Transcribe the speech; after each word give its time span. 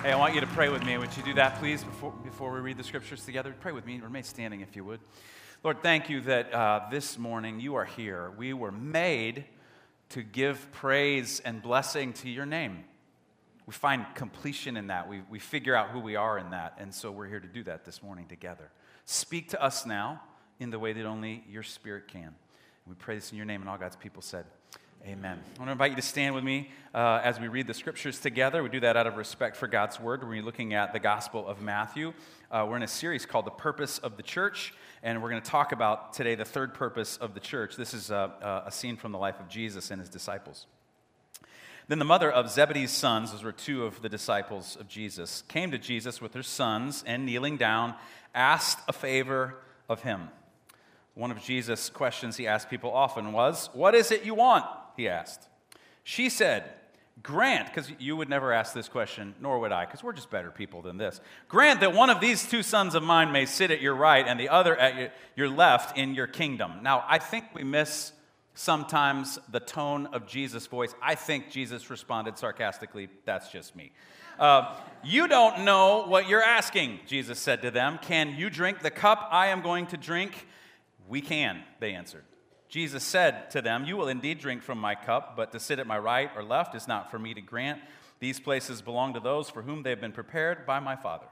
Hey, 0.00 0.12
I 0.12 0.16
want 0.16 0.32
you 0.32 0.40
to 0.40 0.46
pray 0.46 0.68
with 0.68 0.84
me. 0.84 0.96
Would 0.96 1.16
you 1.16 1.24
do 1.24 1.34
that, 1.34 1.58
please, 1.58 1.82
before, 1.82 2.12
before 2.22 2.52
we 2.52 2.60
read 2.60 2.76
the 2.76 2.84
scriptures 2.84 3.24
together? 3.24 3.52
Pray 3.58 3.72
with 3.72 3.84
me. 3.84 3.98
Remain 3.98 4.22
standing 4.22 4.60
if 4.60 4.76
you 4.76 4.84
would. 4.84 5.00
Lord, 5.64 5.82
thank 5.82 6.08
you 6.08 6.20
that 6.20 6.54
uh, 6.54 6.82
this 6.88 7.18
morning 7.18 7.58
you 7.58 7.74
are 7.74 7.84
here. 7.84 8.30
We 8.38 8.52
were 8.52 8.70
made 8.70 9.44
to 10.10 10.22
give 10.22 10.70
praise 10.70 11.40
and 11.40 11.60
blessing 11.60 12.12
to 12.12 12.30
your 12.30 12.46
name. 12.46 12.84
We 13.66 13.72
find 13.72 14.06
completion 14.14 14.76
in 14.76 14.86
that. 14.86 15.08
We, 15.08 15.22
we 15.28 15.40
figure 15.40 15.74
out 15.74 15.88
who 15.88 15.98
we 15.98 16.14
are 16.14 16.38
in 16.38 16.50
that. 16.50 16.76
And 16.78 16.94
so 16.94 17.10
we're 17.10 17.26
here 17.26 17.40
to 17.40 17.48
do 17.48 17.64
that 17.64 17.84
this 17.84 18.00
morning 18.00 18.26
together. 18.26 18.70
Speak 19.04 19.48
to 19.48 19.60
us 19.60 19.84
now 19.84 20.22
in 20.60 20.70
the 20.70 20.78
way 20.78 20.92
that 20.92 21.06
only 21.06 21.42
your 21.50 21.64
spirit 21.64 22.06
can. 22.06 22.36
We 22.86 22.94
pray 22.94 23.16
this 23.16 23.32
in 23.32 23.36
your 23.36 23.46
name, 23.46 23.62
and 23.62 23.68
all 23.68 23.78
God's 23.78 23.96
people 23.96 24.22
said, 24.22 24.44
Amen. 25.06 25.38
I 25.56 25.58
want 25.58 25.68
to 25.68 25.72
invite 25.72 25.90
you 25.92 25.96
to 25.96 26.02
stand 26.02 26.34
with 26.34 26.44
me 26.44 26.70
uh, 26.92 27.20
as 27.22 27.40
we 27.40 27.48
read 27.48 27.66
the 27.66 27.74
scriptures 27.74 28.18
together. 28.18 28.62
We 28.62 28.68
do 28.68 28.80
that 28.80 28.96
out 28.96 29.06
of 29.06 29.16
respect 29.16 29.56
for 29.56 29.66
God's 29.66 29.98
word. 30.00 30.28
We're 30.28 30.42
looking 30.42 30.74
at 30.74 30.92
the 30.92 30.98
Gospel 30.98 31.46
of 31.46 31.62
Matthew. 31.62 32.12
Uh, 32.50 32.66
we're 32.68 32.76
in 32.76 32.82
a 32.82 32.88
series 32.88 33.24
called 33.24 33.46
The 33.46 33.50
Purpose 33.50 33.98
of 33.98 34.16
the 34.16 34.22
Church, 34.22 34.74
and 35.02 35.22
we're 35.22 35.30
going 35.30 35.40
to 35.40 35.50
talk 35.50 35.72
about 35.72 36.12
today 36.12 36.34
the 36.34 36.44
third 36.44 36.74
purpose 36.74 37.16
of 37.16 37.34
the 37.34 37.40
church. 37.40 37.76
This 37.76 37.94
is 37.94 38.10
a, 38.10 38.64
a 38.66 38.72
scene 38.72 38.96
from 38.96 39.12
the 39.12 39.18
life 39.18 39.38
of 39.40 39.48
Jesus 39.48 39.90
and 39.90 40.00
his 40.00 40.10
disciples. 40.10 40.66
Then 41.86 41.98
the 41.98 42.04
mother 42.04 42.30
of 42.30 42.50
Zebedee's 42.50 42.90
sons, 42.90 43.32
those 43.32 43.44
were 43.44 43.52
two 43.52 43.86
of 43.86 44.02
the 44.02 44.08
disciples 44.08 44.76
of 44.78 44.88
Jesus, 44.88 45.42
came 45.48 45.70
to 45.70 45.78
Jesus 45.78 46.20
with 46.20 46.34
her 46.34 46.42
sons 46.42 47.04
and 47.06 47.24
kneeling 47.24 47.56
down, 47.56 47.94
asked 48.34 48.80
a 48.88 48.92
favor 48.92 49.54
of 49.88 50.02
him. 50.02 50.28
One 51.14 51.30
of 51.30 51.40
Jesus' 51.42 51.88
questions 51.88 52.36
he 52.36 52.46
asked 52.46 52.68
people 52.68 52.92
often 52.92 53.32
was, 53.32 53.70
What 53.72 53.94
is 53.94 54.10
it 54.10 54.24
you 54.24 54.34
want? 54.34 54.66
He 54.98 55.08
asked. 55.08 55.48
She 56.02 56.28
said, 56.28 56.64
Grant, 57.22 57.66
because 57.66 57.90
you 57.98 58.16
would 58.16 58.28
never 58.28 58.52
ask 58.52 58.74
this 58.74 58.88
question, 58.88 59.34
nor 59.40 59.58
would 59.60 59.72
I, 59.72 59.86
because 59.86 60.04
we're 60.04 60.12
just 60.12 60.30
better 60.30 60.50
people 60.50 60.82
than 60.82 60.98
this. 60.98 61.20
Grant 61.48 61.80
that 61.80 61.94
one 61.94 62.10
of 62.10 62.20
these 62.20 62.48
two 62.48 62.62
sons 62.62 62.94
of 62.94 63.02
mine 63.02 63.32
may 63.32 63.46
sit 63.46 63.70
at 63.70 63.80
your 63.80 63.94
right 63.94 64.26
and 64.26 64.38
the 64.38 64.48
other 64.48 64.76
at 64.76 65.14
your 65.34 65.48
left 65.48 65.96
in 65.96 66.14
your 66.14 66.26
kingdom. 66.26 66.74
Now, 66.82 67.04
I 67.08 67.18
think 67.18 67.46
we 67.54 67.64
miss 67.64 68.12
sometimes 68.54 69.38
the 69.50 69.60
tone 69.60 70.06
of 70.06 70.26
Jesus' 70.26 70.66
voice. 70.66 70.94
I 71.00 71.14
think 71.14 71.50
Jesus 71.50 71.90
responded 71.90 72.38
sarcastically, 72.38 73.08
That's 73.24 73.50
just 73.50 73.74
me. 73.74 73.92
Uh, 74.38 74.76
you 75.02 75.26
don't 75.26 75.64
know 75.64 76.04
what 76.06 76.28
you're 76.28 76.42
asking, 76.42 77.00
Jesus 77.06 77.38
said 77.40 77.62
to 77.62 77.70
them. 77.70 77.98
Can 78.02 78.36
you 78.36 78.50
drink 78.50 78.80
the 78.80 78.90
cup 78.90 79.28
I 79.32 79.48
am 79.48 79.62
going 79.62 79.86
to 79.88 79.96
drink? 79.96 80.46
We 81.08 81.20
can, 81.20 81.62
they 81.80 81.94
answered. 81.94 82.24
Jesus 82.68 83.02
said 83.02 83.50
to 83.52 83.62
them, 83.62 83.84
You 83.84 83.96
will 83.96 84.08
indeed 84.08 84.38
drink 84.38 84.62
from 84.62 84.78
my 84.78 84.94
cup, 84.94 85.34
but 85.36 85.52
to 85.52 85.60
sit 85.60 85.78
at 85.78 85.86
my 85.86 85.98
right 85.98 86.30
or 86.36 86.42
left 86.42 86.74
is 86.74 86.86
not 86.86 87.10
for 87.10 87.18
me 87.18 87.32
to 87.34 87.40
grant. 87.40 87.80
These 88.20 88.40
places 88.40 88.82
belong 88.82 89.14
to 89.14 89.20
those 89.20 89.48
for 89.48 89.62
whom 89.62 89.82
they 89.82 89.90
have 89.90 90.00
been 90.00 90.12
prepared 90.12 90.66
by 90.66 90.80
my 90.80 90.96
Father. 90.96 91.26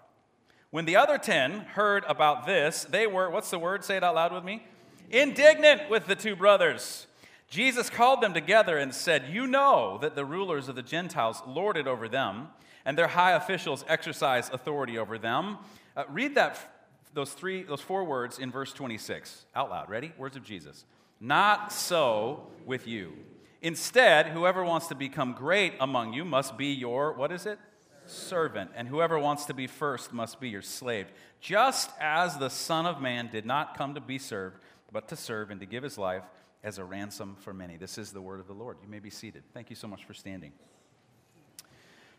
When 0.70 0.84
the 0.84 0.96
other 0.96 1.18
ten 1.18 1.60
heard 1.60 2.04
about 2.08 2.46
this, 2.46 2.84
they 2.84 3.06
were, 3.06 3.30
what's 3.30 3.50
the 3.50 3.58
word? 3.58 3.84
Say 3.84 3.96
it 3.96 4.04
out 4.04 4.14
loud 4.14 4.32
with 4.32 4.44
me. 4.44 4.64
Indignant 5.10 5.88
with 5.90 6.06
the 6.06 6.16
two 6.16 6.36
brothers. 6.36 7.06
Jesus 7.48 7.88
called 7.90 8.20
them 8.20 8.34
together 8.34 8.78
and 8.78 8.94
said, 8.94 9.26
You 9.30 9.46
know 9.46 9.98
that 10.02 10.16
the 10.16 10.24
rulers 10.24 10.68
of 10.68 10.74
the 10.74 10.82
Gentiles 10.82 11.42
lord 11.46 11.76
it 11.76 11.86
over 11.86 12.08
them, 12.08 12.48
and 12.84 12.98
their 12.98 13.08
high 13.08 13.32
officials 13.32 13.84
exercise 13.88 14.50
authority 14.50 14.98
over 14.98 15.18
them. 15.18 15.58
Uh, 15.96 16.04
read 16.08 16.34
that, 16.34 16.58
those, 17.14 17.32
three, 17.32 17.62
those 17.62 17.80
four 17.80 18.04
words 18.04 18.38
in 18.38 18.50
verse 18.50 18.72
26 18.72 19.46
out 19.54 19.70
loud. 19.70 19.88
Ready? 19.88 20.12
Words 20.18 20.36
of 20.36 20.42
Jesus. 20.42 20.84
Not 21.20 21.72
so 21.72 22.46
with 22.64 22.86
you. 22.86 23.12
Instead, 23.62 24.28
whoever 24.28 24.64
wants 24.64 24.88
to 24.88 24.94
become 24.94 25.32
great 25.32 25.74
among 25.80 26.12
you 26.12 26.24
must 26.24 26.56
be 26.56 26.66
your, 26.66 27.12
what 27.14 27.32
is 27.32 27.46
it? 27.46 27.58
Servant. 28.06 28.70
And 28.74 28.86
whoever 28.86 29.18
wants 29.18 29.46
to 29.46 29.54
be 29.54 29.66
first 29.66 30.12
must 30.12 30.40
be 30.40 30.48
your 30.48 30.62
slave. 30.62 31.06
Just 31.40 31.90
as 32.00 32.36
the 32.36 32.50
Son 32.50 32.86
of 32.86 33.00
Man 33.00 33.28
did 33.32 33.46
not 33.46 33.76
come 33.76 33.94
to 33.94 34.00
be 34.00 34.18
served, 34.18 34.58
but 34.92 35.08
to 35.08 35.16
serve 35.16 35.50
and 35.50 35.58
to 35.60 35.66
give 35.66 35.82
his 35.82 35.98
life 35.98 36.22
as 36.62 36.78
a 36.78 36.84
ransom 36.84 37.36
for 37.40 37.52
many. 37.52 37.76
This 37.76 37.98
is 37.98 38.12
the 38.12 38.20
word 38.20 38.40
of 38.40 38.46
the 38.46 38.52
Lord. 38.52 38.76
You 38.82 38.88
may 38.88 38.98
be 38.98 39.10
seated. 39.10 39.42
Thank 39.54 39.70
you 39.70 39.76
so 39.76 39.88
much 39.88 40.04
for 40.04 40.14
standing. 40.14 40.52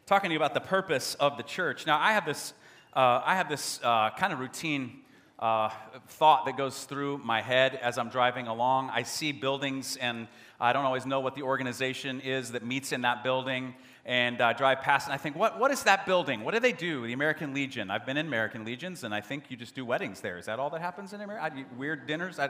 Talking 0.05 0.29
to 0.29 0.33
you 0.33 0.39
about 0.39 0.53
the 0.53 0.61
purpose 0.61 1.15
of 1.15 1.37
the 1.37 1.43
church. 1.43 1.85
Now, 1.85 1.99
I 1.99 2.13
have 2.13 2.25
this, 2.25 2.53
uh, 2.93 3.21
I 3.25 3.35
have 3.35 3.49
this 3.49 3.79
uh, 3.83 4.09
kind 4.11 4.31
of 4.31 4.39
routine 4.39 5.01
uh, 5.39 5.69
thought 6.07 6.45
that 6.45 6.57
goes 6.57 6.85
through 6.85 7.19
my 7.19 7.41
head 7.41 7.75
as 7.75 7.97
I'm 7.97 8.09
driving 8.09 8.47
along. 8.47 8.89
I 8.89 9.03
see 9.03 9.31
buildings, 9.31 9.95
and 9.97 10.27
I 10.59 10.73
don't 10.73 10.85
always 10.85 11.05
know 11.05 11.19
what 11.19 11.35
the 11.35 11.43
organization 11.43 12.21
is 12.21 12.51
that 12.51 12.65
meets 12.65 12.91
in 12.91 13.01
that 13.01 13.23
building. 13.23 13.75
And 14.03 14.41
I 14.41 14.53
drive 14.53 14.81
past, 14.81 15.07
and 15.07 15.13
I 15.13 15.17
think, 15.17 15.35
what, 15.35 15.59
what 15.59 15.69
is 15.69 15.83
that 15.83 16.05
building? 16.05 16.43
What 16.43 16.53
do 16.53 16.59
they 16.59 16.71
do? 16.71 17.05
The 17.05 17.13
American 17.13 17.53
Legion. 17.53 17.91
I've 17.91 18.05
been 18.05 18.17
in 18.17 18.25
American 18.25 18.65
Legions, 18.65 19.03
and 19.03 19.13
I 19.13 19.21
think 19.21 19.51
you 19.51 19.57
just 19.57 19.75
do 19.75 19.85
weddings 19.85 20.21
there. 20.21 20.37
Is 20.37 20.45
that 20.45 20.59
all 20.59 20.69
that 20.71 20.81
happens 20.81 21.13
in 21.13 21.21
America? 21.21 21.65
Weird 21.77 22.07
dinners? 22.07 22.39
I, 22.39 22.49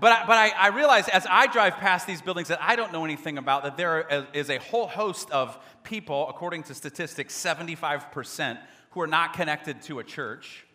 but 0.00 0.12
I, 0.12 0.26
but 0.26 0.38
I, 0.38 0.48
I 0.50 0.68
realize 0.68 1.08
as 1.08 1.26
I 1.28 1.48
drive 1.48 1.74
past 1.74 2.06
these 2.06 2.22
buildings 2.22 2.48
that 2.48 2.62
I 2.62 2.76
don't 2.76 2.92
know 2.92 3.04
anything 3.04 3.36
about, 3.36 3.64
that 3.64 3.76
there 3.76 4.26
is 4.32 4.48
a 4.48 4.58
whole 4.58 4.86
host 4.86 5.30
of 5.32 5.58
people, 5.82 6.28
according 6.30 6.62
to 6.64 6.74
statistics, 6.74 7.34
75%, 7.34 8.58
who 8.90 9.00
are 9.02 9.06
not 9.06 9.34
connected 9.34 9.82
to 9.82 9.98
a 9.98 10.04
church 10.04 10.65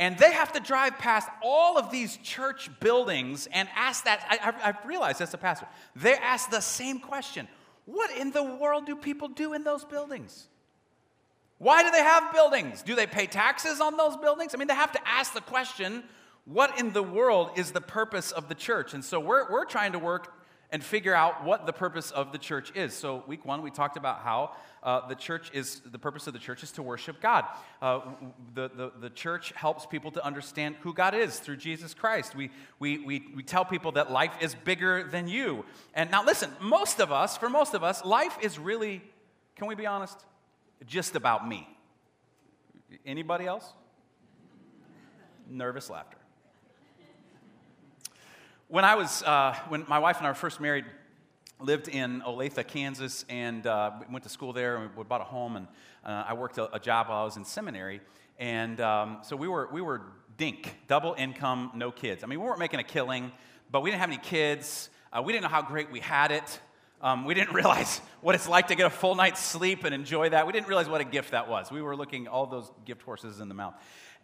and 0.00 0.16
they 0.16 0.32
have 0.32 0.50
to 0.52 0.60
drive 0.60 0.98
past 0.98 1.28
all 1.42 1.76
of 1.76 1.90
these 1.90 2.16
church 2.16 2.70
buildings 2.80 3.46
and 3.52 3.68
ask 3.76 4.04
that. 4.04 4.24
I, 4.30 4.66
have 4.66 4.78
realized 4.86 5.20
as 5.20 5.34
a 5.34 5.38
pastor, 5.38 5.68
they 5.94 6.14
ask 6.14 6.50
the 6.50 6.62
same 6.62 6.98
question 6.98 7.46
What 7.84 8.10
in 8.16 8.32
the 8.32 8.42
world 8.42 8.86
do 8.86 8.96
people 8.96 9.28
do 9.28 9.52
in 9.52 9.62
those 9.62 9.84
buildings? 9.84 10.48
Why 11.58 11.82
do 11.82 11.90
they 11.90 12.02
have 12.02 12.32
buildings? 12.32 12.80
Do 12.82 12.94
they 12.94 13.06
pay 13.06 13.26
taxes 13.26 13.82
on 13.82 13.98
those 13.98 14.16
buildings? 14.16 14.54
I 14.54 14.58
mean, 14.58 14.68
they 14.68 14.74
have 14.74 14.92
to 14.92 15.06
ask 15.06 15.34
the 15.34 15.42
question 15.42 16.02
what 16.46 16.80
in 16.80 16.94
the 16.94 17.02
world 17.02 17.50
is 17.56 17.72
the 17.72 17.82
purpose 17.82 18.32
of 18.32 18.48
the 18.48 18.54
church? 18.54 18.94
And 18.94 19.04
so 19.04 19.20
we're, 19.20 19.52
we're 19.52 19.66
trying 19.66 19.92
to 19.92 19.98
work 19.98 20.32
and 20.72 20.84
figure 20.84 21.14
out 21.14 21.44
what 21.44 21.66
the 21.66 21.72
purpose 21.72 22.10
of 22.10 22.32
the 22.32 22.38
church 22.38 22.72
is. 22.76 22.94
So, 22.94 23.24
week 23.26 23.44
one, 23.44 23.62
we 23.62 23.70
talked 23.70 23.96
about 23.96 24.20
how 24.20 24.52
uh, 24.82 25.06
the 25.08 25.14
church 25.14 25.50
is 25.52 25.80
the 25.84 25.98
purpose 25.98 26.26
of 26.26 26.32
the 26.32 26.38
church 26.38 26.62
is 26.62 26.72
to 26.72 26.82
worship 26.82 27.20
God. 27.20 27.44
Uh, 27.82 28.00
the, 28.54 28.70
the, 28.74 28.92
the 29.00 29.10
church 29.10 29.52
helps 29.56 29.84
people 29.84 30.10
to 30.12 30.24
understand 30.24 30.76
who 30.80 30.94
God 30.94 31.14
is 31.14 31.38
through 31.38 31.56
Jesus 31.56 31.92
Christ. 31.92 32.36
We, 32.36 32.50
we, 32.78 32.98
we, 32.98 33.26
we 33.34 33.42
tell 33.42 33.64
people 33.64 33.92
that 33.92 34.12
life 34.12 34.32
is 34.40 34.54
bigger 34.54 35.02
than 35.02 35.28
you. 35.28 35.64
And 35.94 36.10
now, 36.10 36.24
listen, 36.24 36.50
most 36.60 37.00
of 37.00 37.10
us, 37.10 37.36
for 37.36 37.48
most 37.48 37.74
of 37.74 37.82
us, 37.82 38.04
life 38.04 38.36
is 38.40 38.58
really, 38.58 39.02
can 39.56 39.66
we 39.66 39.74
be 39.74 39.86
honest, 39.86 40.18
just 40.86 41.16
about 41.16 41.46
me. 41.46 41.68
Anybody 43.04 43.46
else? 43.46 43.72
Nervous 45.48 45.90
laughter. 45.90 46.19
When 48.70 48.84
I 48.84 48.94
was, 48.94 49.24
uh, 49.24 49.56
when 49.68 49.84
my 49.88 49.98
wife 49.98 50.18
and 50.18 50.26
I 50.28 50.30
were 50.30 50.34
first 50.34 50.60
married, 50.60 50.84
lived 51.58 51.88
in 51.88 52.20
Olathe, 52.20 52.64
Kansas, 52.68 53.24
and 53.28 53.66
uh, 53.66 53.90
went 54.08 54.22
to 54.22 54.28
school 54.28 54.52
there. 54.52 54.76
And 54.76 54.94
we 54.94 55.02
bought 55.02 55.20
a 55.20 55.24
home, 55.24 55.56
and 55.56 55.66
uh, 56.04 56.26
I 56.28 56.34
worked 56.34 56.56
a, 56.56 56.72
a, 56.72 56.78
job 56.78 57.08
while 57.08 57.22
I 57.22 57.24
was 57.24 57.36
in 57.36 57.44
seminary. 57.44 58.00
And 58.38 58.80
um, 58.80 59.18
so 59.22 59.34
we 59.34 59.48
were, 59.48 59.68
we 59.72 59.80
were 59.80 60.02
dink, 60.36 60.76
double 60.86 61.16
income, 61.18 61.72
no 61.74 61.90
kids. 61.90 62.22
I 62.22 62.28
mean, 62.28 62.38
we 62.38 62.46
weren't 62.46 62.60
making 62.60 62.78
a 62.78 62.84
killing, 62.84 63.32
but 63.72 63.82
we 63.82 63.90
didn't 63.90 64.02
have 64.02 64.10
any 64.10 64.20
kids. 64.22 64.88
Uh, 65.12 65.20
we 65.20 65.32
didn't 65.32 65.42
know 65.42 65.48
how 65.48 65.62
great 65.62 65.90
we 65.90 65.98
had 65.98 66.30
it. 66.30 66.60
Um, 67.02 67.24
we 67.24 67.34
didn't 67.34 67.52
realize 67.54 68.00
what 68.20 68.36
it's 68.36 68.48
like 68.48 68.68
to 68.68 68.76
get 68.76 68.86
a 68.86 68.90
full 68.90 69.16
night's 69.16 69.40
sleep 69.40 69.82
and 69.82 69.92
enjoy 69.92 70.28
that. 70.28 70.46
We 70.46 70.52
didn't 70.52 70.68
realize 70.68 70.88
what 70.88 71.00
a 71.00 71.04
gift 71.04 71.32
that 71.32 71.48
was. 71.48 71.72
We 71.72 71.82
were 71.82 71.96
looking 71.96 72.28
all 72.28 72.46
those 72.46 72.70
gift 72.84 73.02
horses 73.02 73.40
in 73.40 73.48
the 73.48 73.54
mouth. 73.54 73.74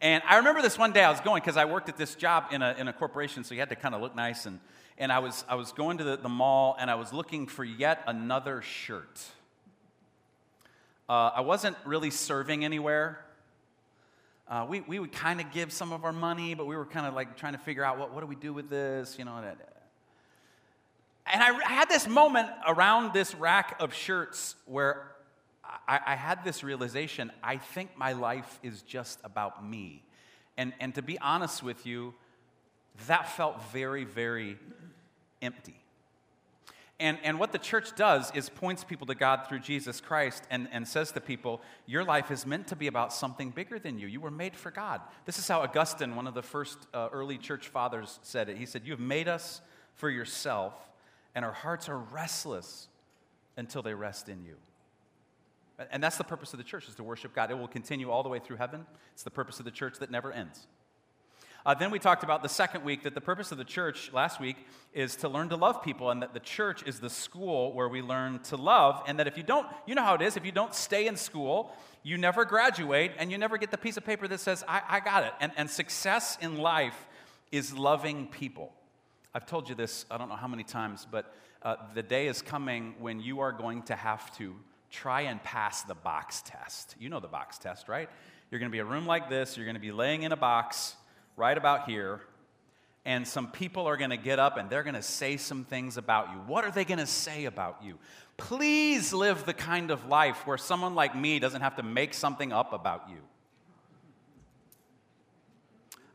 And 0.00 0.22
I 0.28 0.36
remember 0.36 0.60
this 0.60 0.76
one 0.78 0.92
day 0.92 1.02
I 1.02 1.10
was 1.10 1.20
going 1.20 1.40
because 1.40 1.56
I 1.56 1.64
worked 1.64 1.88
at 1.88 1.96
this 1.96 2.14
job 2.14 2.46
in 2.50 2.60
a, 2.60 2.74
in 2.78 2.86
a 2.86 2.92
corporation, 2.92 3.44
so 3.44 3.54
you 3.54 3.60
had 3.60 3.70
to 3.70 3.76
kind 3.76 3.94
of 3.94 4.02
look 4.02 4.14
nice. 4.14 4.44
And, 4.44 4.60
and 4.98 5.10
I, 5.10 5.20
was, 5.20 5.44
I 5.48 5.54
was 5.54 5.72
going 5.72 5.98
to 5.98 6.04
the, 6.04 6.16
the 6.18 6.28
mall 6.28 6.76
and 6.78 6.90
I 6.90 6.96
was 6.96 7.14
looking 7.14 7.46
for 7.46 7.64
yet 7.64 8.02
another 8.06 8.60
shirt. 8.60 9.22
Uh, 11.08 11.30
I 11.36 11.40
wasn't 11.40 11.76
really 11.86 12.10
serving 12.10 12.64
anywhere. 12.64 13.20
Uh, 14.48 14.66
we, 14.68 14.80
we 14.82 14.98
would 14.98 15.12
kind 15.12 15.40
of 15.40 15.50
give 15.50 15.72
some 15.72 15.92
of 15.92 16.04
our 16.04 16.12
money, 16.12 16.54
but 16.54 16.66
we 16.66 16.76
were 16.76 16.84
kind 16.84 17.06
of 17.06 17.14
like 17.14 17.36
trying 17.36 17.54
to 17.54 17.58
figure 17.58 17.82
out 17.82 17.98
what, 17.98 18.12
what 18.12 18.20
do 18.20 18.26
we 18.26 18.36
do 18.36 18.52
with 18.52 18.68
this, 18.68 19.18
you 19.18 19.24
know. 19.24 19.42
And 21.26 21.42
I, 21.42 21.56
I 21.56 21.72
had 21.72 21.88
this 21.88 22.06
moment 22.06 22.48
around 22.68 23.14
this 23.14 23.34
rack 23.34 23.76
of 23.80 23.94
shirts 23.94 24.56
where 24.66 25.15
I, 25.88 26.00
I 26.06 26.14
had 26.14 26.44
this 26.44 26.62
realization 26.62 27.30
I 27.42 27.56
think 27.56 27.90
my 27.96 28.12
life 28.12 28.58
is 28.62 28.82
just 28.82 29.18
about 29.24 29.64
me. 29.64 30.02
And, 30.56 30.72
and 30.80 30.94
to 30.94 31.02
be 31.02 31.18
honest 31.18 31.62
with 31.62 31.86
you, 31.86 32.14
that 33.06 33.28
felt 33.28 33.62
very, 33.72 34.04
very 34.04 34.58
empty. 35.42 35.76
And, 36.98 37.18
and 37.22 37.38
what 37.38 37.52
the 37.52 37.58
church 37.58 37.94
does 37.94 38.32
is 38.34 38.48
points 38.48 38.82
people 38.82 39.06
to 39.08 39.14
God 39.14 39.46
through 39.46 39.58
Jesus 39.58 40.00
Christ 40.00 40.44
and, 40.50 40.66
and 40.72 40.88
says 40.88 41.12
to 41.12 41.20
people, 41.20 41.60
Your 41.84 42.04
life 42.04 42.30
is 42.30 42.46
meant 42.46 42.68
to 42.68 42.76
be 42.76 42.86
about 42.86 43.12
something 43.12 43.50
bigger 43.50 43.78
than 43.78 43.98
you. 43.98 44.06
You 44.06 44.20
were 44.20 44.30
made 44.30 44.56
for 44.56 44.70
God. 44.70 45.02
This 45.26 45.38
is 45.38 45.46
how 45.46 45.60
Augustine, 45.60 46.16
one 46.16 46.26
of 46.26 46.32
the 46.32 46.42
first 46.42 46.78
uh, 46.94 47.08
early 47.12 47.36
church 47.36 47.68
fathers, 47.68 48.18
said 48.22 48.48
it. 48.48 48.56
He 48.56 48.64
said, 48.64 48.82
You 48.86 48.92
have 48.92 49.00
made 49.00 49.28
us 49.28 49.60
for 49.94 50.08
yourself, 50.08 50.72
and 51.34 51.44
our 51.44 51.52
hearts 51.52 51.90
are 51.90 51.98
restless 51.98 52.88
until 53.58 53.82
they 53.82 53.94
rest 53.94 54.30
in 54.30 54.42
you. 54.42 54.56
And 55.90 56.02
that's 56.02 56.16
the 56.16 56.24
purpose 56.24 56.52
of 56.54 56.58
the 56.58 56.64
church, 56.64 56.88
is 56.88 56.94
to 56.94 57.02
worship 57.02 57.34
God. 57.34 57.50
It 57.50 57.58
will 57.58 57.68
continue 57.68 58.10
all 58.10 58.22
the 58.22 58.28
way 58.28 58.38
through 58.38 58.56
heaven. 58.56 58.86
It's 59.12 59.22
the 59.22 59.30
purpose 59.30 59.58
of 59.58 59.64
the 59.64 59.70
church 59.70 59.98
that 59.98 60.10
never 60.10 60.32
ends. 60.32 60.66
Uh, 61.66 61.74
then 61.74 61.90
we 61.90 61.98
talked 61.98 62.22
about 62.22 62.42
the 62.44 62.48
second 62.48 62.84
week 62.84 63.02
that 63.02 63.14
the 63.14 63.20
purpose 63.20 63.50
of 63.50 63.58
the 63.58 63.64
church 63.64 64.12
last 64.12 64.40
week 64.40 64.56
is 64.94 65.16
to 65.16 65.28
learn 65.28 65.48
to 65.48 65.56
love 65.56 65.82
people, 65.82 66.10
and 66.10 66.22
that 66.22 66.32
the 66.32 66.40
church 66.40 66.84
is 66.86 67.00
the 67.00 67.10
school 67.10 67.72
where 67.72 67.88
we 67.88 68.00
learn 68.00 68.38
to 68.38 68.56
love. 68.56 69.02
And 69.06 69.18
that 69.18 69.26
if 69.26 69.36
you 69.36 69.42
don't, 69.42 69.66
you 69.84 69.96
know 69.96 70.04
how 70.04 70.14
it 70.14 70.22
is, 70.22 70.36
if 70.36 70.46
you 70.46 70.52
don't 70.52 70.74
stay 70.74 71.08
in 71.08 71.16
school, 71.16 71.72
you 72.04 72.16
never 72.16 72.44
graduate 72.44 73.10
and 73.18 73.32
you 73.32 73.36
never 73.36 73.58
get 73.58 73.72
the 73.72 73.78
piece 73.78 73.96
of 73.96 74.04
paper 74.04 74.28
that 74.28 74.38
says, 74.38 74.62
I, 74.68 74.80
I 74.88 75.00
got 75.00 75.24
it. 75.24 75.32
And, 75.40 75.50
and 75.56 75.68
success 75.68 76.38
in 76.40 76.56
life 76.56 77.08
is 77.50 77.74
loving 77.74 78.28
people. 78.28 78.72
I've 79.34 79.44
told 79.44 79.68
you 79.68 79.74
this, 79.74 80.06
I 80.08 80.16
don't 80.16 80.28
know 80.28 80.36
how 80.36 80.48
many 80.48 80.62
times, 80.62 81.04
but 81.10 81.34
uh, 81.62 81.76
the 81.94 82.02
day 82.02 82.28
is 82.28 82.42
coming 82.42 82.94
when 83.00 83.18
you 83.18 83.40
are 83.40 83.50
going 83.50 83.82
to 83.82 83.96
have 83.96 84.34
to 84.38 84.54
try 84.96 85.22
and 85.22 85.42
pass 85.42 85.82
the 85.82 85.94
box 85.94 86.42
test. 86.44 86.96
You 86.98 87.08
know 87.08 87.20
the 87.20 87.28
box 87.28 87.58
test, 87.58 87.88
right? 87.88 88.08
You're 88.50 88.58
going 88.58 88.70
to 88.70 88.74
be 88.74 88.80
a 88.80 88.84
room 88.84 89.06
like 89.06 89.28
this, 89.28 89.56
you're 89.56 89.66
going 89.66 89.76
to 89.76 89.80
be 89.80 89.92
laying 89.92 90.22
in 90.22 90.32
a 90.32 90.36
box 90.36 90.96
right 91.36 91.56
about 91.56 91.88
here, 91.88 92.22
and 93.04 93.26
some 93.26 93.50
people 93.50 93.86
are 93.86 93.96
going 93.96 94.10
to 94.10 94.16
get 94.16 94.38
up 94.38 94.56
and 94.56 94.70
they're 94.70 94.82
going 94.82 94.94
to 94.94 95.02
say 95.02 95.36
some 95.36 95.64
things 95.64 95.96
about 95.96 96.30
you. 96.30 96.38
What 96.46 96.64
are 96.64 96.70
they 96.70 96.84
going 96.84 96.98
to 96.98 97.06
say 97.06 97.44
about 97.44 97.80
you? 97.84 97.98
Please 98.36 99.12
live 99.12 99.46
the 99.46 99.54
kind 99.54 99.90
of 99.90 100.06
life 100.06 100.46
where 100.46 100.58
someone 100.58 100.94
like 100.94 101.14
me 101.14 101.38
doesn't 101.38 101.60
have 101.60 101.76
to 101.76 101.82
make 101.82 102.14
something 102.14 102.52
up 102.52 102.72
about 102.72 103.04
you. 103.08 103.18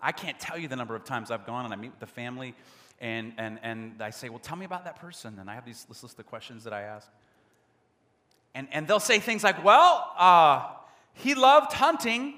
I 0.02 0.12
can't 0.12 0.40
tell 0.40 0.58
you 0.58 0.68
the 0.68 0.76
number 0.76 0.96
of 0.96 1.04
times 1.06 1.32
I've 1.32 1.46
gone 1.46 1.66
and 1.66 1.74
I 1.74 1.78
meet 1.78 1.92
with 1.92 2.00
the 2.00 2.08
family 2.08 2.56
and, 3.00 3.34
and, 3.38 3.60
and 3.64 4.02
I 4.02 4.10
say, 4.10 4.30
Well, 4.30 4.40
tell 4.40 4.58
me 4.58 4.66
about 4.66 4.86
that 4.86 5.00
person. 5.00 5.38
And 5.40 5.50
I 5.50 5.56
have 5.56 5.66
these, 5.66 5.86
list 5.90 6.20
of 6.20 6.26
questions 6.26 6.64
that 6.64 6.74
I 6.74 6.82
ask. 6.82 7.10
And, 8.54 8.68
and 8.72 8.88
they'll 8.88 9.00
say 9.00 9.20
things 9.20 9.44
like, 9.44 9.64
Well, 9.64 10.12
uh, 10.18 10.68
he 11.14 11.36
loved 11.36 11.74
hunting. 11.74 12.36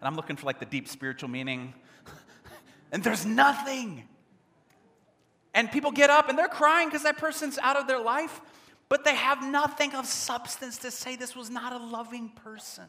and 0.00 0.08
I'm 0.08 0.16
looking 0.16 0.36
for 0.36 0.46
like 0.46 0.58
the 0.58 0.66
deep 0.66 0.88
spiritual 0.88 1.28
meaning. 1.28 1.74
and 2.92 3.04
there's 3.04 3.26
nothing. 3.26 4.08
And 5.52 5.70
people 5.70 5.92
get 5.92 6.10
up 6.10 6.28
and 6.28 6.38
they're 6.38 6.48
crying 6.48 6.88
because 6.88 7.02
that 7.02 7.18
person's 7.18 7.58
out 7.58 7.76
of 7.76 7.86
their 7.86 8.00
life, 8.00 8.40
but 8.88 9.04
they 9.04 9.14
have 9.14 9.44
nothing 9.44 9.94
of 9.94 10.06
substance 10.06 10.78
to 10.78 10.90
say 10.90 11.16
this 11.16 11.36
was 11.36 11.50
not 11.50 11.72
a 11.74 11.78
loving 11.78 12.30
person. 12.30 12.86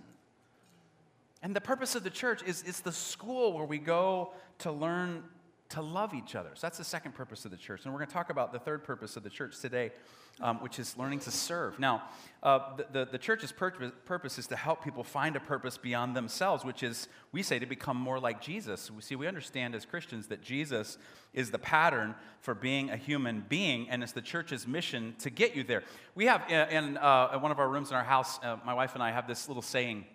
And 1.43 1.55
the 1.55 1.61
purpose 1.61 1.95
of 1.95 2.03
the 2.03 2.09
church 2.09 2.43
is 2.43 2.63
it's 2.65 2.79
the 2.79 2.91
school 2.91 3.53
where 3.53 3.65
we 3.65 3.77
go 3.77 4.31
to 4.59 4.71
learn 4.71 5.23
to 5.71 5.81
love 5.81 6.13
each 6.13 6.35
other. 6.35 6.49
So 6.53 6.61
that's 6.61 6.77
the 6.77 6.83
second 6.83 7.13
purpose 7.13 7.45
of 7.45 7.51
the 7.51 7.57
church. 7.57 7.81
And 7.83 7.93
we're 7.93 7.99
going 7.99 8.07
to 8.07 8.13
talk 8.13 8.29
about 8.29 8.51
the 8.51 8.59
third 8.59 8.83
purpose 8.83 9.15
of 9.15 9.23
the 9.23 9.29
church 9.29 9.59
today, 9.59 9.91
um, 10.39 10.57
which 10.61 10.79
is 10.79 10.97
learning 10.97 11.19
to 11.19 11.31
serve. 11.31 11.79
Now, 11.79 12.03
uh, 12.43 12.75
the, 12.75 12.87
the, 12.91 13.11
the, 13.13 13.17
church's 13.17 13.51
purpose, 13.51 13.91
purpose 14.05 14.37
is 14.37 14.47
to 14.47 14.55
help 14.55 14.83
people 14.83 15.03
find 15.03 15.35
a 15.35 15.39
purpose 15.39 15.77
beyond 15.77 16.15
themselves, 16.15 16.65
which 16.65 16.83
is, 16.83 17.07
we 17.31 17.41
say, 17.43 17.59
to 17.59 17.65
become 17.65 17.97
more 17.97 18.19
like 18.19 18.41
Jesus. 18.41 18.91
We 18.91 19.01
see, 19.01 19.15
we 19.15 19.27
understand 19.27 19.75
as 19.75 19.85
Christians 19.85 20.27
that 20.27 20.41
Jesus 20.41 20.97
is 21.33 21.51
the 21.51 21.59
pattern 21.59 22.15
for 22.41 22.53
being 22.53 22.89
a 22.89 22.97
human 22.97 23.45
being, 23.47 23.89
and 23.89 24.03
it's 24.03 24.11
the 24.11 24.21
church's 24.21 24.67
mission 24.67 25.15
to 25.19 25.29
get 25.29 25.55
you 25.55 25.63
there. 25.63 25.83
We 26.15 26.25
have 26.25 26.41
uh, 26.51 26.67
in, 26.69 26.97
uh, 26.97 27.31
in 27.33 27.41
one 27.41 27.51
of 27.51 27.59
our 27.59 27.69
rooms 27.69 27.91
in 27.91 27.95
our 27.95 28.03
house, 28.03 28.39
uh, 28.43 28.57
my 28.65 28.73
wife 28.73 28.93
and 28.93 29.03
I 29.03 29.11
have 29.11 29.27
this 29.27 29.47
little 29.47 29.63
saying 29.63 30.05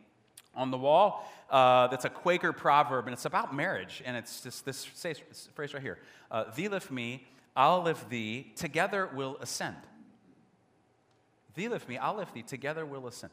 on 0.55 0.71
the 0.71 0.79
wall 0.79 1.31
uh, 1.51 1.87
that's 1.89 2.05
a 2.05 2.11
Quaker 2.11 2.53
proverb, 2.53 3.07
and 3.07 3.13
it's 3.13 3.25
about 3.25 3.55
marriage. 3.55 4.03
And 4.05 4.17
it's 4.17 4.41
just 4.41 4.65
this 4.65 4.85
phrase 4.85 5.75
right 5.75 5.83
here 5.83 5.99
uh, 6.31 6.45
Thee 6.55 6.69
lift 6.69 6.91
me, 6.91 7.27
I'll 7.57 7.83
lift 7.83 8.11
thee, 8.11 8.53
together 8.57 9.09
we'll 9.15 9.37
ascend. 9.39 9.77
Thee 11.55 11.69
lift 11.69 11.89
me, 11.89 11.97
I'll 11.97 12.17
lift 12.17 12.35
thee, 12.35 12.43
together 12.43 12.85
we'll 12.85 13.07
ascend. 13.07 13.33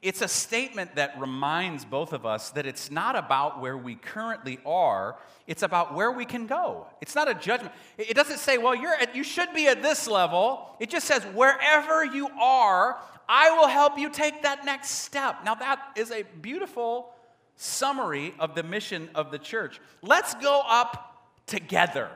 It's 0.00 0.22
a 0.22 0.28
statement 0.28 0.94
that 0.94 1.20
reminds 1.20 1.84
both 1.84 2.12
of 2.12 2.24
us 2.24 2.50
that 2.50 2.64
it's 2.64 2.90
not 2.90 3.16
about 3.16 3.60
where 3.60 3.76
we 3.76 3.96
currently 3.96 4.58
are, 4.64 5.16
it's 5.46 5.62
about 5.62 5.94
where 5.94 6.12
we 6.12 6.24
can 6.24 6.46
go. 6.46 6.86
It's 7.00 7.14
not 7.14 7.28
a 7.28 7.34
judgment. 7.34 7.74
It 7.98 8.14
doesn't 8.14 8.38
say, 8.38 8.58
well, 8.58 8.74
you're 8.74 8.94
at, 8.94 9.14
you 9.14 9.24
should 9.24 9.52
be 9.52 9.66
at 9.66 9.82
this 9.82 10.06
level. 10.08 10.76
It 10.78 10.88
just 10.88 11.06
says, 11.06 11.24
wherever 11.34 12.04
you 12.04 12.28
are, 12.40 12.98
I 13.28 13.50
will 13.50 13.68
help 13.68 13.98
you 13.98 14.08
take 14.08 14.42
that 14.42 14.64
next 14.64 14.90
step. 14.90 15.44
Now, 15.44 15.54
that 15.56 15.80
is 15.96 16.10
a 16.10 16.22
beautiful 16.40 17.12
summary 17.58 18.34
of 18.38 18.54
the 18.54 18.62
mission 18.62 19.10
of 19.14 19.30
the 19.30 19.38
church. 19.38 19.80
Let's 20.00 20.34
go 20.36 20.62
up 20.66 21.28
together. 21.46 22.08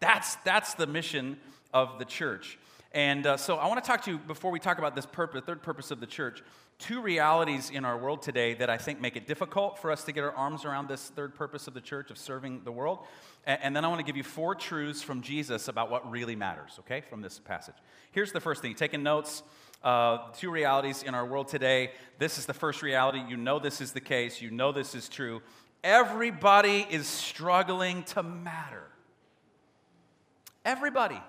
That's, 0.00 0.34
that's 0.44 0.74
the 0.74 0.86
mission 0.86 1.38
of 1.72 1.98
the 1.98 2.04
church. 2.04 2.58
And 2.92 3.24
uh, 3.24 3.36
so 3.36 3.56
I 3.56 3.68
want 3.68 3.82
to 3.82 3.86
talk 3.86 4.02
to 4.04 4.10
you 4.10 4.18
before 4.18 4.50
we 4.50 4.58
talk 4.58 4.78
about 4.78 4.96
this 4.96 5.06
purpose, 5.06 5.42
third 5.46 5.62
purpose 5.62 5.92
of 5.92 6.00
the 6.00 6.06
church, 6.06 6.42
two 6.80 7.00
realities 7.00 7.70
in 7.70 7.84
our 7.84 7.96
world 7.96 8.20
today 8.20 8.54
that 8.54 8.68
I 8.68 8.78
think 8.78 9.00
make 9.00 9.14
it 9.14 9.28
difficult 9.28 9.78
for 9.78 9.92
us 9.92 10.02
to 10.04 10.12
get 10.12 10.24
our 10.24 10.32
arms 10.32 10.64
around 10.64 10.88
this 10.88 11.08
third 11.10 11.36
purpose 11.36 11.68
of 11.68 11.74
the 11.74 11.80
church 11.80 12.10
of 12.10 12.18
serving 12.18 12.62
the 12.64 12.72
world. 12.72 12.98
And, 13.46 13.60
and 13.62 13.76
then 13.76 13.84
I 13.84 13.88
want 13.88 14.00
to 14.00 14.04
give 14.04 14.16
you 14.16 14.24
four 14.24 14.56
truths 14.56 15.02
from 15.02 15.22
Jesus 15.22 15.68
about 15.68 15.88
what 15.88 16.10
really 16.10 16.34
matters, 16.34 16.80
okay, 16.80 17.02
from 17.02 17.20
this 17.20 17.38
passage. 17.38 17.76
Here's 18.10 18.32
the 18.32 18.40
first 18.40 18.60
thing. 18.60 18.74
Taking 18.74 19.04
notes, 19.04 19.44
uh, 19.82 20.18
two 20.36 20.50
realities 20.50 21.02
in 21.02 21.14
our 21.14 21.24
world 21.24 21.48
today. 21.48 21.92
This 22.18 22.38
is 22.38 22.46
the 22.46 22.54
first 22.54 22.82
reality. 22.82 23.22
You 23.28 23.36
know 23.36 23.58
this 23.58 23.80
is 23.80 23.92
the 23.92 24.00
case, 24.00 24.40
you 24.40 24.50
know 24.50 24.72
this 24.72 24.94
is 24.94 25.08
true. 25.08 25.42
Everybody 25.82 26.86
is 26.90 27.06
struggling 27.06 28.02
to 28.04 28.22
matter. 28.22 28.84
Everybody. 30.64 31.20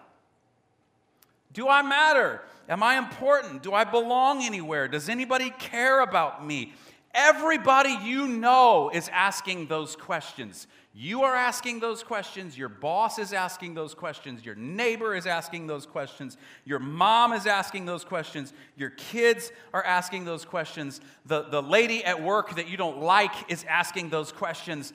Do 1.53 1.67
I 1.67 1.81
matter? 1.81 2.41
Am 2.69 2.83
I 2.83 2.97
important? 2.97 3.63
Do 3.63 3.73
I 3.73 3.83
belong 3.83 4.43
anywhere? 4.43 4.87
Does 4.87 5.09
anybody 5.09 5.49
care 5.49 6.01
about 6.01 6.45
me? 6.45 6.73
Everybody 7.13 7.97
you 8.03 8.27
know 8.27 8.89
is 8.93 9.09
asking 9.09 9.67
those 9.67 9.95
questions. 9.95 10.67
You 10.93 11.23
are 11.23 11.35
asking 11.35 11.79
those 11.79 12.03
questions. 12.03 12.57
Your 12.57 12.67
boss 12.67 13.17
is 13.17 13.31
asking 13.31 13.75
those 13.75 13.93
questions. 13.93 14.45
Your 14.45 14.55
neighbor 14.55 15.15
is 15.15 15.25
asking 15.25 15.67
those 15.67 15.85
questions. 15.85 16.37
Your 16.65 16.79
mom 16.79 17.31
is 17.31 17.47
asking 17.47 17.85
those 17.85 18.03
questions. 18.03 18.53
Your 18.75 18.89
kids 18.91 19.51
are 19.73 19.83
asking 19.83 20.25
those 20.25 20.43
questions. 20.43 20.99
The, 21.25 21.43
the 21.43 21.61
lady 21.61 22.03
at 22.03 22.21
work 22.21 22.55
that 22.55 22.67
you 22.67 22.75
don't 22.75 23.01
like 23.01 23.31
is 23.49 23.63
asking 23.69 24.09
those 24.09 24.33
questions. 24.33 24.91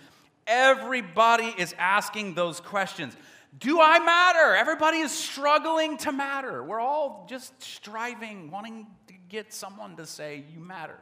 Everybody 0.46 1.54
is 1.56 1.74
asking 1.78 2.34
those 2.34 2.60
questions. 2.60 3.16
Do 3.58 3.80
I 3.80 3.98
matter? 3.98 4.54
Everybody 4.54 4.98
is 4.98 5.12
struggling 5.12 5.96
to 5.98 6.12
matter. 6.12 6.62
We're 6.62 6.80
all 6.80 7.26
just 7.28 7.54
striving, 7.62 8.50
wanting 8.50 8.86
to 9.06 9.14
get 9.30 9.52
someone 9.52 9.96
to 9.96 10.04
say, 10.04 10.44
You 10.52 10.60
matter. 10.60 10.98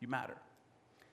You 0.00 0.08
matter. 0.08 0.36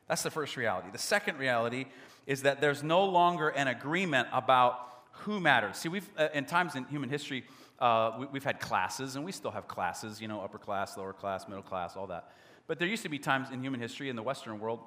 That's 0.07 0.24
the 0.24 0.31
first 0.31 0.57
reality. 0.57 0.89
The 0.91 0.97
second 0.97 1.39
reality 1.39 1.85
is 2.27 2.43
that 2.43 2.62
there's 2.62 2.83
no 2.83 3.05
longer 3.05 3.50
an 3.50 3.67
agreement 3.67 4.27
about 4.31 4.79
who 5.12 5.39
matters. 5.39 5.77
See, 5.77 5.89
we've, 5.89 6.09
uh, 6.17 6.27
in 6.33 6.45
times 6.45 6.75
in 6.75 6.85
human 6.85 7.09
history, 7.09 7.45
uh, 7.79 8.25
we, 8.31 8.38
have 8.38 8.43
had 8.43 8.59
classes, 8.59 9.15
and 9.15 9.25
we 9.25 9.31
still 9.31 9.51
have 9.51 9.67
classes, 9.67 10.21
you 10.21 10.27
know, 10.27 10.41
upper 10.41 10.57
class, 10.57 10.97
lower 10.97 11.13
class, 11.13 11.47
middle 11.47 11.63
class, 11.63 11.95
all 11.95 12.07
that. 12.07 12.31
But 12.67 12.79
there 12.79 12.88
used 12.88 13.03
to 13.03 13.09
be 13.09 13.19
times 13.19 13.50
in 13.51 13.62
human 13.62 13.79
history 13.79 14.09
in 14.09 14.15
the 14.15 14.24
Western 14.24 14.59
world 14.59 14.79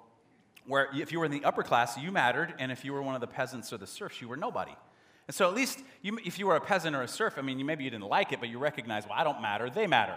where 0.66 0.88
if 0.94 1.12
you 1.12 1.18
were 1.18 1.24
in 1.24 1.30
the 1.30 1.44
upper 1.44 1.62
class, 1.62 1.96
you 1.96 2.12
mattered, 2.12 2.54
and 2.58 2.70
if 2.70 2.84
you 2.84 2.92
were 2.92 3.02
one 3.02 3.14
of 3.14 3.20
the 3.20 3.26
peasants 3.26 3.72
or 3.72 3.78
the 3.78 3.86
serfs, 3.86 4.20
you 4.20 4.28
were 4.28 4.36
nobody. 4.36 4.74
And 5.26 5.34
so 5.34 5.48
at 5.48 5.54
least 5.54 5.80
you, 6.02 6.18
if 6.24 6.38
you 6.38 6.46
were 6.46 6.56
a 6.56 6.60
peasant 6.60 6.94
or 6.94 7.02
a 7.02 7.08
serf, 7.08 7.34
I 7.38 7.42
mean, 7.42 7.58
you, 7.58 7.64
maybe 7.64 7.84
you 7.84 7.90
didn't 7.90 8.08
like 8.08 8.32
it, 8.32 8.40
but 8.40 8.48
you 8.48 8.58
recognize, 8.58 9.04
well, 9.04 9.14
I 9.16 9.24
don't 9.24 9.40
matter, 9.40 9.70
they 9.70 9.86
matter. 9.86 10.16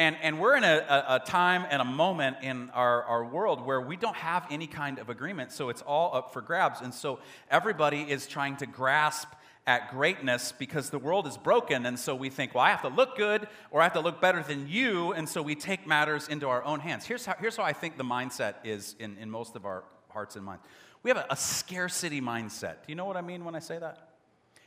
And, 0.00 0.16
and 0.22 0.40
we're 0.40 0.56
in 0.56 0.64
a, 0.64 1.04
a, 1.08 1.20
time 1.20 1.66
and 1.68 1.82
a 1.82 1.84
moment 1.84 2.38
in 2.42 2.70
our, 2.70 3.02
our 3.02 3.22
world 3.22 3.64
where 3.66 3.82
we 3.82 3.96
don't 3.96 4.16
have 4.16 4.46
any 4.50 4.66
kind 4.66 4.98
of 4.98 5.10
agreement, 5.10 5.52
so 5.52 5.68
it's 5.68 5.82
all 5.82 6.16
up 6.16 6.32
for 6.32 6.40
grabs. 6.40 6.80
And 6.80 6.94
so 6.94 7.20
everybody 7.50 8.00
is 8.10 8.26
trying 8.26 8.56
to 8.56 8.66
grasp 8.66 9.28
at 9.66 9.90
greatness 9.90 10.54
because 10.58 10.88
the 10.88 10.98
world 10.98 11.26
is 11.26 11.36
broken. 11.36 11.84
And 11.84 11.98
so 11.98 12.14
we 12.14 12.30
think, 12.30 12.54
well, 12.54 12.64
I 12.64 12.70
have 12.70 12.80
to 12.80 12.88
look 12.88 13.14
good 13.14 13.46
or 13.70 13.82
I 13.82 13.84
have 13.84 13.92
to 13.92 14.00
look 14.00 14.22
better 14.22 14.42
than 14.42 14.68
you. 14.68 15.12
And 15.12 15.28
so 15.28 15.42
we 15.42 15.54
take 15.54 15.86
matters 15.86 16.28
into 16.28 16.48
our 16.48 16.64
own 16.64 16.80
hands. 16.80 17.04
Here's 17.04 17.26
how, 17.26 17.34
here's 17.38 17.56
how 17.56 17.64
I 17.64 17.74
think 17.74 17.98
the 17.98 18.04
mindset 18.04 18.54
is 18.64 18.96
in, 18.98 19.18
in 19.18 19.30
most 19.30 19.54
of 19.54 19.66
our 19.66 19.84
hearts 20.08 20.34
and 20.34 20.44
minds 20.44 20.64
we 21.02 21.10
have 21.10 21.18
a, 21.18 21.26
a 21.30 21.36
scarcity 21.36 22.20
mindset. 22.20 22.74
Do 22.74 22.88
you 22.88 22.94
know 22.94 23.04
what 23.04 23.16
I 23.16 23.22
mean 23.22 23.44
when 23.44 23.54
I 23.54 23.60
say 23.60 23.78
that? 23.78 24.08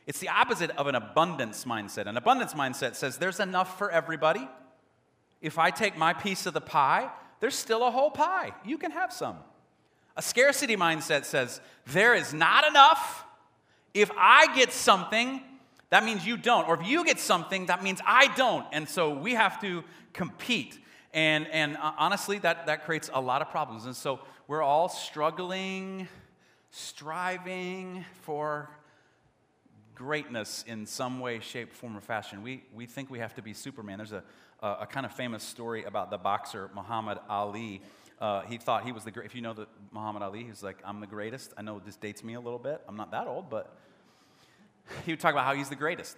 It's 0.06 0.20
the 0.20 0.30
opposite 0.30 0.72
of 0.72 0.88
an 0.88 0.96
abundance 0.96 1.66
mindset. 1.66 2.08
An 2.08 2.18
abundance 2.18 2.54
mindset 2.54 2.96
says 2.96 3.18
there's 3.18 3.40
enough 3.40 3.78
for 3.78 3.90
everybody. 3.90 4.48
If 5.44 5.60
I 5.60 5.70
take 5.70 5.98
my 5.98 6.14
piece 6.14 6.46
of 6.46 6.54
the 6.54 6.62
pie, 6.62 7.12
there's 7.42 7.54
still 7.54 7.86
a 7.86 7.92
whole 7.92 8.10
pie. 8.10 8.54
You 8.66 8.78
can 8.78 8.92
have 8.92 9.12
some. 9.12 9.36
A 10.16 10.22
scarcity 10.22 10.78
mindset 10.78 11.26
says 11.26 11.60
there 11.86 12.16
is 12.16 12.34
not 12.34 12.66
enough. 12.66 13.26
If 13.94 14.10
I 14.18 14.56
get 14.56 14.72
something, 14.72 15.42
that 15.90 16.06
means 16.06 16.26
you 16.26 16.38
don't. 16.38 16.68
Or 16.68 16.80
if 16.80 16.88
you 16.88 17.04
get 17.04 17.20
something, 17.20 17.66
that 17.66 17.84
means 17.84 18.00
I 18.06 18.34
don't. 18.36 18.66
And 18.72 18.88
so 18.88 19.14
we 19.14 19.34
have 19.34 19.60
to 19.62 19.84
compete. 20.14 20.80
And, 21.14 21.46
and 21.50 21.76
uh, 21.76 21.92
honestly, 21.98 22.40
that, 22.40 22.68
that 22.68 22.86
creates 22.86 23.10
a 23.14 23.20
lot 23.20 23.42
of 23.42 23.50
problems. 23.50 23.86
And 23.86 23.96
so 23.96 24.22
we're 24.48 24.64
all 24.64 24.88
struggling, 24.88 26.08
striving 26.72 28.06
for 28.22 28.70
greatness 29.94 30.64
in 30.68 30.86
some 30.86 31.20
way, 31.20 31.40
shape, 31.40 31.74
form, 31.74 31.98
or 31.98 32.02
fashion. 32.02 32.42
We, 32.42 32.64
we 32.74 32.86
think 32.86 33.10
we 33.10 33.20
have 33.20 33.36
to 33.36 33.42
be 33.42 33.54
Superman. 33.54 33.98
There's 33.98 34.14
a, 34.14 34.24
a, 34.64 34.88
kind 34.90 35.06
of 35.06 35.12
famous 35.12 35.44
story 35.44 35.84
about 35.84 36.10
the 36.10 36.18
boxer 36.18 36.70
Muhammad 36.74 37.20
Ali. 37.30 37.82
Uh, 38.20 38.42
he 38.42 38.58
thought 38.58 38.86
he 38.86 38.92
was 38.92 39.04
the 39.04 39.12
great. 39.12 39.26
If 39.26 39.36
you 39.36 39.42
know 39.42 39.54
the 39.54 39.68
Muhammad 39.92 40.24
Ali, 40.24 40.44
he's 40.46 40.64
like, 40.64 40.78
I'm 40.86 41.02
the 41.02 41.08
greatest. 41.08 41.54
I 41.58 41.62
know 41.62 41.82
this 41.86 41.98
dates 41.98 42.24
me 42.24 42.36
a 42.36 42.40
little 42.40 42.60
bit. 42.60 42.82
I'm 42.88 42.96
not 42.96 43.12
that 43.12 43.28
old, 43.28 43.50
but 43.50 43.76
he 45.06 45.12
would 45.12 45.20
talk 45.20 45.34
about 45.34 45.46
how 45.46 45.54
he's 45.54 45.70
the 45.70 45.76
greatest. 45.76 46.16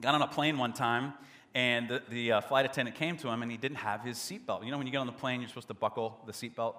Got 0.00 0.14
on 0.14 0.22
a 0.22 0.28
plane 0.28 0.56
one 0.58 0.72
time, 0.72 1.14
and 1.54 1.88
the, 1.88 2.02
the 2.08 2.32
uh, 2.32 2.40
flight 2.42 2.64
attendant 2.64 2.96
came 2.96 3.16
to 3.16 3.28
him, 3.28 3.42
and 3.42 3.50
he 3.50 3.56
didn't 3.56 3.78
have 3.78 4.02
his 4.02 4.16
seatbelt. 4.16 4.64
You 4.64 4.70
know, 4.70 4.78
when 4.78 4.86
you 4.86 4.92
get 4.92 4.98
on 4.98 5.06
the 5.06 5.12
plane, 5.12 5.40
you're 5.40 5.48
supposed 5.48 5.68
to 5.68 5.74
buckle 5.74 6.18
the 6.26 6.32
seatbelt, 6.32 6.74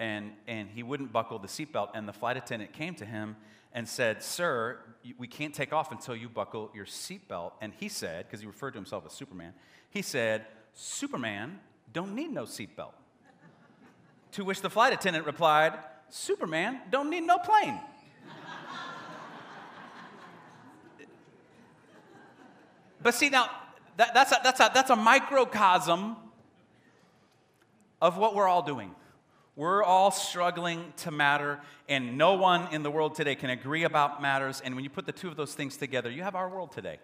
and, 0.00 0.32
and 0.48 0.68
he 0.68 0.82
wouldn't 0.82 1.12
buckle 1.12 1.38
the 1.38 1.46
seatbelt. 1.46 1.90
And 1.94 2.08
the 2.08 2.12
flight 2.12 2.36
attendant 2.36 2.72
came 2.72 2.96
to 2.96 3.04
him 3.04 3.36
and 3.72 3.88
said, 3.88 4.22
Sir, 4.22 4.78
we 5.18 5.26
can't 5.26 5.54
take 5.54 5.72
off 5.72 5.92
until 5.92 6.16
you 6.16 6.28
buckle 6.28 6.70
your 6.74 6.86
seatbelt. 6.86 7.52
And 7.60 7.72
he 7.78 7.88
said, 7.88 8.26
because 8.26 8.40
he 8.40 8.46
referred 8.46 8.72
to 8.72 8.78
himself 8.78 9.04
as 9.06 9.12
Superman, 9.12 9.54
he 9.90 10.02
said, 10.02 10.46
Superman 10.72 11.60
don't 11.92 12.14
need 12.14 12.30
no 12.30 12.44
seatbelt. 12.44 12.92
to 14.32 14.44
which 14.44 14.60
the 14.60 14.70
flight 14.70 14.92
attendant 14.92 15.26
replied, 15.26 15.74
Superman 16.08 16.80
don't 16.90 17.10
need 17.10 17.22
no 17.22 17.38
plane. 17.38 17.80
but 23.02 23.14
see, 23.14 23.30
now, 23.30 23.48
that, 23.96 24.14
that's, 24.14 24.32
a, 24.32 24.40
that's, 24.42 24.60
a, 24.60 24.70
that's 24.74 24.90
a 24.90 24.96
microcosm 24.96 26.16
of 28.00 28.16
what 28.16 28.34
we're 28.34 28.48
all 28.48 28.62
doing. 28.62 28.94
We're 29.60 29.84
all 29.84 30.10
struggling 30.10 30.94
to 31.02 31.10
matter, 31.10 31.60
and 31.86 32.16
no 32.16 32.32
one 32.32 32.72
in 32.72 32.82
the 32.82 32.90
world 32.90 33.14
today 33.14 33.34
can 33.34 33.50
agree 33.50 33.84
about 33.84 34.22
matters. 34.22 34.62
And 34.64 34.74
when 34.74 34.84
you 34.84 34.88
put 34.88 35.04
the 35.04 35.12
two 35.12 35.28
of 35.28 35.36
those 35.36 35.52
things 35.52 35.76
together, 35.76 36.10
you 36.10 36.22
have 36.22 36.34
our 36.34 36.48
world 36.48 36.72
today 36.72 36.98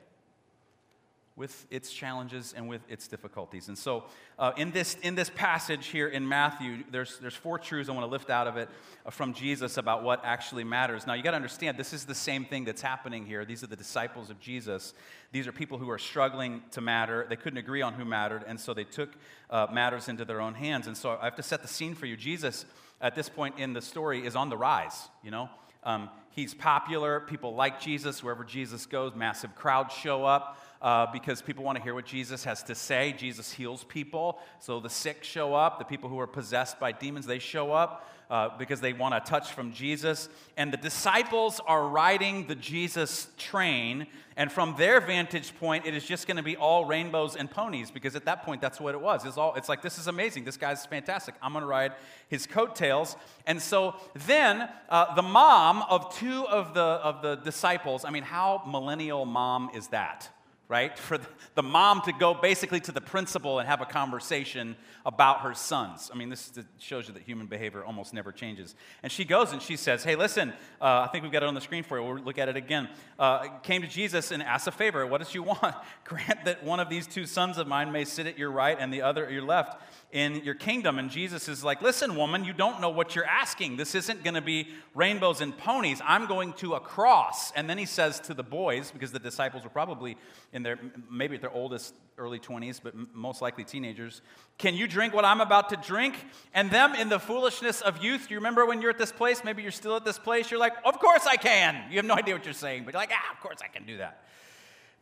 with 1.36 1.66
its 1.70 1.92
challenges 1.92 2.54
and 2.56 2.66
with 2.66 2.80
its 2.88 3.06
difficulties. 3.06 3.68
And 3.68 3.76
so, 3.76 4.04
uh, 4.38 4.52
in, 4.56 4.70
this, 4.70 4.96
in 5.02 5.14
this 5.14 5.30
passage 5.30 5.88
here 5.88 6.08
in 6.08 6.26
Matthew, 6.26 6.82
there's, 6.90 7.18
there's 7.18 7.34
four 7.34 7.58
truths 7.58 7.90
I 7.90 7.92
want 7.92 8.06
to 8.06 8.10
lift 8.10 8.30
out 8.30 8.46
of 8.46 8.56
it 8.56 8.70
uh, 9.04 9.10
from 9.10 9.34
Jesus 9.34 9.76
about 9.76 10.02
what 10.02 10.24
actually 10.24 10.64
matters. 10.64 11.06
Now, 11.06 11.12
you 11.12 11.22
got 11.22 11.32
to 11.32 11.36
understand, 11.36 11.76
this 11.76 11.92
is 11.92 12.06
the 12.06 12.14
same 12.14 12.46
thing 12.46 12.64
that's 12.64 12.80
happening 12.80 13.26
here. 13.26 13.44
These 13.44 13.62
are 13.62 13.66
the 13.66 13.76
disciples 13.76 14.30
of 14.30 14.40
Jesus. 14.40 14.94
These 15.30 15.46
are 15.46 15.52
people 15.52 15.76
who 15.76 15.90
are 15.90 15.98
struggling 15.98 16.62
to 16.70 16.80
matter. 16.80 17.26
They 17.28 17.36
couldn't 17.36 17.58
agree 17.58 17.82
on 17.82 17.92
who 17.92 18.06
mattered, 18.06 18.42
and 18.46 18.58
so 18.58 18.72
they 18.72 18.84
took 18.84 19.10
uh, 19.50 19.66
matters 19.70 20.08
into 20.08 20.24
their 20.24 20.40
own 20.40 20.54
hands. 20.54 20.86
And 20.86 20.96
so, 20.96 21.18
I 21.20 21.24
have 21.26 21.36
to 21.36 21.42
set 21.42 21.60
the 21.60 21.68
scene 21.68 21.94
for 21.94 22.06
you. 22.06 22.16
Jesus, 22.16 22.64
at 23.02 23.14
this 23.14 23.28
point 23.28 23.58
in 23.58 23.74
the 23.74 23.82
story, 23.82 24.24
is 24.24 24.36
on 24.36 24.48
the 24.48 24.56
rise, 24.56 25.08
you 25.22 25.30
know? 25.30 25.50
Um, 25.84 26.10
he's 26.30 26.52
popular. 26.52 27.20
People 27.20 27.54
like 27.54 27.80
Jesus. 27.80 28.22
Wherever 28.22 28.42
Jesus 28.42 28.86
goes, 28.86 29.14
massive 29.14 29.54
crowds 29.54 29.94
show 29.94 30.24
up 30.24 30.58
uh, 30.82 31.06
because 31.12 31.42
people 31.42 31.64
want 31.64 31.76
to 31.76 31.82
hear 31.82 31.94
what 31.94 32.06
Jesus 32.06 32.44
has 32.44 32.62
to 32.64 32.74
say. 32.74 33.14
Jesus 33.16 33.52
heals 33.52 33.84
people. 33.84 34.38
So 34.58 34.80
the 34.80 34.90
sick 34.90 35.24
show 35.24 35.54
up. 35.54 35.78
The 35.78 35.84
people 35.84 36.08
who 36.08 36.18
are 36.20 36.26
possessed 36.26 36.78
by 36.78 36.92
demons, 36.92 37.26
they 37.26 37.38
show 37.38 37.72
up 37.72 38.08
uh, 38.30 38.50
because 38.58 38.80
they 38.80 38.92
want 38.92 39.14
a 39.14 39.20
touch 39.20 39.52
from 39.52 39.72
Jesus. 39.72 40.28
And 40.56 40.72
the 40.72 40.76
disciples 40.76 41.60
are 41.66 41.88
riding 41.88 42.46
the 42.46 42.54
Jesus 42.54 43.28
train. 43.38 44.06
And 44.36 44.52
from 44.52 44.74
their 44.76 45.00
vantage 45.00 45.56
point, 45.58 45.86
it 45.86 45.94
is 45.94 46.04
just 46.04 46.26
going 46.26 46.36
to 46.36 46.42
be 46.42 46.56
all 46.56 46.84
rainbows 46.84 47.36
and 47.36 47.50
ponies 47.50 47.90
because 47.90 48.16
at 48.16 48.26
that 48.26 48.42
point, 48.42 48.60
that's 48.60 48.80
what 48.80 48.94
it 48.94 49.00
was. 49.00 49.24
It's, 49.24 49.38
all, 49.38 49.54
it's 49.54 49.68
like, 49.68 49.80
this 49.80 49.98
is 49.98 50.08
amazing. 50.08 50.44
This 50.44 50.56
guy's 50.56 50.84
fantastic. 50.84 51.34
I'm 51.40 51.52
going 51.52 51.62
to 51.62 51.68
ride 51.68 51.92
his 52.28 52.46
coattails. 52.46 53.16
And 53.46 53.62
so 53.62 53.94
then 54.26 54.68
uh, 54.90 55.14
the 55.14 55.22
mom 55.22 55.82
of 55.88 56.14
two 56.16 56.46
of 56.48 56.74
the, 56.74 56.80
of 56.80 57.22
the 57.22 57.36
disciples, 57.36 58.04
I 58.04 58.10
mean, 58.10 58.24
how 58.24 58.62
millennial 58.66 59.24
mom 59.24 59.70
is 59.74 59.88
that? 59.88 60.28
Right? 60.68 60.98
For 60.98 61.18
the 61.54 61.62
mom 61.62 62.02
to 62.02 62.12
go 62.12 62.34
basically 62.34 62.80
to 62.80 62.92
the 62.92 63.00
principal 63.00 63.58
and 63.58 63.68
have 63.68 63.80
a 63.80 63.86
conversation 63.86 64.76
about 65.04 65.42
her 65.42 65.54
sons. 65.54 66.10
I 66.12 66.16
mean, 66.16 66.28
this 66.28 66.52
shows 66.78 67.06
you 67.06 67.14
that 67.14 67.22
human 67.22 67.46
behavior 67.46 67.84
almost 67.84 68.12
never 68.12 68.32
changes. 68.32 68.74
And 69.04 69.12
she 69.12 69.24
goes 69.24 69.52
and 69.52 69.62
she 69.62 69.76
says, 69.76 70.02
Hey, 70.02 70.16
listen, 70.16 70.52
uh, 70.80 71.06
I 71.06 71.08
think 71.12 71.22
we've 71.22 71.32
got 71.32 71.44
it 71.44 71.46
on 71.46 71.54
the 71.54 71.60
screen 71.60 71.84
for 71.84 71.98
you. 71.98 72.04
We'll 72.04 72.22
look 72.22 72.38
at 72.38 72.48
it 72.48 72.56
again. 72.56 72.88
Uh, 73.18 73.46
came 73.62 73.82
to 73.82 73.88
Jesus 73.88 74.32
and 74.32 74.42
asked 74.42 74.66
a 74.66 74.72
favor. 74.72 75.06
What 75.06 75.18
does 75.18 75.30
she 75.30 75.38
want? 75.40 75.76
Grant 76.04 76.44
that 76.44 76.64
one 76.64 76.80
of 76.80 76.88
these 76.88 77.06
two 77.06 77.24
sons 77.24 77.56
of 77.58 77.68
mine 77.68 77.92
may 77.92 78.04
sit 78.04 78.26
at 78.26 78.36
your 78.36 78.50
right 78.50 78.76
and 78.78 78.92
the 78.92 79.02
other 79.02 79.26
at 79.26 79.32
your 79.32 79.42
left 79.42 79.80
in 80.12 80.36
your 80.44 80.54
kingdom. 80.54 80.98
And 80.98 81.10
Jesus 81.10 81.48
is 81.48 81.62
like, 81.62 81.82
Listen, 81.82 82.16
woman, 82.16 82.44
you 82.44 82.52
don't 82.52 82.80
know 82.80 82.90
what 82.90 83.14
you're 83.14 83.24
asking. 83.24 83.76
This 83.76 83.94
isn't 83.94 84.24
going 84.24 84.34
to 84.34 84.42
be 84.42 84.68
rainbows 84.94 85.40
and 85.40 85.56
ponies. 85.56 86.00
I'm 86.04 86.26
going 86.26 86.52
to 86.54 86.74
a 86.74 86.80
cross. 86.80 87.52
And 87.52 87.70
then 87.70 87.78
he 87.78 87.86
says 87.86 88.18
to 88.20 88.34
the 88.34 88.42
boys, 88.42 88.90
because 88.90 89.12
the 89.12 89.20
disciples 89.20 89.62
were 89.62 89.70
probably 89.70 90.16
in 90.56 90.62
their, 90.62 90.78
maybe 91.10 91.34
at 91.34 91.42
their 91.42 91.52
oldest, 91.52 91.94
early 92.16 92.40
20s, 92.40 92.80
but 92.82 92.94
most 93.14 93.42
likely 93.42 93.62
teenagers, 93.62 94.22
Can 94.56 94.74
you 94.74 94.88
drink 94.88 95.12
what 95.12 95.26
I'm 95.26 95.42
about 95.42 95.68
to 95.68 95.76
drink? 95.76 96.16
And 96.54 96.70
them 96.70 96.94
in 96.94 97.10
the 97.10 97.20
foolishness 97.20 97.82
of 97.82 98.02
youth, 98.02 98.28
do 98.28 98.34
you 98.34 98.38
remember 98.38 98.64
when 98.64 98.80
you're 98.80 98.90
at 98.90 98.96
this 98.96 99.12
place? 99.12 99.44
Maybe 99.44 99.62
you're 99.62 99.70
still 99.70 99.96
at 99.96 100.04
this 100.06 100.18
place. 100.18 100.50
You're 100.50 100.58
like, 100.58 100.72
Of 100.82 100.98
course 100.98 101.26
I 101.26 101.36
can. 101.36 101.90
You 101.90 101.98
have 101.98 102.06
no 102.06 102.14
idea 102.22 102.34
what 102.34 102.46
you're 102.46 102.54
saying, 102.54 102.84
but 102.84 102.94
you're 102.94 103.02
like, 103.02 103.12
Ah, 103.12 103.32
of 103.34 103.40
course 103.40 103.58
I 103.62 103.68
can 103.68 103.84
do 103.84 103.98
that. 103.98 104.24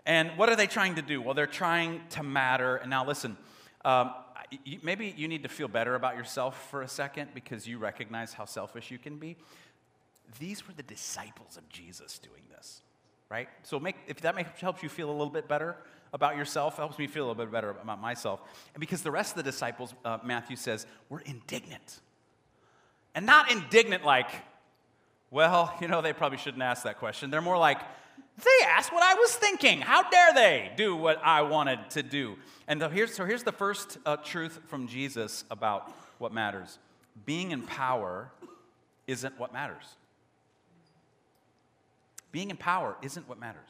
And 0.05 0.37
what 0.37 0.49
are 0.49 0.57
they 0.57 0.67
trying 0.67 0.97
to 0.97 1.03
do? 1.03 1.23
Well, 1.23 1.35
they're 1.35 1.47
trying 1.47 2.01
to 2.11 2.25
matter. 2.25 2.77
And 2.77 2.91
now 2.91 3.07
listen, 3.07 3.37
um, 3.85 4.13
maybe 4.83 5.15
you 5.17 5.29
need 5.29 5.45
to 5.45 5.49
feel 5.49 5.69
better 5.69 5.95
about 5.95 6.17
yourself 6.17 6.69
for 6.69 6.83
a 6.83 6.89
second 6.89 7.29
because 7.33 7.67
you 7.67 7.79
recognize 7.79 8.33
how 8.33 8.45
selfish 8.45 8.91
you 8.91 8.99
can 8.99 9.19
be. 9.19 9.37
These 10.41 10.67
were 10.67 10.75
the 10.75 10.83
disciples 10.83 11.57
of 11.57 11.69
Jesus 11.69 12.19
doing 12.19 12.43
this, 12.51 12.54
right? 13.35 13.49
So 13.65 13.81
make, 13.81 13.97
if 14.07 14.21
that 14.21 14.37
makes, 14.37 14.61
helps 14.61 14.81
you 14.81 14.89
feel 14.89 15.11
a 15.11 15.11
little 15.11 15.29
bit 15.29 15.49
better 15.49 15.77
about 16.13 16.37
yourself, 16.37 16.77
helps 16.77 17.01
me 17.01 17.09
feel 17.09 17.25
a 17.25 17.27
little 17.27 17.45
bit 17.45 17.51
better 17.51 17.71
about 17.71 18.01
myself. 18.01 18.41
And 18.75 18.81
because 18.81 19.03
the 19.03 19.11
rest 19.11 19.33
of 19.33 19.39
the 19.39 19.43
disciples, 19.43 19.93
uh, 20.05 20.19
Matthew 20.23 20.55
says, 20.55 20.87
were 21.09 21.19
indignant. 21.19 21.99
And 23.13 23.27
not 23.27 23.51
indignant 23.51 24.05
like, 24.05 24.31
well, 25.33 25.77
you 25.81 25.89
know, 25.89 26.01
they 26.01 26.13
probably 26.13 26.39
shouldn't 26.39 26.63
ask 26.63 26.85
that 26.85 27.01
question. 27.01 27.33
They're 27.33 27.41
more 27.41 27.59
like, 27.59 27.81
they 28.39 28.67
asked 28.69 28.93
what 28.93 29.03
I 29.03 29.15
was 29.15 29.35
thinking. 29.35 29.81
How 29.81 30.09
dare 30.09 30.33
they 30.33 30.71
do 30.77 30.95
what 30.95 31.21
I 31.25 31.43
wanted 31.43 31.91
to 31.91 32.05
do? 32.05 32.37
And 32.69 32.81
the, 32.81 32.89
here's, 32.89 33.15
so 33.15 33.25
here's 33.25 33.43
the 33.43 33.51
first 33.51 33.99
uh, 34.07 34.17
truth 34.19 34.61
from 34.69 34.87
Jesus 34.87 35.45
about 35.51 35.93
what 36.19 36.33
matters 36.33 36.79
being 37.27 37.51
in 37.51 37.63
power 37.63 38.31
isn't 39.09 39.37
what 39.41 39.53
matters. 39.53 39.97
Being 42.35 42.51
in 42.51 42.57
power 42.57 42.97
isn't 43.01 43.29
what 43.29 43.39
matters. 43.39 43.69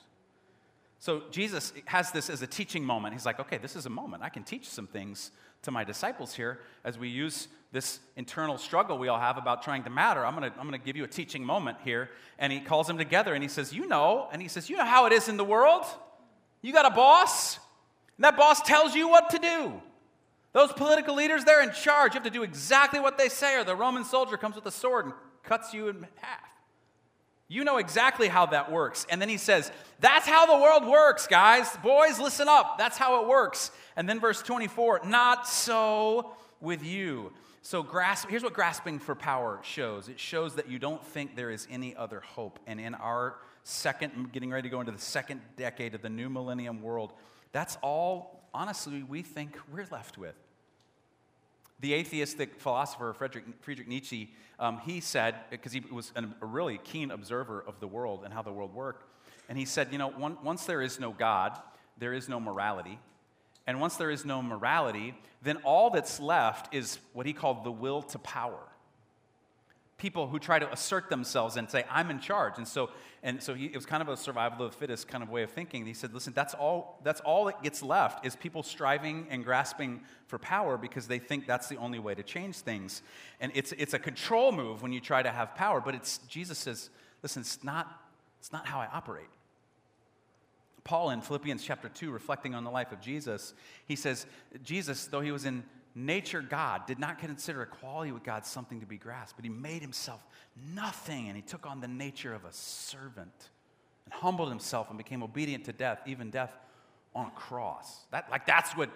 So 0.99 1.25
Jesus 1.31 1.75
has 1.85 2.13
this 2.13 2.31
as 2.31 2.41
a 2.41 2.47
teaching 2.47 2.83
moment. 2.83 3.13
He's 3.13 3.27
like, 3.27 3.39
okay, 3.39 3.59
this 3.59 3.77
is 3.77 3.85
a 3.85 3.91
moment. 3.91 4.23
I 4.23 4.31
can 4.31 4.43
teach 4.43 4.71
some 4.71 4.87
things 4.87 5.33
to 5.65 5.71
my 5.71 5.85
disciples 5.85 6.35
here 6.35 6.61
as 6.83 6.99
we 6.99 7.11
use 7.11 7.49
this 7.73 8.01
internal 8.17 8.57
struggle 8.57 8.97
we 8.97 9.09
all 9.09 9.21
have 9.21 9.37
about 9.37 9.63
trying 9.63 9.85
to 9.85 9.91
matter. 9.91 10.25
I'm 10.25 10.35
going 10.35 10.51
to 10.51 10.59
I'm 10.59 10.67
going 10.67 10.81
to 10.81 10.87
give 10.87 10.97
you 10.97 11.05
a 11.05 11.09
teaching 11.09 11.45
moment 11.45 11.77
here. 11.85 12.09
And 12.39 12.51
he 12.51 12.59
calls 12.59 12.87
them 12.87 12.97
together 12.97 13.35
and 13.35 13.43
he 13.43 13.51
says, 13.51 13.71
You 13.71 13.87
know, 13.87 14.29
and 14.33 14.41
he 14.41 14.49
says, 14.49 14.71
You 14.71 14.79
know 14.79 14.87
how 14.87 15.05
it 15.05 15.13
is 15.13 15.29
in 15.29 15.37
the 15.37 15.45
world? 15.45 15.85
You 16.63 16.73
got 16.73 16.87
a 16.87 16.95
boss, 16.95 17.59
and 18.17 18.25
that 18.25 18.39
boss 18.39 18.63
tells 18.63 18.95
you 18.95 19.11
what 19.11 19.29
to 19.29 19.39
do. 19.39 19.75
Those 20.55 20.73
political 20.73 21.15
leaders, 21.15 21.45
they're 21.45 21.63
in 21.63 21.73
charge. 21.73 22.15
You 22.15 22.21
have 22.21 22.25
to 22.25 22.31
do 22.31 22.45
exactly 22.45 22.99
what 22.99 23.19
they 23.19 23.29
say, 23.29 23.57
or 23.57 23.65
the 23.65 23.77
Roman 23.77 24.07
soldier 24.07 24.39
comes 24.39 24.57
with 24.57 24.65
a 24.65 24.71
sword 24.71 25.05
and 25.05 25.15
cuts 25.43 25.75
you 25.75 25.89
in 25.89 26.07
half. 26.23 26.54
You 27.49 27.65
know 27.65 27.77
exactly 27.77 28.29
how 28.29 28.47
that 28.47 28.73
works. 28.73 29.07
And 29.11 29.21
then 29.21 29.29
he 29.29 29.37
says, 29.37 29.71
That's 30.01 30.27
how 30.27 30.47
the 30.47 30.63
world 30.63 30.87
works, 30.87 31.27
guys. 31.27 31.77
Boys, 31.83 32.19
listen 32.19 32.49
up. 32.49 32.79
That's 32.79 32.97
how 32.97 33.23
it 33.23 33.29
works. 33.29 33.71
And 33.97 34.09
then 34.09 34.19
verse 34.19 34.43
24, 34.43 35.03
not 35.05 35.47
so 35.47 36.35
with 36.61 36.85
you. 36.85 37.33
So, 37.61 37.83
grasp, 37.83 38.29
here's 38.29 38.43
what 38.43 38.53
grasping 38.53 38.99
for 38.99 39.15
power 39.15 39.59
shows 39.63 40.09
it 40.09 40.21
shows 40.21 40.55
that 40.57 40.69
you 40.69 40.79
don't 40.79 41.05
think 41.05 41.35
there 41.35 41.51
is 41.51 41.67
any 41.71 41.97
other 41.97 42.21
hope. 42.21 42.59
And 42.67 42.81
in 42.81 42.95
our 42.95 43.37
second, 43.63 44.33
getting 44.33 44.51
ready 44.51 44.69
to 44.69 44.73
go 44.73 44.81
into 44.81 44.93
the 44.93 44.99
second 44.99 45.41
decade 45.57 45.95
of 45.95 46.03
the 46.03 46.11
new 46.11 46.29
millennium 46.29 46.83
world, 46.83 47.13
that's 47.53 47.79
all, 47.83 48.49
honestly, 48.53 49.03
we 49.03 49.23
think 49.23 49.57
we're 49.73 49.87
left 49.91 50.19
with. 50.19 50.35
The 51.81 51.95
atheistic 51.95 52.61
philosopher 52.61 53.13
Friedrich, 53.13 53.45
Friedrich 53.61 53.89
Nietzsche, 53.89 54.33
um, 54.59 54.79
he 54.79 55.01
said, 55.01 55.35
because 55.51 55.73
he 55.73 55.81
was 55.81 56.13
an, 56.15 56.35
a 56.41 56.47
really 56.47 56.79
keen 56.79 57.11
observer 57.11 57.63
of 57.67 57.81
the 57.81 57.89
world 57.89 58.23
and 58.25 58.33
how 58.33 58.43
the 58.43 58.53
world 58.53 58.75
worked, 58.75 59.05
and 59.49 59.59
he 59.59 59.65
said, 59.65 59.89
you 59.93 59.99
know, 59.99 60.09
one, 60.09 60.39
once 60.43 60.65
there 60.65 60.81
is 60.81 60.99
no 60.99 61.13
God, 61.13 61.59
there 61.99 62.13
is 62.13 62.29
no 62.29 62.41
morality. 62.41 62.99
And 63.67 63.81
once 63.81 63.97
there 63.97 64.11
is 64.11 64.25
no 64.25 64.43
morality, 64.43 65.15
then 65.43 65.57
all 65.59 65.91
that's 65.91 66.21
left 66.21 66.75
is 66.75 66.99
what 67.13 67.27
he 67.27 67.33
called 67.33 67.65
the 67.65 67.73
will 67.73 68.03
to 68.03 68.19
power. 68.19 68.61
People 69.97 70.27
who 70.27 70.39
try 70.39 70.59
to 70.59 70.71
assert 70.73 71.09
themselves 71.09 71.57
and 71.57 71.71
say, 71.71 71.85
I'm 71.89 72.11
in 72.11 72.19
charge. 72.19 72.55
And 72.57 72.67
so, 72.67 72.91
and 73.23 73.43
so 73.43 73.55
he, 73.55 73.67
it 73.67 73.77
was 73.77 73.87
kind 73.87 74.03
of 74.03 74.09
a 74.09 74.17
survival 74.17 74.67
of 74.67 74.73
the 74.73 74.79
fittest 74.79 75.07
kind 75.07 75.23
of 75.23 75.31
way 75.31 75.45
of 75.45 75.51
thinking. 75.51 75.87
He 75.87 75.95
said, 75.95 76.13
listen, 76.13 76.33
that's 76.35 76.53
all, 76.53 77.01
that's 77.05 77.21
all 77.21 77.45
that 77.45 77.63
gets 77.63 77.83
left 77.83 78.27
is 78.27 78.35
people 78.35 78.63
striving 78.63 79.27
and 79.31 79.45
grasping 79.45 80.01
for 80.27 80.39
power 80.39 80.77
because 80.77 81.07
they 81.07 81.21
think 81.21 81.47
that's 81.47 81.69
the 81.69 81.77
only 81.77 82.01
way 82.01 82.15
to 82.15 82.23
change 82.23 82.57
things. 82.57 83.03
And 83.41 83.53
it's, 83.55 83.73
it's 83.73 83.95
a 83.95 83.99
control 83.99 84.51
move 84.51 84.83
when 84.83 84.93
you 84.93 85.01
try 85.01 85.23
to 85.23 85.31
have 85.31 85.55
power, 85.55 85.81
but 85.81 85.95
it's, 85.95 86.19
Jesus 86.29 86.59
says, 86.59 86.91
listen, 87.23 87.43
it's 87.43 87.63
not, 87.63 88.03
it's 88.41 88.53
not 88.53 88.67
how 88.67 88.81
I 88.81 88.89
operate. 88.93 89.29
Paul 90.85 91.11
in 91.11 91.23
Philippians 91.23 91.65
chapter 91.65 91.89
2, 91.89 92.11
reflecting 92.11 92.55
on 92.55 92.63
the 92.63 92.71
life 92.71 92.93
of 92.93 93.01
Jesus, 93.01 93.55
he 93.87 93.97
says, 93.97 94.27
Jesus, 94.63 95.07
though 95.07 95.23
he 95.23 95.33
was 95.33 95.47
in 95.47 95.65
nature 95.95 96.43
God, 96.43 96.87
did 96.87 96.99
not 96.99 97.19
consider 97.19 97.63
equality 97.63 98.13
with 98.13 98.25
God 98.25 98.45
something 98.45 98.81
to 98.81 98.87
be 98.87 98.97
grasped, 98.97 99.37
but 99.37 99.45
he 99.45 99.51
made 99.51 99.81
himself 99.81 100.21
nothing 100.75 101.29
and 101.29 101.37
he 101.37 101.43
took 101.43 101.67
on 101.67 101.81
the 101.81 101.89
nature 101.89 102.35
of 102.35 102.45
a 102.45 102.53
servant 102.53 103.51
and 104.05 104.15
humbled 104.15 104.49
himself 104.49 104.89
and 104.89 104.99
became 104.99 105.23
obedient 105.23 105.65
to 105.65 105.73
death, 105.73 106.01
even 106.07 106.31
death 106.31 106.53
on 107.15 107.27
a 107.27 107.31
cross. 107.31 108.07
That, 108.11 108.29
like, 108.31 108.47
that's 108.47 108.77
what, 108.77 108.91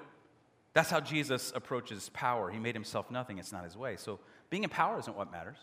that's 0.72 0.90
how 0.90 1.00
Jesus 1.00 1.52
approaches 1.54 2.10
power. 2.12 2.50
He 2.50 2.58
made 2.58 2.74
himself 2.74 3.10
nothing, 3.10 3.38
it's 3.38 3.52
not 3.52 3.64
his 3.64 3.76
way. 3.76 3.96
So 3.96 4.18
being 4.50 4.64
in 4.64 4.70
power 4.70 4.98
isn't 4.98 5.16
what 5.16 5.30
matters. 5.30 5.58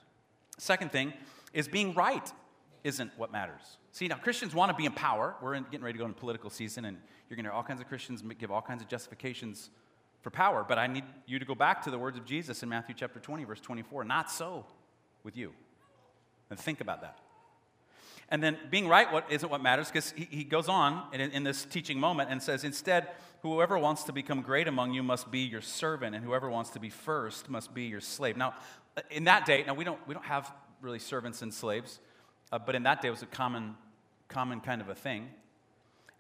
Second 0.58 0.92
thing 0.92 1.14
is 1.54 1.68
being 1.68 1.94
right 1.94 2.32
isn't 2.86 3.12
what 3.18 3.32
matters. 3.32 3.78
See, 3.92 4.08
now 4.08 4.16
Christians 4.16 4.54
want 4.54 4.72
to 4.72 4.76
be 4.76 4.86
in 4.86 4.92
power. 4.92 5.36
We're 5.42 5.56
in, 5.56 5.64
getting 5.64 5.82
ready 5.82 5.94
to 5.94 6.00
go 6.00 6.06
into 6.06 6.20
political 6.20 6.50
season, 6.50 6.86
and 6.86 6.98
you're 7.30 7.36
going 7.36 7.46
to 7.46 7.50
hear 7.50 7.56
all 7.56 7.64
kinds 7.64 7.82
of 7.82 7.88
Christians 7.88 8.24
give 8.38 8.52
all 8.52 8.62
kinds 8.62 8.82
of 8.82 8.88
justifications 8.88 9.70
for 10.26 10.32
power. 10.32 10.66
But 10.68 10.80
I 10.80 10.88
need 10.88 11.04
you 11.28 11.38
to 11.38 11.46
go 11.46 11.54
back 11.54 11.84
to 11.84 11.92
the 11.92 12.00
words 12.00 12.18
of 12.18 12.26
Jesus 12.26 12.64
in 12.64 12.70
Matthew 12.70 12.96
chapter 12.98 13.20
20, 13.20 13.44
verse 13.44 13.60
24. 13.60 14.04
Not 14.06 14.32
so 14.32 14.66
with 15.24 15.38
you. 15.38 15.54
And 16.50 16.58
think 16.58 16.82
about 16.82 17.02
that. 17.02 17.20
And 18.30 18.42
then 18.42 18.58
being 18.72 18.88
right 18.88 19.14
what 19.14 19.32
isn't 19.32 19.48
what 19.48 19.62
matters 19.62 19.88
because 19.88 20.16
he, 20.18 20.28
he, 20.32 20.44
goes 20.44 20.68
on 20.68 21.04
in, 21.14 21.22
in 21.22 21.44
this 21.44 21.64
teaching 21.66 22.00
moment 22.00 22.32
and 22.32 22.42
says, 22.42 22.64
Instead, 22.64 23.10
whoever 23.44 23.78
wants 23.78 24.06
to 24.06 24.14
become 24.14 24.42
great 24.42 24.68
among 24.68 24.96
you 24.96 25.04
must 25.04 25.30
be 25.30 25.42
your 25.42 25.62
servant, 25.62 26.16
and 26.16 26.26
whoever 26.26 26.50
wants 26.50 26.72
to 26.72 26.80
be 26.80 26.90
first 26.90 27.48
must 27.48 27.76
be 27.76 27.84
your 27.84 28.02
slave. 28.02 28.36
Now, 28.36 28.56
in 29.12 29.26
that 29.26 29.46
day, 29.46 29.64
now 29.68 29.76
we 29.76 29.84
don't, 29.84 30.00
we 30.08 30.16
don't 30.16 30.26
have 30.26 30.52
really 30.82 30.98
servants 30.98 31.44
and 31.44 31.54
slaves. 31.54 32.00
Uh, 32.52 32.58
but 32.58 32.74
in 32.74 32.82
that 32.82 33.00
day, 33.00 33.10
it 33.10 33.12
was 33.12 33.22
a 33.22 33.28
common, 33.28 33.76
common 34.28 34.60
kind 34.60 34.82
of 34.82 34.90
a 34.90 34.96
thing. 34.96 35.30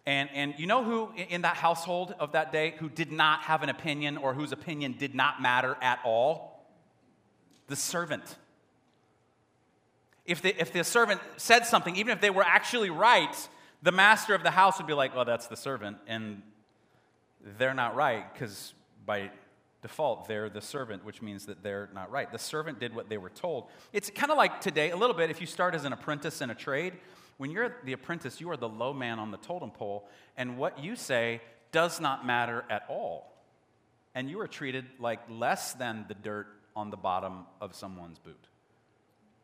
And, 0.06 0.30
and 0.34 0.54
you 0.58 0.68
know 0.68 0.84
who 0.84 1.12
in 1.30 1.42
that 1.42 1.56
household 1.58 2.14
of 2.20 2.34
that 2.34 2.52
day 2.52 2.76
who 2.78 2.90
did 2.90 3.12
not 3.12 3.42
have 3.42 3.64
an 3.64 3.70
opinion 3.70 4.18
or 4.18 4.34
whose 4.34 4.52
opinion 4.52 4.96
did 5.00 5.16
not 5.16 5.42
matter 5.42 5.76
at 5.82 6.00
all? 6.06 6.64
The 7.68 7.76
servant. 7.76 8.36
If 10.26 10.42
the, 10.42 10.60
if 10.60 10.72
the 10.72 10.84
servant 10.84 11.22
said 11.38 11.66
something, 11.66 11.96
even 11.96 12.14
if 12.14 12.22
they 12.22 12.30
were 12.30 12.44
actually 12.44 12.92
right, 12.92 13.36
the 13.82 13.92
master 13.92 14.36
of 14.36 14.44
the 14.44 14.52
house 14.52 14.78
would 14.78 14.88
be 14.88 14.94
like, 14.94 15.16
well, 15.16 15.26
that's 15.26 15.48
the 15.48 15.58
servant. 15.58 15.98
And 16.08 16.42
they're 17.58 17.74
not 17.74 17.96
right 17.96 18.32
because 18.34 18.74
by 19.06 19.32
default, 19.82 20.28
they're 20.28 20.50
the 20.50 20.62
servant, 20.62 21.06
which 21.06 21.22
means 21.22 21.46
that 21.46 21.62
they're 21.62 21.90
not 21.94 22.12
right. 22.12 22.32
The 22.32 22.40
servant 22.40 22.80
did 22.80 22.96
what 22.96 23.10
they 23.10 23.18
were 23.18 23.30
told. 23.30 23.66
It's 23.94 24.10
kind 24.10 24.32
of 24.32 24.38
like 24.38 24.62
today, 24.62 24.90
a 24.90 24.98
little 24.98 25.16
bit, 25.16 25.30
if 25.30 25.42
you 25.42 25.48
start 25.48 25.76
as 25.76 25.86
an 25.86 25.94
apprentice 25.94 26.42
in 26.42 26.50
a 26.50 26.56
trade, 26.56 26.94
when 27.38 27.52
you're 27.52 27.76
the 27.84 27.94
apprentice, 27.94 28.40
you 28.40 28.50
are 28.50 28.58
the 28.58 28.70
low 28.70 28.94
man 28.94 29.20
on 29.20 29.32
the 29.32 29.38
totem 29.38 29.72
pole, 29.72 30.08
and 30.38 30.58
what 30.58 30.84
you 30.84 30.96
say 30.96 31.42
does 31.72 32.00
not 32.00 32.26
matter 32.26 32.64
at 32.70 32.84
all. 32.90 33.34
And 34.14 34.30
you 34.30 34.40
are 34.40 34.48
treated 34.48 34.86
like 35.00 35.20
less 35.30 35.74
than 35.74 36.06
the 36.08 36.14
dirt 36.14 36.48
on 36.76 36.90
the 36.90 36.98
bottom 36.98 37.46
of 37.60 37.76
someone's 37.76 38.20
boot. 38.20 38.48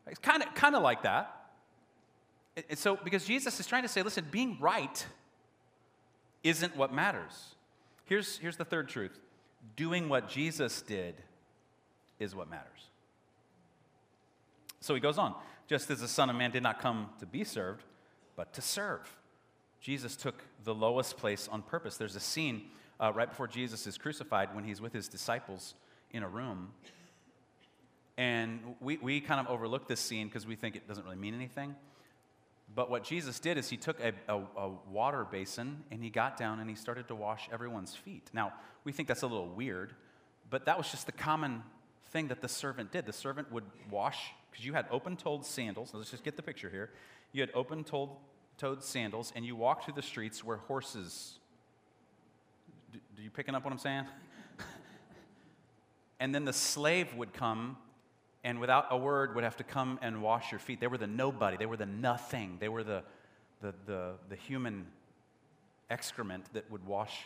It's 0.06 0.18
kind 0.18 0.42
of, 0.42 0.54
kind 0.54 0.74
of 0.74 0.82
like 0.82 1.02
that. 1.02 1.36
And 2.68 2.78
so, 2.78 2.98
because 3.02 3.24
Jesus 3.24 3.60
is 3.60 3.66
trying 3.66 3.82
to 3.82 3.88
say, 3.88 4.02
listen, 4.02 4.26
being 4.30 4.58
right 4.60 5.06
isn't 6.42 6.76
what 6.76 6.92
matters. 6.92 7.54
Here's, 8.04 8.38
here's 8.38 8.56
the 8.56 8.64
third 8.64 8.88
truth 8.88 9.18
doing 9.76 10.08
what 10.08 10.28
Jesus 10.28 10.82
did 10.82 11.14
is 12.18 12.34
what 12.34 12.50
matters. 12.50 12.66
So 14.80 14.94
he 14.94 15.00
goes 15.00 15.18
on 15.18 15.34
just 15.72 15.90
as 15.90 16.02
the 16.02 16.08
Son 16.08 16.28
of 16.28 16.36
Man 16.36 16.50
did 16.50 16.62
not 16.62 16.82
come 16.82 17.08
to 17.18 17.24
be 17.24 17.44
served, 17.44 17.82
but 18.36 18.52
to 18.52 18.60
serve. 18.60 19.10
Jesus 19.80 20.16
took 20.16 20.44
the 20.64 20.74
lowest 20.74 21.16
place 21.16 21.48
on 21.50 21.62
purpose. 21.62 21.96
There's 21.96 22.14
a 22.14 22.20
scene 22.20 22.64
uh, 23.00 23.10
right 23.14 23.26
before 23.26 23.48
Jesus 23.48 23.86
is 23.86 23.96
crucified 23.96 24.54
when 24.54 24.64
he's 24.64 24.82
with 24.82 24.92
his 24.92 25.08
disciples 25.08 25.72
in 26.10 26.22
a 26.22 26.28
room. 26.28 26.72
And 28.18 28.60
we, 28.80 28.98
we 28.98 29.22
kind 29.22 29.40
of 29.40 29.46
overlook 29.46 29.88
this 29.88 29.98
scene 29.98 30.26
because 30.26 30.46
we 30.46 30.56
think 30.56 30.76
it 30.76 30.86
doesn't 30.86 31.04
really 31.04 31.16
mean 31.16 31.32
anything. 31.32 31.74
But 32.74 32.90
what 32.90 33.02
Jesus 33.02 33.40
did 33.40 33.56
is 33.56 33.70
he 33.70 33.78
took 33.78 33.98
a, 33.98 34.12
a, 34.28 34.42
a, 34.54 34.68
water 34.90 35.24
basin 35.24 35.84
and 35.90 36.04
he 36.04 36.10
got 36.10 36.36
down 36.36 36.60
and 36.60 36.68
he 36.68 36.76
started 36.76 37.08
to 37.08 37.14
wash 37.14 37.48
everyone's 37.50 37.96
feet. 37.96 38.28
Now, 38.34 38.52
we 38.84 38.92
think 38.92 39.08
that's 39.08 39.22
a 39.22 39.26
little 39.26 39.48
weird, 39.48 39.94
but 40.50 40.66
that 40.66 40.76
was 40.76 40.90
just 40.90 41.06
the 41.06 41.12
common 41.12 41.62
thing 42.12 42.28
that 42.28 42.40
the 42.40 42.48
servant 42.48 42.92
did. 42.92 43.06
The 43.06 43.12
servant 43.12 43.50
would 43.50 43.64
wash, 43.90 44.32
because 44.50 44.64
you 44.64 44.74
had 44.74 44.86
open 44.90 45.16
toed 45.16 45.44
sandals. 45.44 45.92
Let's 45.94 46.10
just 46.10 46.24
get 46.24 46.36
the 46.36 46.42
picture 46.42 46.68
here. 46.68 46.90
You 47.32 47.40
had 47.40 47.50
open 47.54 47.84
toed 47.84 48.82
sandals 48.82 49.32
and 49.34 49.44
you 49.44 49.56
walked 49.56 49.84
through 49.84 49.94
the 49.94 50.02
streets 50.02 50.44
where 50.44 50.58
horses. 50.58 51.38
Do, 52.92 53.22
you 53.22 53.30
picking 53.30 53.54
up 53.54 53.64
what 53.64 53.72
I'm 53.72 53.78
saying? 53.78 54.04
and 56.20 56.34
then 56.34 56.44
the 56.44 56.52
slave 56.52 57.14
would 57.14 57.32
come 57.32 57.78
and 58.44 58.60
without 58.60 58.88
a 58.90 58.96
word 58.96 59.34
would 59.34 59.44
have 59.44 59.56
to 59.56 59.64
come 59.64 59.98
and 60.02 60.22
wash 60.22 60.52
your 60.52 60.58
feet. 60.58 60.80
They 60.80 60.86
were 60.86 60.98
the 60.98 61.06
nobody, 61.06 61.56
they 61.56 61.66
were 61.66 61.76
the 61.76 61.86
nothing, 61.86 62.58
they 62.60 62.68
were 62.68 62.84
the, 62.84 63.02
the, 63.62 63.72
the, 63.86 64.12
the 64.28 64.36
human 64.36 64.86
excrement 65.88 66.44
that 66.52 66.70
would 66.70 66.84
wash 66.84 67.24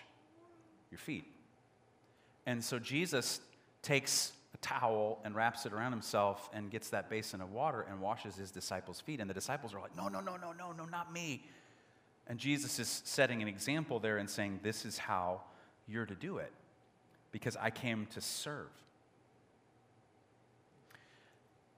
your 0.91 0.99
feet. 0.99 1.25
And 2.45 2.63
so 2.63 2.79
Jesus 2.79 3.41
takes 3.83 4.33
a 4.57 4.67
towel 4.67 5.19
and 5.25 5.35
wraps 5.35 5.67
it 5.67 5.73
around 5.73 5.93
himself 5.93 6.49
and 6.53 6.71
gets 6.71 6.89
that 6.91 7.11
basin 7.11 7.41
of 7.41 7.53
water 7.53 7.85
and 7.91 8.01
washes 8.01 8.37
his 8.37 8.51
disciples' 8.51 9.01
feet. 9.01 9.21
And 9.21 9.29
the 9.29 9.35
disciples 9.35 9.75
are 9.75 9.81
like, 9.81 9.95
no, 9.95 10.09
no, 10.09 10.21
no, 10.21 10.37
no, 10.37 10.53
no, 10.53 10.73
no, 10.73 10.85
not 10.87 11.13
me. 11.13 11.45
And 12.27 12.39
Jesus 12.39 12.79
is 12.79 13.03
setting 13.05 13.43
an 13.43 13.49
example 13.49 14.01
there 14.01 14.19
and 14.19 14.29
saying, 14.29 14.61
this 14.63 14.85
is 14.85 14.99
how 14.99 15.43
you're 15.87 16.07
to 16.07 16.15
do 16.15 16.39
it 16.39 16.53
because 17.33 17.57
I 17.57 17.71
came 17.71 18.07
to 18.07 18.21
serve 18.21 18.71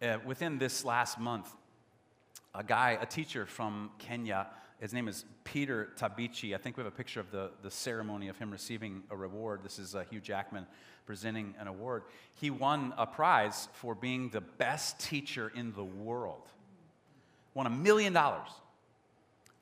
uh, 0.01 0.19
within 0.25 0.59
this 0.59 0.85
last 0.85 1.19
month, 1.19 1.53
a 2.55 2.63
guy, 2.63 2.97
a 3.01 3.07
teacher 3.07 3.45
from 3.47 3.91
Kenya, 3.99 4.47
his 4.81 4.93
name 4.93 5.09
is 5.09 5.25
Peter 5.45 5.89
Tabichi. 5.99 6.55
I 6.55 6.59
think 6.59 6.77
we 6.77 6.85
have 6.85 6.93
a 6.93 6.97
picture 6.97 7.21
of 7.21 7.31
the, 7.31 7.51
the 7.63 7.71
ceremony 7.71 8.29
of 8.29 8.39
him 8.39 8.51
receiving 8.51 9.03
a 9.11 9.17
reward. 9.17 9.61
This 9.65 9.79
is 9.79 9.95
uh, 9.95 10.05
Hugh 10.09 10.21
Jackman 10.21 10.67
presenting 11.05 11.55
an 11.59 11.67
award. 11.67 12.05
He 12.35 12.51
won 12.51 12.95
a 12.97 13.07
prize 13.07 13.69
for 13.73 13.95
being 13.95 14.31
the 14.31 14.41
best 14.41 15.01
teacher 15.01 15.51
in 15.55 15.73
the 15.73 15.85
world. 15.85 16.49
Won 17.55 17.67
a 17.67 17.71
million 17.71 18.13
dollars. 18.13 18.49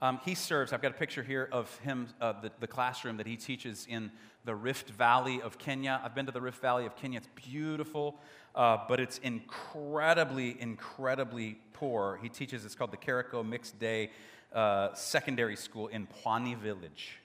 Um, 0.02 0.20
he 0.24 0.34
serves, 0.34 0.74
I've 0.74 0.82
got 0.82 0.90
a 0.90 0.98
picture 0.98 1.22
here 1.22 1.48
of 1.50 1.74
him, 1.78 2.08
uh, 2.20 2.34
the, 2.42 2.52
the 2.60 2.66
classroom 2.66 3.16
that 3.16 3.26
he 3.26 3.36
teaches 3.36 3.86
in 3.88 4.10
the 4.44 4.54
Rift 4.54 4.90
Valley 4.90 5.40
of 5.40 5.56
Kenya. 5.56 6.00
I've 6.04 6.14
been 6.14 6.26
to 6.26 6.32
the 6.32 6.40
Rift 6.42 6.60
Valley 6.60 6.84
of 6.84 6.94
Kenya. 6.96 7.18
It's 7.18 7.28
beautiful 7.34 8.18
uh, 8.56 8.78
but 8.88 8.98
it's 8.98 9.18
incredibly, 9.18 10.60
incredibly 10.60 11.58
poor. 11.74 12.18
He 12.22 12.28
teaches, 12.30 12.64
it's 12.64 12.74
called 12.74 12.90
the 12.90 12.96
Keriko 12.96 13.46
Mixed 13.46 13.78
Day 13.78 14.10
uh, 14.52 14.94
Secondary 14.94 15.56
School 15.56 15.88
in 15.88 16.06
Pwani 16.06 16.56
Village. 16.56 17.18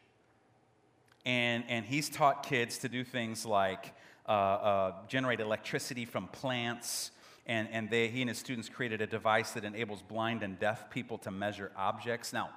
And, 1.25 1.63
and 1.67 1.85
he's 1.85 2.09
taught 2.09 2.43
kids 2.43 2.79
to 2.79 2.89
do 2.89 3.03
things 3.03 3.45
like 3.45 3.93
uh, 4.27 4.31
uh, 4.31 4.93
generate 5.07 5.39
electricity 5.39 6.05
from 6.05 6.27
plants. 6.27 7.11
And, 7.45 7.67
and 7.71 7.89
they, 7.89 8.07
he 8.07 8.21
and 8.21 8.29
his 8.29 8.37
students 8.37 8.69
created 8.69 9.01
a 9.01 9.07
device 9.07 9.51
that 9.51 9.63
enables 9.63 10.01
blind 10.01 10.43
and 10.43 10.59
deaf 10.59 10.89
people 10.89 11.17
to 11.19 11.31
measure 11.31 11.71
objects. 11.75 12.33
Now, 12.33 12.49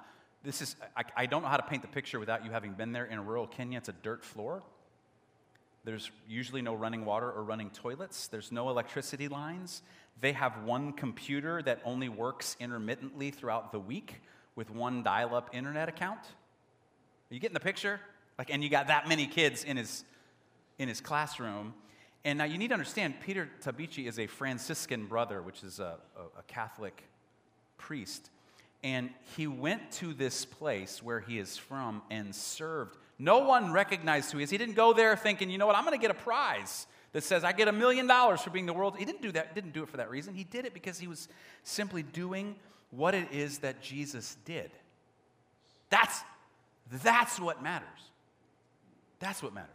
this 0.43 0.61
is, 0.61 0.75
I, 0.95 1.03
I 1.15 1.25
don't 1.25 1.41
know 1.41 1.47
how 1.49 1.57
to 1.57 1.63
paint 1.63 1.81
the 1.81 1.87
picture 1.87 2.19
without 2.19 2.45
you 2.45 2.51
having 2.51 2.73
been 2.73 2.91
there 2.91 3.05
in 3.05 3.25
rural 3.25 3.47
Kenya. 3.47 3.79
It's 3.79 3.89
a 3.89 3.93
dirt 3.93 4.23
floor. 4.23 4.63
There's 5.83 6.09
usually 6.27 6.61
no 6.61 6.73
running 6.73 7.05
water 7.05 7.31
or 7.31 7.43
running 7.43 7.69
toilets. 7.69 8.27
There's 8.27 8.51
no 8.51 8.69
electricity 8.69 9.27
lines. 9.27 9.83
They 10.19 10.31
have 10.31 10.63
one 10.63 10.93
computer 10.93 11.61
that 11.63 11.81
only 11.83 12.09
works 12.09 12.55
intermittently 12.59 13.31
throughout 13.31 13.71
the 13.71 13.79
week 13.79 14.21
with 14.55 14.69
one 14.69 15.03
dial 15.03 15.35
up 15.35 15.49
internet 15.53 15.89
account. 15.89 16.19
Are 16.19 17.33
you 17.33 17.39
getting 17.39 17.53
the 17.53 17.59
picture? 17.59 17.99
Like, 18.37 18.49
and 18.49 18.63
you 18.63 18.69
got 18.69 18.87
that 18.87 19.07
many 19.07 19.27
kids 19.27 19.63
in 19.63 19.77
his, 19.77 20.03
in 20.77 20.87
his 20.87 21.01
classroom. 21.01 21.73
And 22.23 22.37
now 22.37 22.45
you 22.45 22.57
need 22.57 22.69
to 22.69 22.73
understand, 22.73 23.15
Peter 23.21 23.49
Tabichi 23.63 24.07
is 24.07 24.19
a 24.19 24.27
Franciscan 24.27 25.05
brother, 25.05 25.41
which 25.41 25.63
is 25.63 25.79
a, 25.79 25.97
a, 26.17 26.39
a 26.39 26.43
Catholic 26.47 27.03
priest. 27.77 28.29
And 28.83 29.09
he 29.35 29.47
went 29.47 29.91
to 29.93 30.13
this 30.13 30.45
place 30.45 31.01
where 31.01 31.19
he 31.19 31.39
is 31.39 31.57
from 31.57 32.01
and 32.09 32.33
served 32.33 32.97
no 33.17 33.39
one 33.39 33.71
recognized 33.71 34.31
who 34.31 34.39
he 34.39 34.43
is. 34.43 34.49
He 34.49 34.57
didn't 34.57 34.75
go 34.75 34.93
there 34.93 35.15
thinking, 35.15 35.49
you 35.49 35.57
know 35.57 35.67
what, 35.67 35.75
I'm 35.75 35.85
going 35.85 35.97
to 35.97 36.01
get 36.01 36.11
a 36.11 36.19
prize 36.19 36.85
that 37.13 37.23
says 37.23 37.43
I 37.43 37.53
get 37.53 37.67
a 37.67 37.71
million 37.71 38.07
dollars 38.07 38.41
for 38.41 38.49
being 38.49 38.65
the 38.65 38.73
world. 38.73 38.97
He 38.97 39.05
didn't 39.05 39.21
do 39.21 39.31
that, 39.31 39.55
didn't 39.55 39.71
do 39.71 39.83
it 39.83 39.89
for 39.89 39.97
that 39.97 40.09
reason. 40.09 40.33
He 40.33 40.43
did 40.43 40.65
it 40.65 40.73
because 40.73 40.99
he 40.99 41.07
was 41.07 41.29
simply 41.63 42.03
doing 42.03 42.55
what 42.91 43.13
it 43.13 43.27
is 43.31 43.59
that 43.59 43.81
Jesus 43.81 44.37
did. 44.45 44.71
That's, 45.89 46.21
that's 47.03 47.39
what 47.39 47.61
matters. 47.61 47.87
That's 49.19 49.41
what 49.41 49.53
matters. 49.53 49.69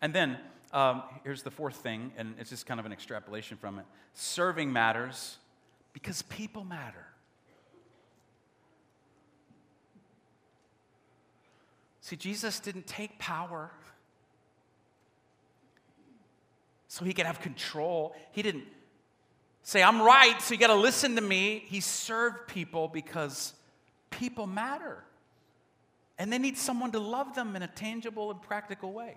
And 0.00 0.12
then 0.14 0.38
um, 0.72 1.02
here's 1.24 1.42
the 1.42 1.50
fourth 1.50 1.76
thing, 1.76 2.12
and 2.16 2.34
it's 2.38 2.50
just 2.50 2.66
kind 2.66 2.80
of 2.80 2.86
an 2.86 2.92
extrapolation 2.92 3.56
from 3.56 3.78
it. 3.78 3.84
Serving 4.14 4.72
matters 4.72 5.38
because 5.92 6.22
people 6.22 6.64
matter. 6.64 7.06
See, 12.00 12.16
Jesus 12.16 12.60
didn't 12.60 12.86
take 12.86 13.18
power 13.18 13.72
so 16.86 17.04
he 17.04 17.12
could 17.12 17.26
have 17.26 17.40
control. 17.40 18.14
He 18.32 18.42
didn't 18.42 18.64
say, 19.66 19.82
I'm 19.82 20.00
right, 20.00 20.40
so 20.40 20.54
you 20.54 20.60
got 20.60 20.68
to 20.68 20.76
listen 20.76 21.16
to 21.16 21.20
me. 21.20 21.64
He 21.66 21.80
served 21.80 22.46
people 22.46 22.86
because 22.86 23.52
people 24.10 24.46
matter. 24.46 25.02
And 26.18 26.32
they 26.32 26.38
need 26.38 26.56
someone 26.56 26.92
to 26.92 27.00
love 27.00 27.34
them 27.34 27.56
in 27.56 27.62
a 27.62 27.66
tangible 27.66 28.30
and 28.30 28.40
practical 28.40 28.92
way. 28.92 29.16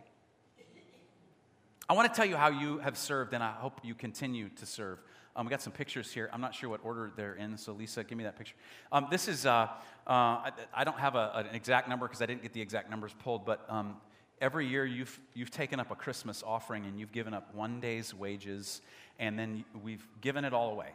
I 1.88 1.94
want 1.94 2.12
to 2.12 2.18
tell 2.18 2.26
you 2.26 2.36
how 2.36 2.50
you 2.50 2.80
have 2.80 2.98
served, 2.98 3.34
and 3.34 3.44
I 3.44 3.52
hope 3.52 3.80
you 3.84 3.94
continue 3.94 4.50
to 4.50 4.66
serve. 4.66 4.98
Um, 5.36 5.46
we 5.46 5.52
got 5.52 5.62
some 5.62 5.72
pictures 5.72 6.12
here. 6.12 6.32
I'm 6.34 6.42
not 6.42 6.56
sure 6.56 6.68
what 6.68 6.80
order 6.84 7.12
they're 7.16 7.36
in, 7.36 7.56
so 7.56 7.74
Lisa, 7.74 8.04
give 8.04 8.18
me 8.18 8.24
that 8.24 8.36
picture. 8.36 8.56
Um, 8.92 9.06
this 9.12 9.28
is, 9.28 9.46
uh, 9.46 9.50
uh, 9.50 9.70
I, 10.08 10.52
I, 10.74 10.84
don't 10.84 11.00
have 11.00 11.14
a, 11.14 11.46
an 11.48 11.56
exact 11.56 11.88
number 11.88 12.08
because 12.08 12.24
I 12.24 12.26
didn't 12.26 12.42
get 12.42 12.54
the 12.54 12.62
exact 12.62 12.90
numbers 12.90 13.14
pulled, 13.20 13.46
but 13.46 13.66
um, 13.70 13.98
every 14.42 14.68
year 14.68 14.86
you've, 14.86 15.20
you've 15.34 15.52
taken 15.52 15.80
up 15.80 15.92
a 15.92 15.96
Christmas 15.96 16.44
offering 16.46 16.86
and 16.86 17.00
you've 17.00 17.12
given 17.12 17.34
up 17.34 17.54
one 17.54 17.80
day's 17.80 18.14
wages, 18.14 18.82
and 19.20 19.38
then 19.38 19.66
we've 19.84 20.06
given 20.22 20.46
it 20.46 20.54
all 20.54 20.72
away. 20.72 20.90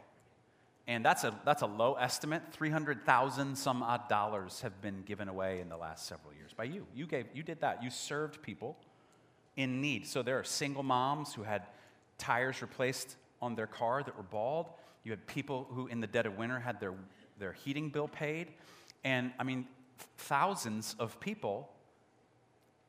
And 0.87 1.03
that's 1.03 1.23
a, 1.23 1.33
that's 1.45 1.61
a 1.61 1.67
low 1.67 1.93
estimate. 1.93 2.43
300,000 2.51 3.55
some 3.55 3.81
odd 3.81 4.07
dollars 4.07 4.61
have 4.61 4.81
been 4.81 5.01
given 5.03 5.27
away 5.27 5.59
in 5.61 5.69
the 5.69 5.77
last 5.77 6.05
several 6.05 6.33
years 6.33 6.51
by 6.55 6.65
you. 6.65 6.85
You, 6.93 7.07
gave, 7.07 7.25
you 7.33 7.41
did 7.41 7.61
that. 7.61 7.81
You 7.81 7.89
served 7.89 8.41
people 8.41 8.77
in 9.55 9.81
need. 9.81 10.05
So 10.05 10.21
there 10.21 10.37
are 10.37 10.43
single 10.43 10.83
moms 10.83 11.33
who 11.33 11.43
had 11.43 11.63
tires 12.17 12.61
replaced 12.61 13.15
on 13.41 13.55
their 13.55 13.67
car 13.67 14.03
that 14.03 14.15
were 14.15 14.23
bald. 14.23 14.67
You 15.03 15.11
had 15.11 15.25
people 15.25 15.67
who, 15.71 15.87
in 15.87 16.01
the 16.01 16.07
dead 16.07 16.25
of 16.25 16.37
winter, 16.37 16.59
had 16.59 16.79
their, 16.79 16.93
their 17.39 17.53
heating 17.53 17.89
bill 17.89 18.07
paid. 18.07 18.49
And 19.03 19.31
I 19.39 19.43
mean, 19.43 19.67
thousands 20.17 20.95
of 20.99 21.19
people 21.19 21.69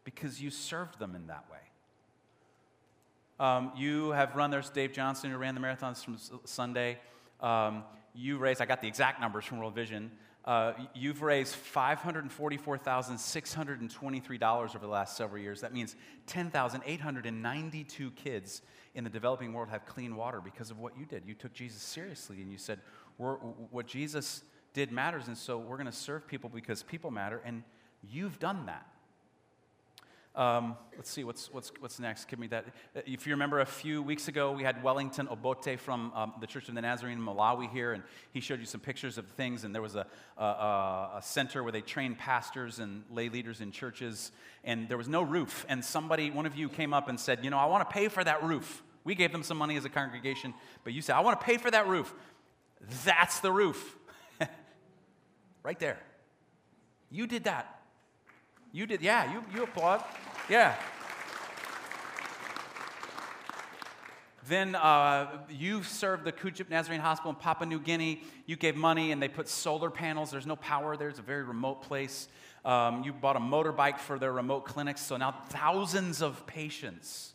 because 0.05 0.41
you 0.41 0.51
served 0.51 0.99
them 0.99 1.15
in 1.15 1.27
that 1.27 1.45
way. 1.51 1.59
Um, 3.39 3.73
you 3.77 4.11
have 4.11 4.35
run, 4.35 4.51
there's 4.51 4.71
Dave 4.71 4.93
Johnson 4.93 5.31
who 5.31 5.37
ran 5.37 5.55
the 5.55 5.61
marathons 5.61 6.03
from 6.03 6.17
Sunday. 6.45 6.99
Um, 7.41 7.85
you 8.15 8.39
raised, 8.39 8.63
I 8.63 8.65
got 8.65 8.81
the 8.81 8.89
exact 8.89 9.21
numbers 9.21 9.45
from 9.45 9.59
World 9.59 9.75
Vision. 9.75 10.11
Uh, 10.47 10.73
you've 10.95 11.21
raised 11.23 11.55
$544,623 11.75 14.43
over 14.43 14.79
the 14.79 14.87
last 14.87 15.17
several 15.17 15.43
years. 15.43 15.61
That 15.61 15.75
means 15.75 15.97
10,892 16.27 18.11
kids 18.13 18.63
in 18.95 19.05
the 19.05 19.11
developing 19.11 19.53
world 19.53 19.69
have 19.69 19.85
clean 19.85 20.17
water 20.17 20.41
because 20.41 20.71
of 20.71 20.79
what 20.79 20.97
you 20.97 21.05
did. 21.05 21.25
You 21.27 21.35
took 21.35 21.53
Jesus 21.53 21.83
seriously 21.83 22.41
and 22.41 22.51
you 22.51 22.59
said, 22.59 22.79
What 23.19 23.87
Jesus 23.87 24.45
did 24.73 24.93
matters, 24.93 25.27
and 25.27 25.37
so 25.37 25.59
we're 25.59 25.77
going 25.77 25.87
to 25.87 25.93
serve 25.93 26.29
people 26.29 26.49
because 26.49 26.83
people 26.83 27.11
matter, 27.11 27.43
and 27.45 27.65
you've 28.03 28.39
done 28.39 28.65
that. 28.67 28.87
Um, 30.37 30.77
let's 30.95 31.09
see, 31.09 31.25
what's, 31.25 31.51
what's, 31.51 31.73
what's 31.81 31.99
next? 31.99 32.27
Give 32.27 32.39
me 32.39 32.47
that. 32.49 32.67
Uh, 32.95 33.01
if 33.07 33.27
you 33.27 33.33
remember 33.33 33.61
a 33.61 33.67
few 33.67 34.03
weeks 34.03 34.29
ago, 34.29 34.53
we 34.53 34.65
had 34.65 34.83
Wellington 34.83 35.29
Obote 35.29 35.81
from 35.81 36.13
um, 36.15 36.35
the 36.43 36.47
Church 36.47 36.69
of 36.69 36.75
the 36.75 36.83
Nazarene 36.83 37.17
in 37.17 37.25
Malawi 37.25 37.71
here, 37.73 37.95
and 37.95 38.03
he 38.35 38.41
showed 38.41 38.61
you 38.61 38.67
some 38.67 38.81
pictures 38.81 39.17
of 39.17 39.27
things. 39.29 39.65
And 39.65 39.75
there 39.75 39.81
was 39.81 39.97
a, 39.97 40.07
a, 40.37 40.43
a 41.17 41.21
center 41.23 41.63
where 41.63 41.73
they 41.73 41.81
trained 41.81 42.19
pastors 42.19 42.81
and 42.81 43.03
lay 43.11 43.31
leaders 43.31 43.63
in 43.63 43.73
churches, 43.73 44.31
and 44.63 44.91
there 44.91 44.99
was 44.99 45.09
no 45.09 45.23
roof. 45.23 45.65
And 45.71 45.83
somebody, 45.83 46.31
one 46.31 46.45
of 46.45 46.55
you 46.55 46.69
came 46.69 46.93
up 46.93 47.09
and 47.09 47.19
said, 47.19 47.43
You 47.43 47.49
know, 47.49 47.59
I 47.59 47.65
want 47.65 47.89
to 47.89 47.93
pay 47.93 48.09
for 48.09 48.23
that 48.23 48.43
roof. 48.43 48.83
We 49.05 49.15
gave 49.15 49.33
them 49.33 49.43
some 49.43 49.57
money 49.57 49.79
as 49.79 49.87
a 49.87 49.89
congregation, 49.89 50.53
but 50.85 50.93
you 50.93 51.01
said, 51.01 51.17
I 51.17 51.21
want 51.21 51.41
to 51.41 51.47
pay 51.47 51.57
for 51.57 51.71
that 51.71 51.87
roof. 51.87 52.15
That's 53.07 53.41
the 53.41 53.51
roof. 53.53 53.97
right 55.63 55.79
there. 55.79 55.99
You 57.11 57.27
did 57.27 57.45
that. 57.45 57.73
You 58.77 58.85
did, 58.85 59.01
yeah, 59.01 59.33
you, 59.33 59.43
you 59.55 59.63
applaud. 59.63 60.05
Yeah. 60.49 60.77
Then 64.49 64.77
uh, 64.77 65.45
you 65.51 65.83
served 65.83 66.25
the 66.25 66.31
Kudjip 66.31 66.71
Nazarene 66.71 67.01
Hospital 67.01 67.31
in 67.31 67.37
Papua 67.37 67.69
New 67.69 67.81
Guinea. 67.81 68.23
You 68.47 68.55
gave 68.55 68.77
money 68.77 69.11
and 69.11 69.21
they 69.21 69.27
put 69.27 69.49
solar 69.49 69.91
panels. 69.91 70.31
There's 70.31 70.47
no 70.47 70.55
power 70.55 70.97
there, 70.97 71.09
it's 71.09 71.19
a 71.19 71.23
very 71.23 71.43
remote 71.43 71.83
place. 71.83 72.29
Um, 72.65 73.03
you 73.03 73.13
bought 73.13 73.35
a 73.35 73.41
motorbike 73.41 73.99
for 73.99 74.21
their 74.21 74.33
remote 74.33 74.65
clinics. 74.65 75.01
So 75.01 75.17
now 75.17 75.33
thousands 75.49 76.23
of 76.23 76.47
patients, 76.47 77.33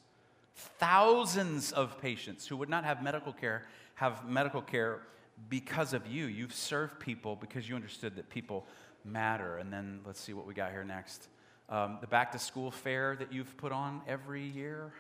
thousands 0.56 1.74
of 1.74 2.00
patients 2.00 2.48
who 2.48 2.56
would 2.58 2.70
not 2.70 2.86
have 2.86 3.04
medical 3.04 3.34
care 3.34 3.64
have 3.96 4.26
medical 4.28 4.62
care 4.62 5.02
because 5.50 5.92
of 5.94 6.08
you. 6.08 6.28
You've 6.28 6.54
served 6.54 7.00
people 7.00 7.36
because 7.36 7.68
you 7.68 7.76
understood 7.76 8.16
that 8.16 8.30
people 8.30 8.66
matter. 9.04 9.58
And 9.58 9.72
then 9.72 10.00
let's 10.06 10.20
see 10.22 10.32
what 10.32 10.48
we 10.48 10.54
got 10.54 10.72
here 10.72 10.86
next. 10.86 11.28
Um, 11.72 12.00
the 12.02 12.08
back 12.08 12.34
to 12.34 12.40
school 12.40 12.70
fair 12.70 13.16
that 13.16 13.32
you've 13.32 13.56
put 13.56 13.72
on 13.72 14.02
every 14.06 14.44
year. 14.44 14.92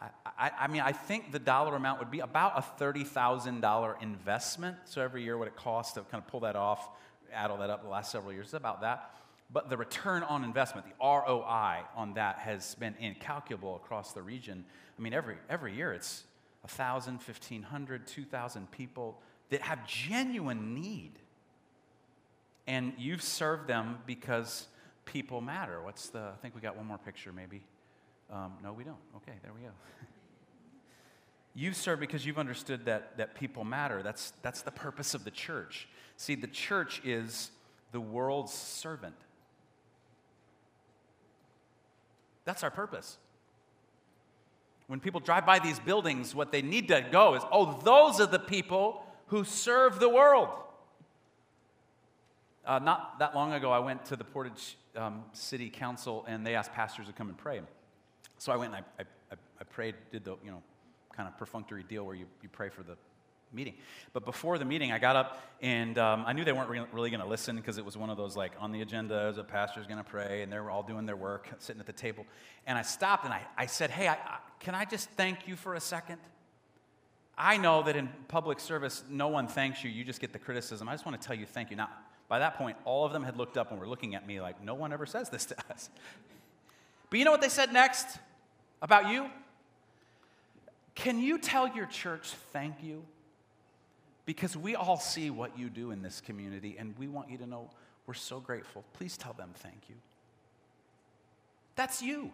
I, 0.00 0.08
I, 0.38 0.50
I, 0.60 0.66
mean, 0.68 0.80
I 0.80 0.92
think 0.92 1.32
the 1.32 1.38
dollar 1.38 1.76
amount 1.76 1.98
would 1.98 2.10
be 2.10 2.20
about 2.20 2.52
a 2.56 2.82
$30,000 2.82 4.02
investment. 4.02 4.76
So 4.86 5.02
every 5.02 5.22
year, 5.22 5.36
what 5.36 5.48
it 5.48 5.56
costs 5.56 5.92
to 5.94 6.00
kind 6.00 6.22
of 6.24 6.26
pull 6.28 6.40
that 6.40 6.56
off, 6.56 6.88
add 7.30 7.50
all 7.50 7.58
that 7.58 7.68
up 7.68 7.82
the 7.82 7.90
last 7.90 8.10
several 8.10 8.32
years, 8.32 8.48
is 8.48 8.54
about 8.54 8.80
that. 8.80 9.14
But 9.52 9.68
the 9.68 9.76
return 9.76 10.22
on 10.22 10.42
investment, 10.42 10.86
the 10.86 11.04
ROI 11.04 11.82
on 11.94 12.14
that, 12.14 12.38
has 12.38 12.74
been 12.76 12.94
incalculable 12.98 13.76
across 13.76 14.12
the 14.12 14.22
region. 14.22 14.64
I 14.98 15.02
mean, 15.02 15.12
every, 15.12 15.36
every 15.50 15.74
year 15.74 15.92
it's 15.92 16.24
1,000, 16.62 17.16
1,500, 17.16 18.06
2,000 18.06 18.70
people 18.70 19.20
that 19.50 19.60
have 19.60 19.86
genuine 19.86 20.74
need 20.74 21.12
and 22.66 22.92
you've 22.98 23.22
served 23.22 23.68
them 23.68 23.98
because 24.06 24.66
people 25.06 25.40
matter. 25.40 25.80
What's 25.82 26.10
the, 26.10 26.18
I 26.18 26.36
think 26.42 26.54
we 26.54 26.60
got 26.60 26.76
one 26.76 26.86
more 26.86 26.98
picture 26.98 27.32
maybe. 27.32 27.62
Um, 28.30 28.52
no, 28.62 28.72
we 28.72 28.84
don't. 28.84 28.96
Okay, 29.16 29.38
there 29.42 29.52
we 29.54 29.62
go. 29.62 29.70
you've 31.54 31.76
served 31.76 32.00
because 32.00 32.26
you've 32.26 32.38
understood 32.38 32.84
that, 32.84 33.16
that 33.16 33.34
people 33.34 33.64
matter. 33.64 34.02
That's, 34.02 34.32
that's 34.42 34.62
the 34.62 34.70
purpose 34.70 35.14
of 35.14 35.24
the 35.24 35.30
church. 35.30 35.88
See, 36.16 36.34
the 36.34 36.48
church 36.48 37.00
is 37.04 37.50
the 37.92 38.00
world's 38.00 38.52
servant. 38.52 39.14
That's 42.44 42.62
our 42.62 42.70
purpose. 42.70 43.16
When 44.86 45.00
people 45.00 45.20
drive 45.20 45.46
by 45.46 45.58
these 45.58 45.80
buildings, 45.80 46.34
what 46.34 46.52
they 46.52 46.62
need 46.62 46.88
to 46.88 47.04
go 47.10 47.34
is, 47.34 47.42
oh, 47.50 47.80
those 47.84 48.20
are 48.20 48.26
the 48.26 48.38
people 48.38 49.04
who 49.28 49.44
serve 49.44 49.98
the 49.98 50.08
world. 50.08 50.48
Uh, 52.64 52.78
not 52.80 53.18
that 53.18 53.34
long 53.34 53.52
ago, 53.52 53.70
I 53.70 53.78
went 53.78 54.04
to 54.06 54.16
the 54.16 54.24
Portage 54.24 54.76
um, 54.96 55.24
City 55.32 55.70
Council 55.70 56.24
and 56.28 56.46
they 56.46 56.54
asked 56.54 56.72
pastors 56.72 57.06
to 57.06 57.12
come 57.12 57.28
and 57.28 57.36
pray. 57.36 57.60
So 58.38 58.52
I 58.52 58.56
went 58.56 58.74
and 58.74 58.84
I, 58.98 59.02
I, 59.02 59.36
I 59.60 59.64
prayed, 59.64 59.94
did 60.10 60.24
the 60.24 60.36
you 60.44 60.50
know 60.50 60.62
kind 61.16 61.28
of 61.28 61.36
perfunctory 61.38 61.82
deal 61.82 62.04
where 62.04 62.14
you, 62.14 62.26
you 62.42 62.48
pray 62.48 62.68
for 62.68 62.82
the 62.82 62.96
meeting. 63.52 63.74
But 64.12 64.24
before 64.24 64.58
the 64.58 64.64
meeting, 64.64 64.92
I 64.92 64.98
got 64.98 65.16
up 65.16 65.40
and 65.62 65.96
um, 65.98 66.24
I 66.26 66.32
knew 66.32 66.44
they 66.44 66.52
weren't 66.52 66.68
re- 66.68 66.84
really 66.92 67.10
going 67.10 67.22
to 67.22 67.26
listen 67.26 67.56
because 67.56 67.78
it 67.78 67.84
was 67.84 67.96
one 67.96 68.10
of 68.10 68.16
those 68.16 68.36
like 68.36 68.52
on 68.58 68.72
the 68.72 68.82
agenda 68.82 69.34
a 69.38 69.44
pastor's 69.44 69.86
going 69.86 70.02
to 70.02 70.04
pray 70.04 70.42
and 70.42 70.52
they 70.52 70.58
were 70.58 70.70
all 70.70 70.82
doing 70.82 71.06
their 71.06 71.16
work, 71.16 71.48
sitting 71.58 71.80
at 71.80 71.86
the 71.86 71.92
table. 71.92 72.26
And 72.66 72.76
I 72.76 72.82
stopped 72.82 73.24
and 73.24 73.32
I, 73.32 73.42
I 73.56 73.66
said, 73.66 73.90
Hey, 73.90 74.08
I, 74.08 74.14
I, 74.14 74.38
can 74.60 74.74
I 74.74 74.84
just 74.84 75.08
thank 75.10 75.48
you 75.48 75.56
for 75.56 75.74
a 75.74 75.80
second? 75.80 76.18
I 77.38 77.58
know 77.58 77.82
that 77.82 77.96
in 77.96 78.08
public 78.28 78.60
service, 78.60 79.04
no 79.10 79.28
one 79.28 79.46
thanks 79.46 79.84
you, 79.84 79.90
you 79.90 80.04
just 80.04 80.20
get 80.20 80.32
the 80.32 80.38
criticism. 80.38 80.88
I 80.88 80.92
just 80.92 81.04
want 81.04 81.20
to 81.20 81.26
tell 81.26 81.36
you 81.36 81.44
thank 81.44 81.70
you. 81.70 81.76
Now, 81.76 81.90
by 82.28 82.40
that 82.40 82.56
point, 82.58 82.76
all 82.84 83.04
of 83.04 83.12
them 83.12 83.22
had 83.22 83.36
looked 83.36 83.56
up 83.56 83.70
and 83.70 83.80
were 83.80 83.86
looking 83.86 84.14
at 84.14 84.26
me 84.26 84.40
like, 84.40 84.62
no 84.62 84.74
one 84.74 84.92
ever 84.92 85.06
says 85.06 85.28
this 85.28 85.46
to 85.46 85.56
us. 85.70 85.90
But 87.08 87.20
you 87.20 87.24
know 87.24 87.30
what 87.30 87.40
they 87.40 87.48
said 87.48 87.72
next 87.72 88.18
about 88.82 89.08
you? 89.08 89.30
Can 90.96 91.20
you 91.20 91.38
tell 91.38 91.68
your 91.68 91.86
church 91.86 92.30
thank 92.52 92.82
you? 92.82 93.04
Because 94.24 94.56
we 94.56 94.74
all 94.74 94.98
see 94.98 95.30
what 95.30 95.56
you 95.56 95.70
do 95.70 95.92
in 95.92 96.02
this 96.02 96.20
community, 96.20 96.74
and 96.76 96.98
we 96.98 97.06
want 97.06 97.30
you 97.30 97.38
to 97.38 97.46
know 97.46 97.70
we're 98.08 98.14
so 98.14 98.40
grateful. 98.40 98.82
Please 98.94 99.16
tell 99.16 99.34
them 99.34 99.50
thank 99.54 99.82
you. 99.88 99.94
That's 101.76 102.02
you. 102.02 102.32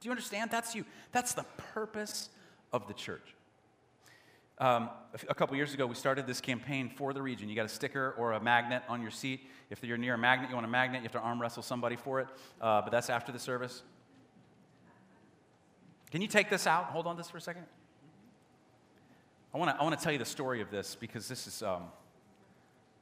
Do 0.00 0.08
you 0.08 0.10
understand? 0.10 0.50
That's 0.50 0.74
you. 0.74 0.84
That's 1.12 1.34
the 1.34 1.44
purpose 1.72 2.28
of 2.72 2.88
the 2.88 2.94
church. 2.94 3.35
Um, 4.58 4.88
a 5.28 5.34
couple 5.34 5.54
years 5.56 5.74
ago, 5.74 5.86
we 5.86 5.94
started 5.94 6.26
this 6.26 6.40
campaign 6.40 6.88
for 6.88 7.12
the 7.12 7.20
region. 7.20 7.48
You 7.48 7.54
got 7.54 7.66
a 7.66 7.70
sticker 7.70 8.14
or 8.16 8.32
a 8.32 8.40
magnet 8.40 8.82
on 8.88 9.02
your 9.02 9.10
seat. 9.10 9.40
If 9.68 9.84
you're 9.84 9.98
near 9.98 10.14
a 10.14 10.18
magnet, 10.18 10.48
you 10.48 10.54
want 10.54 10.64
a 10.64 10.70
magnet, 10.70 11.02
you 11.02 11.04
have 11.04 11.12
to 11.12 11.20
arm 11.20 11.40
wrestle 11.40 11.62
somebody 11.62 11.96
for 11.96 12.20
it. 12.20 12.28
Uh, 12.60 12.80
but 12.80 12.90
that's 12.90 13.10
after 13.10 13.32
the 13.32 13.38
service. 13.38 13.82
Can 16.10 16.22
you 16.22 16.28
take 16.28 16.48
this 16.48 16.66
out? 16.66 16.84
Hold 16.86 17.06
on 17.06 17.16
this 17.16 17.28
for 17.28 17.36
a 17.36 17.40
second. 17.40 17.64
I 19.52 19.58
want 19.58 19.70
to 19.70 19.80
I 19.80 19.84
wanna 19.84 19.96
tell 19.96 20.12
you 20.12 20.18
the 20.18 20.24
story 20.24 20.60
of 20.62 20.70
this 20.70 20.96
because 20.98 21.28
this 21.28 21.46
is 21.46 21.62
um, 21.62 21.84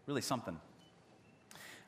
really 0.07 0.23
something. 0.23 0.59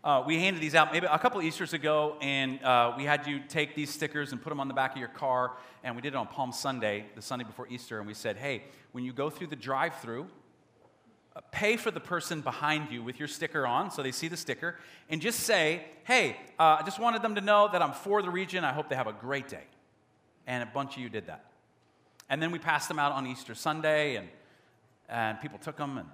Uh, 0.06 0.22
we 0.24 0.38
handed 0.38 0.62
these 0.62 0.76
out 0.76 0.92
maybe 0.92 1.04
a 1.10 1.18
couple 1.18 1.42
Easters 1.42 1.72
ago, 1.72 2.16
and 2.20 2.62
uh, 2.62 2.94
we 2.96 3.02
had 3.02 3.26
you 3.26 3.40
take 3.48 3.74
these 3.74 3.90
stickers 3.90 4.30
and 4.30 4.40
put 4.40 4.50
them 4.50 4.60
on 4.60 4.68
the 4.68 4.74
back 4.74 4.92
of 4.92 4.98
your 4.98 5.08
car. 5.08 5.56
And 5.82 5.96
we 5.96 6.00
did 6.00 6.14
it 6.14 6.16
on 6.16 6.28
Palm 6.28 6.52
Sunday, 6.52 7.06
the 7.16 7.22
Sunday 7.22 7.44
before 7.44 7.66
Easter, 7.68 7.98
and 7.98 8.06
we 8.06 8.14
said, 8.14 8.36
hey, 8.36 8.62
when 8.92 9.02
you 9.02 9.12
go 9.12 9.30
through 9.30 9.48
the 9.48 9.56
drive 9.56 9.96
through, 9.96 10.28
pay 11.50 11.76
for 11.76 11.90
the 11.90 11.98
person 11.98 12.40
behind 12.40 12.92
you 12.92 13.02
with 13.02 13.18
your 13.18 13.26
sticker 13.26 13.66
on 13.66 13.90
so 13.90 14.00
they 14.00 14.12
see 14.12 14.28
the 14.28 14.36
sticker 14.36 14.76
and 15.10 15.20
just 15.20 15.40
say, 15.40 15.82
hey, 16.04 16.36
uh, 16.56 16.76
I 16.78 16.82
just 16.84 17.00
wanted 17.00 17.20
them 17.20 17.34
to 17.34 17.40
know 17.40 17.68
that 17.72 17.82
I'm 17.82 17.92
for 17.92 18.22
the 18.22 18.30
region. 18.30 18.62
I 18.62 18.72
hope 18.72 18.88
they 18.88 18.94
have 18.94 19.08
a 19.08 19.12
great 19.12 19.48
day. 19.48 19.64
And 20.46 20.62
a 20.62 20.66
bunch 20.66 20.94
of 20.94 21.02
you 21.02 21.08
did 21.08 21.26
that. 21.26 21.46
And 22.30 22.40
then 22.40 22.52
we 22.52 22.60
passed 22.60 22.86
them 22.86 23.00
out 23.00 23.10
on 23.10 23.26
Easter 23.26 23.56
Sunday, 23.56 24.14
and, 24.14 24.28
and 25.08 25.40
people 25.40 25.58
took 25.58 25.76
them. 25.76 25.98
And 25.98 26.06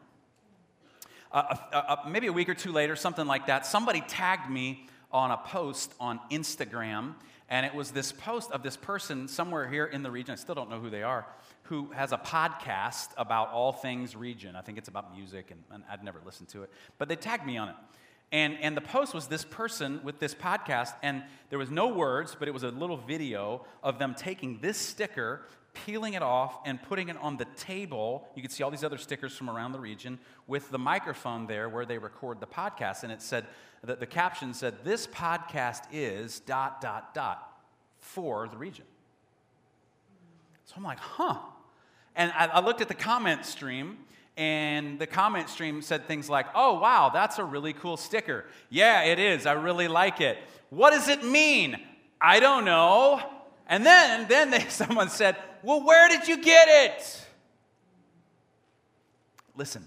uh, 1.32 1.96
maybe 2.08 2.26
a 2.26 2.32
week 2.32 2.48
or 2.48 2.54
two 2.54 2.72
later, 2.72 2.96
something 2.96 3.26
like 3.26 3.46
that, 3.46 3.66
somebody 3.66 4.02
tagged 4.02 4.50
me 4.50 4.86
on 5.10 5.30
a 5.30 5.36
post 5.36 5.94
on 5.98 6.20
Instagram. 6.30 7.14
And 7.48 7.66
it 7.66 7.74
was 7.74 7.90
this 7.90 8.12
post 8.12 8.50
of 8.50 8.62
this 8.62 8.78
person 8.78 9.28
somewhere 9.28 9.68
here 9.68 9.84
in 9.84 10.02
the 10.02 10.10
region. 10.10 10.32
I 10.32 10.36
still 10.36 10.54
don't 10.54 10.70
know 10.70 10.80
who 10.80 10.88
they 10.88 11.02
are 11.02 11.26
who 11.72 11.90
has 11.92 12.12
a 12.12 12.18
podcast 12.18 13.08
about 13.16 13.50
all 13.50 13.72
things 13.72 14.16
region. 14.16 14.56
I 14.56 14.60
think 14.60 14.78
it's 14.78 14.88
about 14.88 15.14
music, 15.16 15.50
and, 15.50 15.62
and 15.70 15.84
I'd 15.90 16.04
never 16.04 16.20
listened 16.24 16.48
to 16.50 16.62
it. 16.62 16.70
But 16.98 17.08
they 17.08 17.16
tagged 17.16 17.46
me 17.46 17.56
on 17.56 17.70
it. 17.70 17.74
And, 18.30 18.58
and 18.60 18.76
the 18.76 18.82
post 18.82 19.14
was 19.14 19.26
this 19.26 19.44
person 19.44 20.00
with 20.02 20.18
this 20.18 20.34
podcast, 20.34 20.94
and 21.02 21.22
there 21.50 21.58
was 21.58 21.70
no 21.70 21.88
words, 21.88 22.36
but 22.38 22.48
it 22.48 22.50
was 22.50 22.62
a 22.62 22.70
little 22.70 22.96
video 22.96 23.64
of 23.82 23.98
them 23.98 24.14
taking 24.14 24.58
this 24.60 24.76
sticker, 24.76 25.46
peeling 25.74 26.14
it 26.14 26.22
off, 26.22 26.58
and 26.64 26.82
putting 26.82 27.08
it 27.08 27.16
on 27.20 27.36
the 27.36 27.46
table. 27.56 28.28
You 28.34 28.42
could 28.42 28.52
see 28.52 28.62
all 28.62 28.70
these 28.70 28.84
other 28.84 28.98
stickers 28.98 29.36
from 29.36 29.48
around 29.48 29.72
the 29.72 29.80
region 29.80 30.18
with 30.46 30.70
the 30.70 30.78
microphone 30.78 31.46
there 31.46 31.68
where 31.68 31.86
they 31.86 31.98
record 31.98 32.40
the 32.40 32.46
podcast. 32.46 33.02
And 33.02 33.12
it 33.12 33.22
said, 33.22 33.46
the, 33.82 33.96
the 33.96 34.06
caption 34.06 34.54
said, 34.54 34.84
This 34.84 35.06
podcast 35.06 35.82
is 35.92 36.40
dot, 36.40 36.80
dot, 36.80 37.14
dot 37.14 37.48
for 37.98 38.48
the 38.48 38.56
region. 38.56 38.84
So 40.64 40.74
I'm 40.76 40.84
like, 40.84 40.98
huh. 40.98 41.38
And 42.14 42.32
I, 42.36 42.46
I 42.46 42.60
looked 42.60 42.80
at 42.80 42.88
the 42.88 42.94
comment 42.94 43.44
stream, 43.44 43.98
and 44.36 44.98
the 44.98 45.06
comment 45.06 45.48
stream 45.48 45.82
said 45.82 46.06
things 46.06 46.28
like, 46.28 46.46
Oh, 46.54 46.78
wow, 46.78 47.10
that's 47.12 47.38
a 47.38 47.44
really 47.44 47.72
cool 47.72 47.96
sticker. 47.96 48.44
Yeah, 48.70 49.04
it 49.04 49.18
is. 49.18 49.46
I 49.46 49.52
really 49.52 49.88
like 49.88 50.20
it. 50.20 50.38
What 50.70 50.90
does 50.90 51.08
it 51.08 51.24
mean? 51.24 51.78
I 52.20 52.40
don't 52.40 52.64
know. 52.64 53.20
And 53.66 53.84
then, 53.84 54.28
then 54.28 54.50
they, 54.50 54.60
someone 54.68 55.08
said, 55.08 55.36
Well, 55.62 55.84
where 55.84 56.08
did 56.08 56.28
you 56.28 56.42
get 56.42 56.68
it? 56.68 57.26
Listen, 59.56 59.86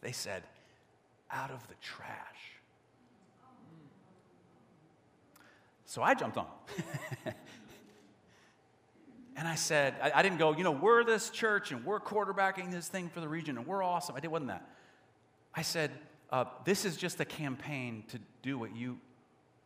they 0.00 0.12
said, 0.12 0.42
Out 1.30 1.50
of 1.50 1.66
the 1.68 1.74
trash. 1.80 2.08
So 5.86 6.02
I 6.02 6.14
jumped 6.14 6.38
on. 6.38 6.46
And 9.36 9.48
I 9.48 9.54
said, 9.54 9.94
I, 10.02 10.12
I, 10.16 10.22
didn't 10.22 10.38
go, 10.38 10.54
you 10.56 10.62
know, 10.62 10.72
we're 10.72 11.04
this 11.04 11.30
church 11.30 11.72
and 11.72 11.84
we're 11.84 12.00
quarterbacking 12.00 12.70
this 12.70 12.88
thing 12.88 13.08
for 13.08 13.20
the 13.20 13.28
region 13.28 13.56
and 13.56 13.66
we're 13.66 13.82
awesome. 13.82 14.14
I 14.14 14.20
did 14.20 14.30
wasn't 14.30 14.50
that. 14.50 14.68
I 15.54 15.62
said, 15.62 15.90
uh, 16.30 16.44
this 16.64 16.84
is 16.84 16.96
just 16.96 17.20
a 17.20 17.24
campaign 17.24 18.04
to 18.08 18.18
do 18.42 18.58
what 18.58 18.76
you 18.76 18.98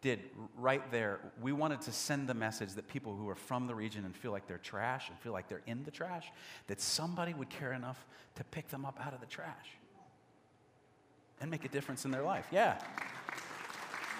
did 0.07 0.21
right 0.57 0.89
there. 0.93 1.19
We 1.43 1.51
wanted 1.51 1.81
to 1.81 1.93
send 1.93 2.29
the 2.29 2.35
message 2.35 2.75
that 2.75 2.87
people 2.87 3.17
who 3.17 3.29
are 3.29 3.35
from 3.35 3.67
the 3.67 3.75
region 3.75 4.05
and 4.05 4.15
feel 4.15 4.31
like 4.31 4.47
they're 4.47 4.57
trash 4.57 5.09
and 5.09 5.19
feel 5.19 5.33
like 5.33 5.49
they're 5.49 5.65
in 5.67 5.83
the 5.83 5.91
trash, 5.91 6.31
that 6.69 6.81
somebody 6.81 7.35
would 7.35 7.51
care 7.51 7.73
enough 7.73 8.07
to 8.37 8.45
pick 8.45 8.69
them 8.69 8.85
up 8.85 9.01
out 9.05 9.15
of 9.15 9.21
the 9.21 9.27
trash 9.27 9.67
and 11.41 11.51
make 11.51 11.65
a 11.65 11.69
difference 11.69 12.05
in 12.05 12.13
their 12.13 12.23
life. 12.23 12.47
Yeah. 12.53 12.79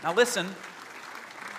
Now 0.03 0.13
listen, 0.13 0.49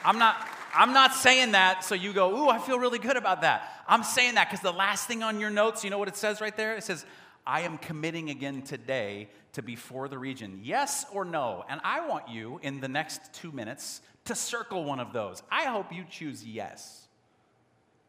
I'm 0.03 0.19
not 0.19 0.45
I'm 0.75 0.91
not 0.91 1.13
saying 1.13 1.53
that 1.53 1.85
so 1.85 1.95
you 1.95 2.11
go, 2.11 2.35
ooh, 2.37 2.49
I 2.49 2.59
feel 2.59 2.79
really 2.79 2.99
good 2.99 3.15
about 3.15 3.41
that. 3.43 3.81
I'm 3.87 4.03
saying 4.03 4.35
that 4.35 4.49
because 4.49 4.61
the 4.61 4.73
last 4.73 5.07
thing 5.07 5.23
on 5.23 5.39
your 5.39 5.49
notes, 5.49 5.85
you 5.85 5.89
know 5.89 5.99
what 5.99 6.09
it 6.09 6.17
says 6.17 6.41
right 6.41 6.55
there? 6.57 6.75
It 6.75 6.83
says, 6.83 7.05
I 7.45 7.61
am 7.61 7.77
committing 7.77 8.29
again 8.29 8.61
today 8.61 9.29
to 9.57 9.63
be 9.63 9.75
for 9.75 10.07
the 10.07 10.19
region. 10.19 10.61
Yes 10.63 11.05
or 11.11 11.25
no? 11.25 11.65
And 11.67 11.81
I 11.83 12.07
want 12.07 12.29
you 12.29 12.59
in 12.61 12.79
the 12.79 12.87
next 12.87 13.33
two 13.33 13.51
minutes 13.51 14.01
to 14.25 14.35
circle 14.35 14.83
one 14.83 14.99
of 14.99 15.13
those. 15.13 15.41
I 15.51 15.65
hope 15.65 15.91
you 15.91 16.05
choose 16.07 16.45
yes. 16.45 17.07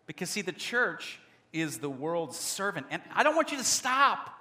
Because, 0.07 0.29
see, 0.29 0.43
the 0.43 0.53
church 0.53 1.19
is 1.55 1.79
the 1.79 1.89
world's 1.89 2.37
servant. 2.37 2.87
And 2.91 3.01
I 3.15 3.23
don't 3.23 3.35
want 3.35 3.51
you 3.51 3.57
to 3.57 3.65
stop. 3.65 4.35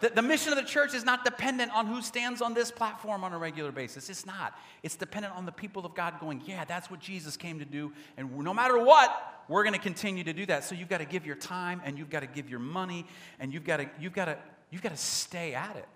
The, 0.00 0.10
the, 0.10 0.22
mission 0.22 0.52
of 0.52 0.58
the 0.58 0.64
church 0.64 0.94
is 0.94 1.04
not 1.04 1.24
dependent 1.24 1.72
on 1.74 1.86
who 1.86 2.00
stands 2.00 2.40
on 2.40 2.54
this 2.54 2.70
platform 2.70 3.24
on 3.24 3.32
a 3.32 3.38
regular 3.38 3.72
basis. 3.72 4.08
It's 4.08 4.24
not. 4.24 4.56
It's 4.84 4.94
dependent 4.94 5.34
on 5.34 5.44
the 5.44 5.52
people 5.52 5.84
of 5.84 5.94
God 5.96 6.20
going, 6.20 6.40
yeah, 6.46 6.64
that's 6.64 6.88
what 6.88 7.00
Jesus 7.00 7.36
came 7.36 7.58
to 7.58 7.64
do. 7.64 7.92
And 8.16 8.38
no 8.38 8.54
matter 8.54 8.78
what, 8.78 9.44
we're 9.48 9.64
going 9.64 9.74
to 9.74 9.80
continue 9.80 10.22
to 10.22 10.32
do 10.32 10.46
that. 10.46 10.62
So 10.62 10.76
you've 10.76 10.88
got 10.88 10.98
to 10.98 11.04
give 11.04 11.26
your 11.26 11.36
time 11.36 11.82
and 11.84 11.98
you've 11.98 12.10
got 12.10 12.20
to 12.20 12.28
give 12.28 12.48
your 12.48 12.60
money 12.60 13.06
and 13.40 13.52
you've 13.52 13.64
got 13.64 13.78
to, 13.78 13.90
you've 14.00 14.14
got 14.14 14.26
to, 14.26 14.38
you've 14.70 14.82
got 14.82 14.92
to 14.92 14.96
stay 14.96 15.52
at 15.54 15.74
it. 15.74 15.88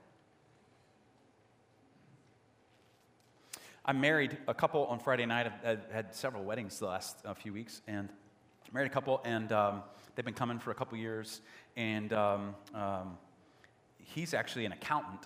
I 3.89 3.93
married 3.93 4.37
a 4.49 4.55
couple 4.55 4.85
on 4.87 4.99
Friday 4.99 5.27
night. 5.27 5.47
I've 5.65 5.89
had 5.93 6.13
several 6.13 6.43
weddings 6.43 6.81
the 6.81 6.87
last 6.87 7.19
uh, 7.25 7.35
few 7.35 7.53
weeks 7.53 7.83
and 7.87 8.09
married 8.73 8.87
a 8.87 8.93
couple 8.93 9.21
and 9.25 9.53
um, 9.53 9.85
they've 10.17 10.25
been 10.25 10.35
coming 10.35 10.59
for 10.59 10.73
a 10.73 10.75
couple 10.75 10.99
years. 10.99 11.41
And 11.77 12.13
um, 12.13 12.57
um, 12.75 13.17
he's 14.03 14.35
actually 14.35 14.65
an 14.65 14.73
accountant. 14.73 15.21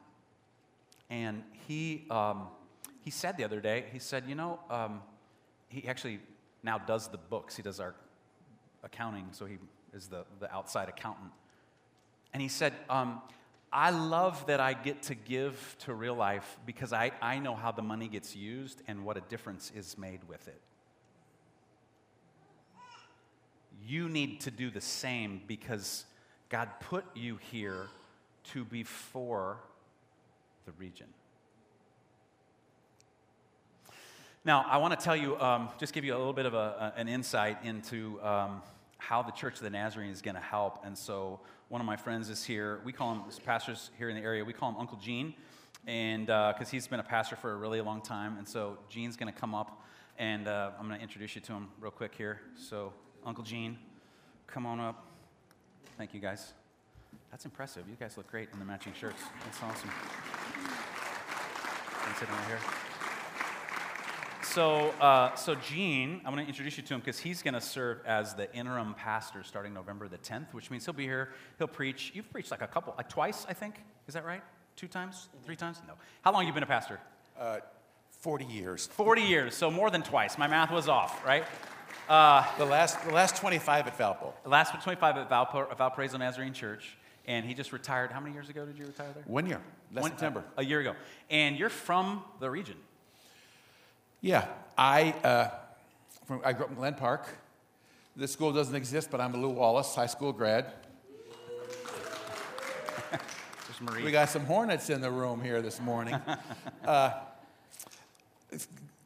And 1.08 1.42
he, 1.66 2.04
um, 2.10 2.48
he 3.02 3.10
said 3.10 3.38
the 3.38 3.44
other 3.44 3.62
day, 3.62 3.86
he 3.94 3.98
said, 3.98 4.24
you 4.28 4.34
know, 4.34 4.60
um, 4.68 5.00
he 5.70 5.88
actually 5.88 6.20
now 6.62 6.76
does 6.76 7.08
the 7.08 7.16
books. 7.16 7.56
He 7.56 7.62
does 7.62 7.80
our 7.80 7.94
accounting, 8.82 9.28
so 9.32 9.46
he 9.46 9.56
is 9.94 10.08
the, 10.08 10.26
the 10.38 10.54
outside 10.54 10.90
accountant. 10.90 11.30
And 12.34 12.42
he 12.42 12.48
said, 12.48 12.74
um, 12.90 13.22
I 13.72 13.90
love 13.90 14.46
that 14.46 14.58
I 14.58 14.72
get 14.72 15.02
to 15.04 15.14
give 15.14 15.76
to 15.80 15.94
real 15.94 16.14
life 16.14 16.58
because 16.66 16.92
I, 16.92 17.12
I 17.22 17.38
know 17.38 17.54
how 17.54 17.70
the 17.70 17.82
money 17.82 18.08
gets 18.08 18.34
used 18.34 18.82
and 18.88 19.04
what 19.04 19.16
a 19.16 19.20
difference 19.20 19.70
is 19.76 19.96
made 19.96 20.20
with 20.28 20.48
it. 20.48 20.60
You 23.86 24.08
need 24.08 24.40
to 24.40 24.50
do 24.50 24.70
the 24.70 24.80
same 24.80 25.42
because 25.46 26.04
God 26.48 26.68
put 26.80 27.04
you 27.14 27.38
here 27.52 27.86
to 28.52 28.64
be 28.64 28.82
for 28.82 29.58
the 30.66 30.72
region. 30.72 31.06
Now, 34.44 34.64
I 34.68 34.78
want 34.78 34.98
to 34.98 35.04
tell 35.04 35.16
you, 35.16 35.38
um, 35.38 35.68
just 35.78 35.92
give 35.92 36.04
you 36.04 36.14
a 36.14 36.18
little 36.18 36.32
bit 36.32 36.46
of 36.46 36.54
a, 36.54 36.92
an 36.96 37.08
insight 37.08 37.58
into 37.62 38.20
um, 38.22 38.62
how 39.10 39.22
the 39.22 39.32
Church 39.32 39.56
of 39.56 39.62
the 39.62 39.70
Nazarene 39.70 40.12
is 40.12 40.22
going 40.22 40.36
to 40.36 40.40
help. 40.40 40.86
And 40.86 40.96
so, 40.96 41.40
one 41.68 41.80
of 41.80 41.86
my 41.86 41.96
friends 41.96 42.30
is 42.30 42.44
here. 42.44 42.80
We 42.84 42.92
call 42.92 43.12
him, 43.12 43.22
pastors 43.44 43.90
here 43.98 44.08
in 44.08 44.14
the 44.14 44.22
area, 44.22 44.44
we 44.44 44.52
call 44.52 44.68
him 44.68 44.76
Uncle 44.78 44.98
Gene, 44.98 45.34
and 45.84 46.26
because 46.26 46.68
uh, 46.68 46.70
he's 46.70 46.86
been 46.86 47.00
a 47.00 47.02
pastor 47.02 47.34
for 47.34 47.50
a 47.50 47.56
really 47.56 47.80
long 47.80 48.02
time. 48.02 48.38
And 48.38 48.46
so, 48.46 48.78
Gene's 48.88 49.16
going 49.16 49.32
to 49.32 49.36
come 49.36 49.52
up, 49.52 49.82
and 50.16 50.46
uh, 50.46 50.70
I'm 50.78 50.86
going 50.86 50.96
to 50.96 51.02
introduce 51.02 51.34
you 51.34 51.40
to 51.40 51.52
him 51.54 51.70
real 51.80 51.90
quick 51.90 52.14
here. 52.14 52.40
So, 52.54 52.92
Uncle 53.26 53.42
Gene, 53.42 53.78
come 54.46 54.64
on 54.64 54.78
up. 54.78 55.04
Thank 55.98 56.14
you, 56.14 56.20
guys. 56.20 56.52
That's 57.32 57.44
impressive. 57.44 57.82
You 57.90 57.96
guys 57.98 58.16
look 58.16 58.30
great 58.30 58.48
in 58.52 58.60
the 58.60 58.64
matching 58.64 58.92
shirts. 58.92 59.22
That's 59.44 59.60
awesome. 59.60 59.90
Right 62.06 62.46
here. 62.46 62.79
So, 64.50 64.92
uh, 65.00 65.32
so 65.36 65.54
Gene, 65.54 66.20
I'm 66.24 66.34
going 66.34 66.44
to 66.44 66.48
introduce 66.48 66.76
you 66.76 66.82
to 66.82 66.94
him 66.94 66.98
because 67.00 67.20
he's 67.20 67.40
going 67.40 67.54
to 67.54 67.60
serve 67.60 68.00
as 68.04 68.34
the 68.34 68.52
interim 68.52 68.94
pastor 68.94 69.44
starting 69.44 69.72
November 69.72 70.08
the 70.08 70.18
10th, 70.18 70.52
which 70.52 70.72
means 70.72 70.84
he'll 70.84 70.92
be 70.92 71.04
here. 71.04 71.28
He'll 71.58 71.68
preach. 71.68 72.10
You've 72.16 72.28
preached 72.32 72.50
like 72.50 72.60
a 72.60 72.66
couple, 72.66 72.92
like 72.96 73.08
twice, 73.08 73.46
I 73.48 73.52
think. 73.52 73.76
Is 74.08 74.14
that 74.14 74.24
right? 74.24 74.42
Two 74.74 74.88
times? 74.88 75.28
Three 75.46 75.54
times? 75.54 75.80
No. 75.86 75.94
How 76.22 76.32
long 76.32 76.42
have 76.42 76.48
you 76.48 76.52
been 76.52 76.64
a 76.64 76.66
pastor? 76.66 76.98
Uh, 77.38 77.58
40 78.18 78.44
years. 78.46 78.88
40 78.88 79.22
years, 79.22 79.54
so 79.54 79.70
more 79.70 79.88
than 79.88 80.02
twice. 80.02 80.36
My 80.36 80.48
math 80.48 80.72
was 80.72 80.88
off, 80.88 81.24
right? 81.24 81.44
Uh, 82.08 82.44
the, 82.58 82.64
last, 82.64 83.04
the 83.04 83.14
last 83.14 83.36
25 83.36 83.86
at 83.86 83.96
Valpo. 83.96 84.32
The 84.42 84.48
last 84.48 84.72
25 84.82 85.16
at 85.16 85.30
Valpo, 85.30 85.78
Valparaiso 85.78 86.18
Nazarene 86.18 86.54
Church 86.54 86.96
and 87.26 87.46
he 87.46 87.54
just 87.54 87.72
retired. 87.72 88.10
How 88.10 88.18
many 88.18 88.34
years 88.34 88.48
ago 88.48 88.66
did 88.66 88.76
you 88.76 88.86
retire 88.86 89.12
there? 89.14 89.22
One 89.26 89.46
year, 89.46 89.60
last 89.92 90.02
One, 90.02 90.10
September. 90.10 90.40
Uh, 90.40 90.62
a 90.62 90.64
year 90.64 90.80
ago. 90.80 90.96
And 91.28 91.56
you're 91.56 91.68
from 91.68 92.24
the 92.40 92.50
region. 92.50 92.74
Yeah, 94.22 94.46
I, 94.76 95.12
uh, 95.24 95.48
from, 96.26 96.42
I 96.44 96.52
grew 96.52 96.64
up 96.64 96.70
in 96.70 96.76
Glen 96.76 96.94
Park. 96.94 97.26
This 98.14 98.30
school 98.30 98.52
doesn't 98.52 98.74
exist, 98.74 99.10
but 99.10 99.18
I'm 99.18 99.34
a 99.34 99.38
Lew 99.38 99.48
Wallace 99.48 99.94
High 99.94 100.08
School 100.08 100.34
grad. 100.34 100.74
we 104.04 104.10
got 104.10 104.28
some 104.28 104.44
hornets 104.44 104.90
in 104.90 105.00
the 105.00 105.10
room 105.10 105.42
here 105.42 105.62
this 105.62 105.80
morning. 105.80 106.20
uh, 106.84 107.12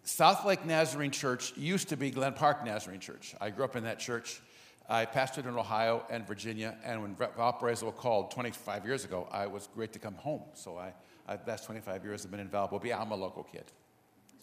South 0.02 0.44
Lake 0.44 0.66
Nazarene 0.66 1.12
Church 1.12 1.56
used 1.56 1.90
to 1.90 1.96
be 1.96 2.10
Glen 2.10 2.32
Park 2.32 2.64
Nazarene 2.64 2.98
Church. 2.98 3.36
I 3.40 3.50
grew 3.50 3.64
up 3.64 3.76
in 3.76 3.84
that 3.84 4.00
church. 4.00 4.40
I 4.88 5.06
pastored 5.06 5.46
in 5.46 5.56
Ohio 5.56 6.04
and 6.10 6.26
Virginia, 6.26 6.76
and 6.84 7.00
when 7.00 7.14
Valparaiso 7.14 7.92
called 7.92 8.32
25 8.32 8.84
years 8.84 9.04
ago, 9.04 9.28
I 9.30 9.46
was 9.46 9.68
great 9.76 9.92
to 9.92 10.00
come 10.00 10.14
home. 10.14 10.42
So 10.54 10.76
I, 10.76 10.92
I 11.28 11.38
last 11.46 11.66
25 11.66 12.04
years 12.04 12.24
I've 12.24 12.32
been 12.32 12.40
in 12.40 12.48
Valpo. 12.48 12.92
I'm 12.92 13.12
a 13.12 13.16
local 13.16 13.44
kid. 13.44 13.64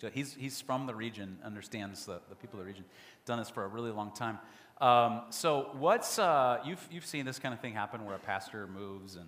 He's, 0.09 0.33
he's 0.33 0.61
from 0.61 0.87
the 0.87 0.95
region, 0.95 1.37
understands 1.43 2.05
the, 2.05 2.21
the 2.29 2.35
people 2.35 2.59
of 2.59 2.65
the 2.65 2.69
region, 2.71 2.85
done 3.25 3.39
this 3.39 3.49
for 3.49 3.63
a 3.63 3.67
really 3.67 3.91
long 3.91 4.11
time. 4.11 4.39
Um, 4.79 5.23
so 5.29 5.69
what's, 5.73 6.17
uh, 6.17 6.59
you've, 6.65 6.87
you've 6.91 7.05
seen 7.05 7.25
this 7.25 7.39
kind 7.39 7.53
of 7.53 7.59
thing 7.59 7.73
happen 7.73 8.05
where 8.05 8.15
a 8.15 8.19
pastor 8.19 8.67
moves 8.67 9.15
and, 9.15 9.27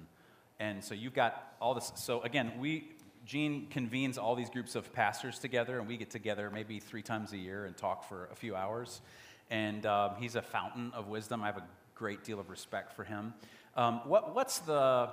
And 0.59 0.83
so 0.83 0.93
you've 0.93 1.15
got 1.15 1.55
all 1.59 1.73
this. 1.73 1.91
So 1.95 2.21
again, 2.21 2.53
we, 2.59 2.89
Gene 3.25 3.67
convenes 3.69 4.17
all 4.17 4.35
these 4.35 4.49
groups 4.49 4.75
of 4.75 4.91
pastors 4.93 5.39
together, 5.39 5.79
and 5.79 5.87
we 5.87 5.97
get 5.97 6.09
together 6.09 6.49
maybe 6.49 6.79
three 6.79 7.01
times 7.01 7.33
a 7.33 7.37
year 7.37 7.65
and 7.65 7.75
talk 7.75 8.07
for 8.07 8.29
a 8.31 8.35
few 8.35 8.55
hours. 8.55 9.01
And 9.49 9.85
um, 9.85 10.11
he's 10.19 10.35
a 10.35 10.41
fountain 10.41 10.91
of 10.93 11.07
wisdom. 11.07 11.41
I 11.41 11.47
have 11.47 11.57
a 11.57 11.67
great 11.95 12.23
deal 12.23 12.39
of 12.39 12.49
respect 12.49 12.93
for 12.93 13.03
him. 13.03 13.33
Um, 13.75 14.01
what, 14.05 14.35
what's, 14.35 14.59
the, 14.59 15.09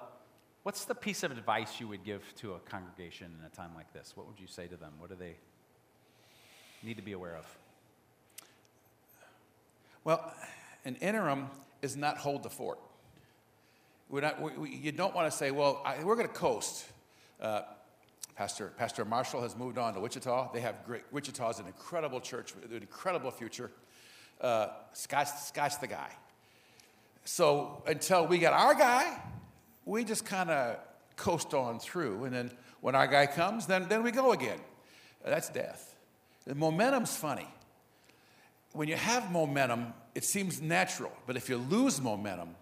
what's 0.62 0.84
the 0.84 0.94
piece 0.94 1.22
of 1.22 1.30
advice 1.30 1.80
you 1.80 1.88
would 1.88 2.04
give 2.04 2.22
to 2.36 2.54
a 2.54 2.58
congregation 2.60 3.32
in 3.38 3.46
a 3.46 3.50
time 3.50 3.70
like 3.74 3.92
this? 3.92 4.12
What 4.16 4.26
would 4.26 4.40
you 4.40 4.48
say 4.48 4.66
to 4.66 4.76
them? 4.76 4.92
What 4.98 5.10
do 5.10 5.16
they 5.16 5.36
need 6.82 6.96
to 6.96 7.02
be 7.02 7.12
aware 7.12 7.36
of? 7.36 7.58
Well, 10.04 10.32
an 10.84 10.96
interim 10.96 11.48
is 11.82 11.96
not 11.96 12.18
hold 12.18 12.42
the 12.42 12.50
fort. 12.50 12.78
Not, 14.10 14.58
we, 14.58 14.70
you 14.70 14.92
don't 14.92 15.14
want 15.14 15.30
to 15.30 15.36
say, 15.36 15.50
well, 15.50 15.82
I, 15.84 16.02
we're 16.02 16.16
going 16.16 16.26
to 16.26 16.34
coast. 16.34 16.84
Uh, 17.40 17.62
Pastor, 18.34 18.72
Pastor 18.76 19.04
Marshall 19.04 19.42
has 19.42 19.56
moved 19.56 19.78
on 19.78 19.94
to 19.94 20.00
Wichita. 20.00 20.52
They 20.52 20.60
have 20.60 20.84
great, 20.86 21.02
Wichita 21.12 21.50
is 21.50 21.58
an 21.58 21.66
incredible 21.66 22.20
church 22.20 22.54
with 22.54 22.70
an 22.72 22.78
incredible 22.78 23.30
future. 23.30 23.70
Uh, 24.40 24.68
Scott's, 24.94 25.48
Scott's 25.48 25.76
the 25.76 25.86
guy. 25.86 26.10
So 27.24 27.82
until 27.86 28.26
we 28.26 28.38
get 28.38 28.52
our 28.52 28.74
guy, 28.74 29.20
we 29.84 30.04
just 30.04 30.24
kind 30.24 30.50
of 30.50 30.78
coast 31.16 31.52
on 31.52 31.78
through. 31.78 32.24
And 32.24 32.34
then 32.34 32.50
when 32.80 32.94
our 32.94 33.06
guy 33.06 33.26
comes, 33.26 33.66
then, 33.66 33.86
then 33.88 34.02
we 34.02 34.10
go 34.10 34.32
again. 34.32 34.58
That's 35.24 35.50
death. 35.50 35.94
The 36.46 36.54
momentum's 36.54 37.16
funny. 37.16 37.48
When 38.72 38.88
you 38.88 38.96
have 38.96 39.30
momentum, 39.30 39.92
it 40.14 40.24
seems 40.24 40.60
natural. 40.60 41.12
But 41.26 41.36
if 41.36 41.48
you 41.48 41.56
lose 41.56 42.00
momentum, 42.00 42.54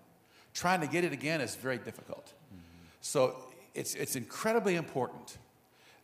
trying 0.55 0.81
to 0.81 0.87
get 0.87 1.05
it 1.05 1.13
again 1.13 1.41
is 1.41 1.55
very 1.55 1.79
difficult. 1.79 2.27
Mm-hmm. 2.27 2.63
So 3.01 3.37
it's, 3.75 3.95
it's 3.95 4.17
incredibly 4.17 4.75
important 4.75 5.39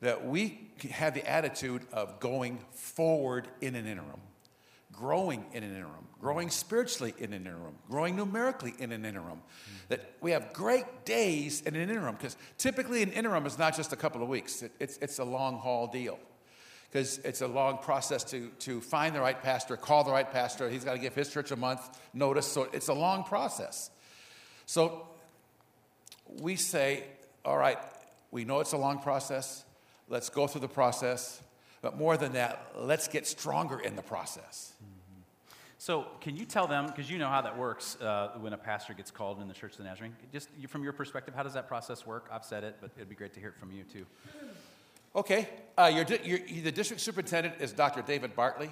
that 0.00 0.26
we 0.26 0.70
have 0.90 1.14
the 1.14 1.28
attitude 1.28 1.82
of 1.92 2.20
going 2.20 2.58
forward 2.72 3.48
in 3.60 3.74
an 3.74 3.87
interim, 3.87 4.20
growing 4.92 5.46
in 5.52 5.62
an 5.62 5.74
interim, 5.74 6.06
growing 6.20 6.50
spiritually 6.50 7.14
in 7.18 7.32
an 7.32 7.46
interim, 7.46 7.74
growing 7.88 8.14
numerically 8.14 8.74
in 8.78 8.92
an 8.92 9.04
interim. 9.04 9.38
Mm-hmm. 9.38 9.74
That 9.88 10.12
we 10.20 10.32
have 10.32 10.52
great 10.52 11.04
days 11.04 11.62
in 11.62 11.74
an 11.74 11.88
interim, 11.88 12.14
because 12.16 12.37
typically 12.58 13.02
an 13.02 13.12
interim 13.12 13.46
is 13.46 13.58
not 13.58 13.74
just 13.74 13.92
a 13.92 13.96
couple 13.96 14.22
of 14.22 14.28
weeks, 14.28 14.62
it, 14.62 14.72
it's, 14.78 14.98
it's 14.98 15.18
a 15.18 15.24
long 15.24 15.58
haul 15.58 15.87
deal 15.87 16.18
because 16.94 17.18
it's 17.24 17.40
a 17.40 17.48
long 17.48 17.78
process 17.78 18.22
to, 18.22 18.50
to 18.61 18.80
find 18.80 19.16
the 19.16 19.20
right 19.20 19.42
pastor, 19.42 19.76
call 19.76 20.04
the 20.04 20.12
right 20.12 20.30
pastor. 20.30 20.70
He's 20.70 20.85
got 20.85 20.92
to 20.92 21.00
give 21.00 21.12
his 21.12 21.28
church 21.28 21.50
a 21.50 21.57
month 21.57 21.80
notice. 22.14 22.46
So 22.46 22.68
it's 22.72 22.87
a 22.87 22.94
long 22.94 23.24
process. 23.24 23.90
So 24.64 25.09
we 26.40 26.54
say, 26.54 27.02
all 27.44 27.59
right, 27.59 27.78
we 28.30 28.44
know 28.44 28.61
it's 28.61 28.74
a 28.74 28.76
long 28.76 29.00
process. 29.00 29.64
Let's 30.09 30.28
go 30.28 30.46
through 30.46 30.61
the 30.61 30.68
process. 30.68 31.42
But 31.83 31.98
more 31.98 32.16
than 32.16 32.35
that, 32.35 32.64
let's 32.78 33.09
get 33.09 33.26
stronger 33.26 33.80
in 33.80 33.96
the 33.96 34.02
process. 34.02 34.72
So, 35.78 36.07
can 36.22 36.35
you 36.35 36.46
tell 36.46 36.66
them, 36.66 36.87
because 36.87 37.11
you 37.11 37.18
know 37.18 37.28
how 37.28 37.42
that 37.42 37.59
works 37.59 38.00
uh, 38.00 38.30
when 38.40 38.54
a 38.54 38.57
pastor 38.57 38.94
gets 38.94 39.11
called 39.11 39.42
in 39.42 39.48
the 39.48 39.52
Church 39.52 39.72
of 39.72 39.78
the 39.78 39.85
Nazarene, 39.85 40.16
just 40.33 40.48
from 40.68 40.83
your 40.83 40.94
perspective, 40.94 41.35
how 41.35 41.42
does 41.42 41.52
that 41.52 41.68
process 41.68 42.07
work? 42.07 42.26
I've 42.33 42.44
said 42.44 42.64
it, 42.64 42.76
but 42.80 42.92
it'd 42.96 43.11
be 43.11 43.14
great 43.14 43.35
to 43.35 43.40
hear 43.40 43.50
it 43.50 43.57
from 43.57 43.70
you 43.70 43.83
too. 43.83 44.07
Okay, 45.16 45.48
uh, 45.79 45.90
the 45.90 46.72
district 46.72 47.00
superintendent 47.00 47.57
is 47.61 47.72
Dr. 47.72 48.03
David 48.03 48.35
Bartley. 48.35 48.70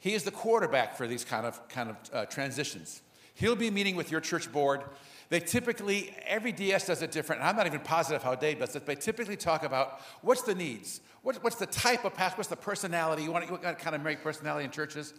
He 0.00 0.14
is 0.14 0.24
the 0.24 0.32
quarterback 0.32 0.96
for 0.96 1.06
these 1.06 1.24
kind 1.24 1.46
of, 1.46 1.66
kind 1.68 1.90
of 1.90 1.96
uh, 2.12 2.26
transitions. 2.26 3.02
He'll 3.34 3.54
be 3.56 3.70
meeting 3.70 3.94
with 3.94 4.10
your 4.10 4.20
church 4.20 4.50
board. 4.50 4.82
They 5.28 5.40
typically, 5.40 6.14
every 6.26 6.52
DS 6.52 6.86
does 6.86 7.02
it 7.02 7.12
different, 7.12 7.40
and 7.40 7.48
I'm 7.48 7.56
not 7.56 7.66
even 7.66 7.80
positive 7.80 8.22
how 8.22 8.34
Dave 8.34 8.58
does 8.58 8.74
it, 8.74 8.80
but 8.80 8.86
they 8.86 8.94
typically 8.96 9.36
talk 9.36 9.64
about 9.64 10.00
what's 10.22 10.42
the 10.42 10.54
needs, 10.54 11.00
what, 11.22 11.42
what's 11.42 11.56
the 11.56 11.66
type 11.66 12.04
of 12.04 12.14
pastor, 12.14 12.38
what's 12.38 12.48
the 12.48 12.56
personality, 12.56 13.22
you 13.22 13.32
want, 13.32 13.50
what 13.50 13.62
kind 13.62 13.94
of 13.94 14.02
married 14.02 14.22
personality 14.22 14.64
in 14.64 14.70
churches? 14.70 15.14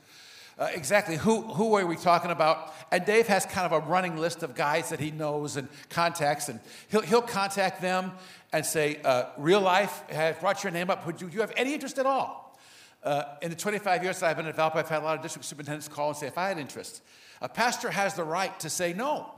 Uh, 0.59 0.69
exactly 0.73 1.15
who, 1.15 1.41
who 1.41 1.75
are 1.75 1.85
we 1.85 1.95
talking 1.95 2.31
about? 2.31 2.73
And 2.91 3.05
Dave 3.05 3.27
has 3.27 3.45
kind 3.45 3.71
of 3.71 3.83
a 3.83 3.85
running 3.87 4.17
list 4.17 4.41
of 4.41 4.55
guys 4.55 4.89
that 4.89 4.99
he 4.99 5.11
knows 5.11 5.55
and 5.55 5.67
contacts, 5.89 6.49
and 6.49 6.59
he'll, 6.89 7.01
he'll 7.01 7.21
contact 7.21 7.79
them 7.79 8.11
and 8.51 8.65
say, 8.65 8.99
uh, 9.03 9.25
Real 9.37 9.61
life 9.61 10.03
has 10.09 10.35
brought 10.37 10.63
your 10.63 10.71
name 10.71 10.89
up. 10.89 11.05
Would 11.05 11.21
you, 11.21 11.29
do 11.29 11.35
you 11.35 11.41
have 11.41 11.53
any 11.55 11.73
interest 11.73 11.99
at 11.99 12.07
all? 12.07 12.57
Uh, 13.03 13.35
in 13.43 13.51
the 13.51 13.55
25 13.55 14.03
years 14.03 14.19
that 14.19 14.31
I've 14.31 14.37
been 14.37 14.47
at 14.47 14.55
Valpo, 14.55 14.77
I've 14.77 14.89
had 14.89 15.03
a 15.03 15.05
lot 15.05 15.15
of 15.15 15.21
district 15.21 15.45
superintendents 15.45 15.87
call 15.87 16.09
and 16.09 16.17
say, 16.17 16.25
If 16.25 16.39
I 16.39 16.47
had 16.47 16.57
interest, 16.57 17.03
a 17.39 17.47
pastor 17.47 17.91
has 17.91 18.15
the 18.15 18.23
right 18.23 18.59
to 18.61 18.69
say 18.69 18.93
no. 18.93 19.31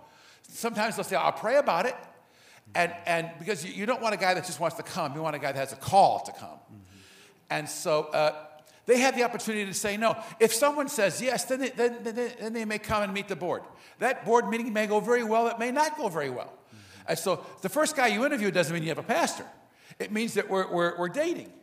Sometimes 0.48 0.96
they'll 0.96 1.04
say, 1.04 1.18
I'll 1.18 1.34
pray 1.34 1.58
about 1.58 1.86
it. 1.86 1.96
And, 2.76 2.94
and 3.06 3.30
because 3.40 3.66
you, 3.66 3.74
you 3.74 3.86
don't 3.86 4.02
want 4.02 4.14
a 4.14 4.18
guy 4.18 4.36
that 4.36 4.46
just 4.46 4.60
wants 4.60 4.78
to 4.78 4.84
come, 4.84 5.16
you 5.16 5.22
want 5.22 5.36
a 5.36 5.40
guy 5.40 5.52
that 5.52 5.60
has 5.60 5.74
a 5.74 5.76
call 5.76 6.20
to 6.22 6.32
come. 6.32 6.50
Mm-hmm. 6.50 6.76
And 7.50 7.70
so 7.70 8.04
uh, 8.04 8.36
they 8.90 8.98
have 8.98 9.16
the 9.16 9.22
opportunity 9.22 9.68
to 9.68 9.74
say 9.74 9.98
no. 9.98 10.18
If 10.40 10.52
someone 10.52 10.90
says 10.90 11.22
yes, 11.22 11.46
then 11.46 11.60
they, 11.60 11.70
then, 11.70 11.98
then, 12.02 12.16
then 12.40 12.54
they 12.54 12.66
may 12.66 12.80
come 12.80 13.04
and 13.04 13.14
meet 13.14 13.28
the 13.28 13.36
board. 13.36 13.62
That 14.00 14.26
board 14.26 14.50
meeting 14.50 14.74
may 14.74 14.88
go 14.88 15.00
very 15.00 15.24
well, 15.24 15.48
it 15.48 15.60
may 15.60 15.70
not 15.70 15.96
go 15.96 16.10
very 16.10 16.32
well. 16.32 16.52
And 17.08 17.18
so 17.18 17.46
the 17.62 17.70
first 17.70 17.96
guy 17.96 18.08
you 18.08 18.26
interview 18.26 18.50
doesn't 18.50 18.74
mean 18.74 18.82
you 18.82 18.90
have 18.90 18.98
a 18.98 19.04
pastor. 19.04 19.46
It 20.00 20.12
means 20.12 20.34
that 20.34 20.50
we're, 20.50 20.68
we're, 20.72 20.98
we're 20.98 21.08
dating. 21.08 21.54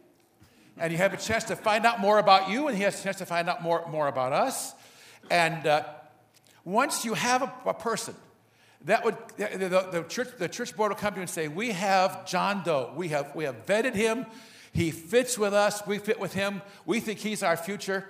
And 0.79 0.93
you 0.93 0.99
have 0.99 1.15
a 1.15 1.17
chance 1.17 1.43
to 1.45 1.57
find 1.57 1.85
out 1.85 1.99
more 1.99 2.21
about 2.21 2.49
you, 2.49 2.69
and 2.69 2.77
he 2.77 2.85
has 2.85 3.01
a 3.01 3.03
chance 3.03 3.17
to 3.17 3.27
find 3.27 3.49
out 3.49 3.61
more, 3.61 3.85
more 3.89 4.07
about 4.07 4.33
us. 4.33 4.73
And 5.29 5.67
uh, 5.67 5.83
once 6.65 7.05
you 7.05 7.15
have 7.15 7.43
a, 7.43 7.53
a, 7.67 7.75
person, 7.75 8.15
that 8.85 9.05
would 9.05 9.17
the, 9.37 9.49
the, 9.57 9.89
the, 9.91 10.03
church, 10.09 10.29
the 10.39 10.49
church 10.49 10.77
board 10.77 10.93
will 10.93 10.97
come 10.97 11.15
to 11.15 11.17
you 11.17 11.23
and 11.23 11.31
say, 11.31 11.49
We 11.49 11.73
have 11.73 12.25
John 12.25 12.63
Doe. 12.63 12.93
We 12.95 13.09
have, 13.09 13.35
we 13.35 13.43
have 13.45 13.67
vetted 13.67 13.97
him. 13.97 14.27
He 14.77 14.91
fits 14.91 15.39
with 15.39 15.55
us. 15.55 15.87
We 15.87 15.99
fit 15.99 16.21
with 16.21 16.35
him. 16.35 16.63
We 16.85 17.01
think 17.01 17.19
he's 17.19 17.43
our 17.43 17.57
future. 17.57 18.07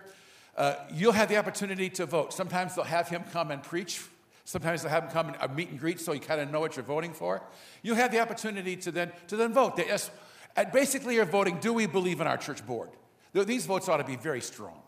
Uh, 0.56 0.74
you'll 0.92 1.12
have 1.12 1.28
the 1.28 1.36
opportunity 1.36 1.88
to 1.90 2.06
vote. 2.06 2.32
Sometimes 2.32 2.74
they'll 2.74 2.84
have 2.84 3.08
him 3.08 3.24
come 3.32 3.50
and 3.50 3.62
preach 3.62 4.00
Sometimes 4.46 4.82
they'll 4.82 4.92
have 4.92 5.04
him 5.04 5.10
come 5.10 5.26
and 5.26 5.36
a 5.40 5.48
meet 5.48 5.70
and 5.70 5.78
greet 5.78 5.98
so 5.98 6.12
you 6.12 6.20
kind 6.20 6.40
of 6.40 6.52
know 6.52 6.60
what 6.60 6.76
you're 6.76 6.84
voting 6.84 7.12
for. 7.12 7.42
You'll 7.82 7.96
have 7.96 8.12
the 8.12 8.20
opportunity 8.20 8.76
to 8.76 8.92
then, 8.92 9.10
to 9.26 9.36
then 9.36 9.52
vote. 9.52 9.78
Ask, 9.90 10.12
and 10.54 10.70
basically, 10.70 11.16
you're 11.16 11.24
voting 11.24 11.58
do 11.58 11.72
we 11.72 11.86
believe 11.86 12.20
in 12.20 12.28
our 12.28 12.36
church 12.36 12.64
board? 12.64 12.90
These 13.32 13.66
votes 13.66 13.88
ought 13.88 13.96
to 13.96 14.04
be 14.04 14.14
very 14.14 14.40
strong. 14.40 14.80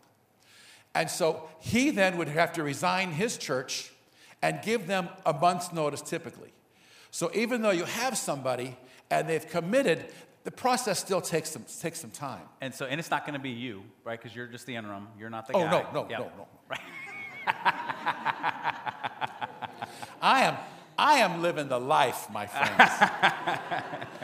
And 0.95 1.09
so 1.09 1.49
he 1.59 1.91
then 1.91 2.17
would 2.17 2.29
have 2.29 2.53
to 2.53 2.63
resign 2.63 3.11
his 3.11 3.37
church 3.37 3.91
and 4.41 4.61
give 4.63 4.87
them 4.87 5.09
a 5.25 5.33
month's 5.33 5.73
notice 5.73 6.01
typically. 6.01 6.53
So 7.11 7.29
even 7.35 7.61
though 7.61 7.71
you 7.71 7.83
have 7.83 8.17
somebody 8.17 8.77
and 9.11 9.27
they've 9.27 9.47
committed, 9.47 10.05
the 10.49 10.55
process 10.55 10.97
still 10.97 11.21
takes 11.21 11.51
some, 11.51 11.63
takes 11.79 11.99
some 11.99 12.09
time. 12.09 12.41
And 12.59 12.73
so, 12.73 12.87
and 12.87 12.99
it's 12.99 13.11
not 13.11 13.23
going 13.23 13.35
to 13.35 13.39
be 13.39 13.51
you, 13.51 13.83
right? 14.03 14.19
Because 14.19 14.35
you're 14.35 14.47
just 14.47 14.65
the 14.65 14.75
interim. 14.75 15.07
You're 15.19 15.29
not 15.29 15.45
the 15.45 15.53
oh, 15.53 15.59
guy. 15.59 15.85
Oh, 15.87 15.93
no, 15.93 16.01
no, 16.01 16.17
no, 16.17 16.31
no. 16.37 16.47
Right. 16.67 16.79
I 20.19 20.41
am, 20.45 20.57
I 20.97 21.19
am 21.19 21.43
living 21.43 21.67
the 21.67 21.79
life, 21.79 22.31
my 22.31 22.47
friends. 22.47 22.91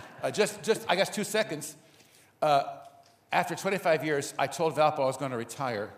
uh, 0.23 0.31
just, 0.31 0.63
just, 0.63 0.83
I 0.89 0.95
guess, 0.95 1.11
two 1.11 1.23
seconds. 1.23 1.75
Uh, 2.41 2.63
after 3.31 3.53
25 3.53 4.03
years, 4.03 4.33
I 4.39 4.47
told 4.47 4.75
Valpo 4.75 5.01
I 5.01 5.05
was 5.05 5.17
going 5.17 5.29
to 5.29 5.37
retire, 5.37 5.91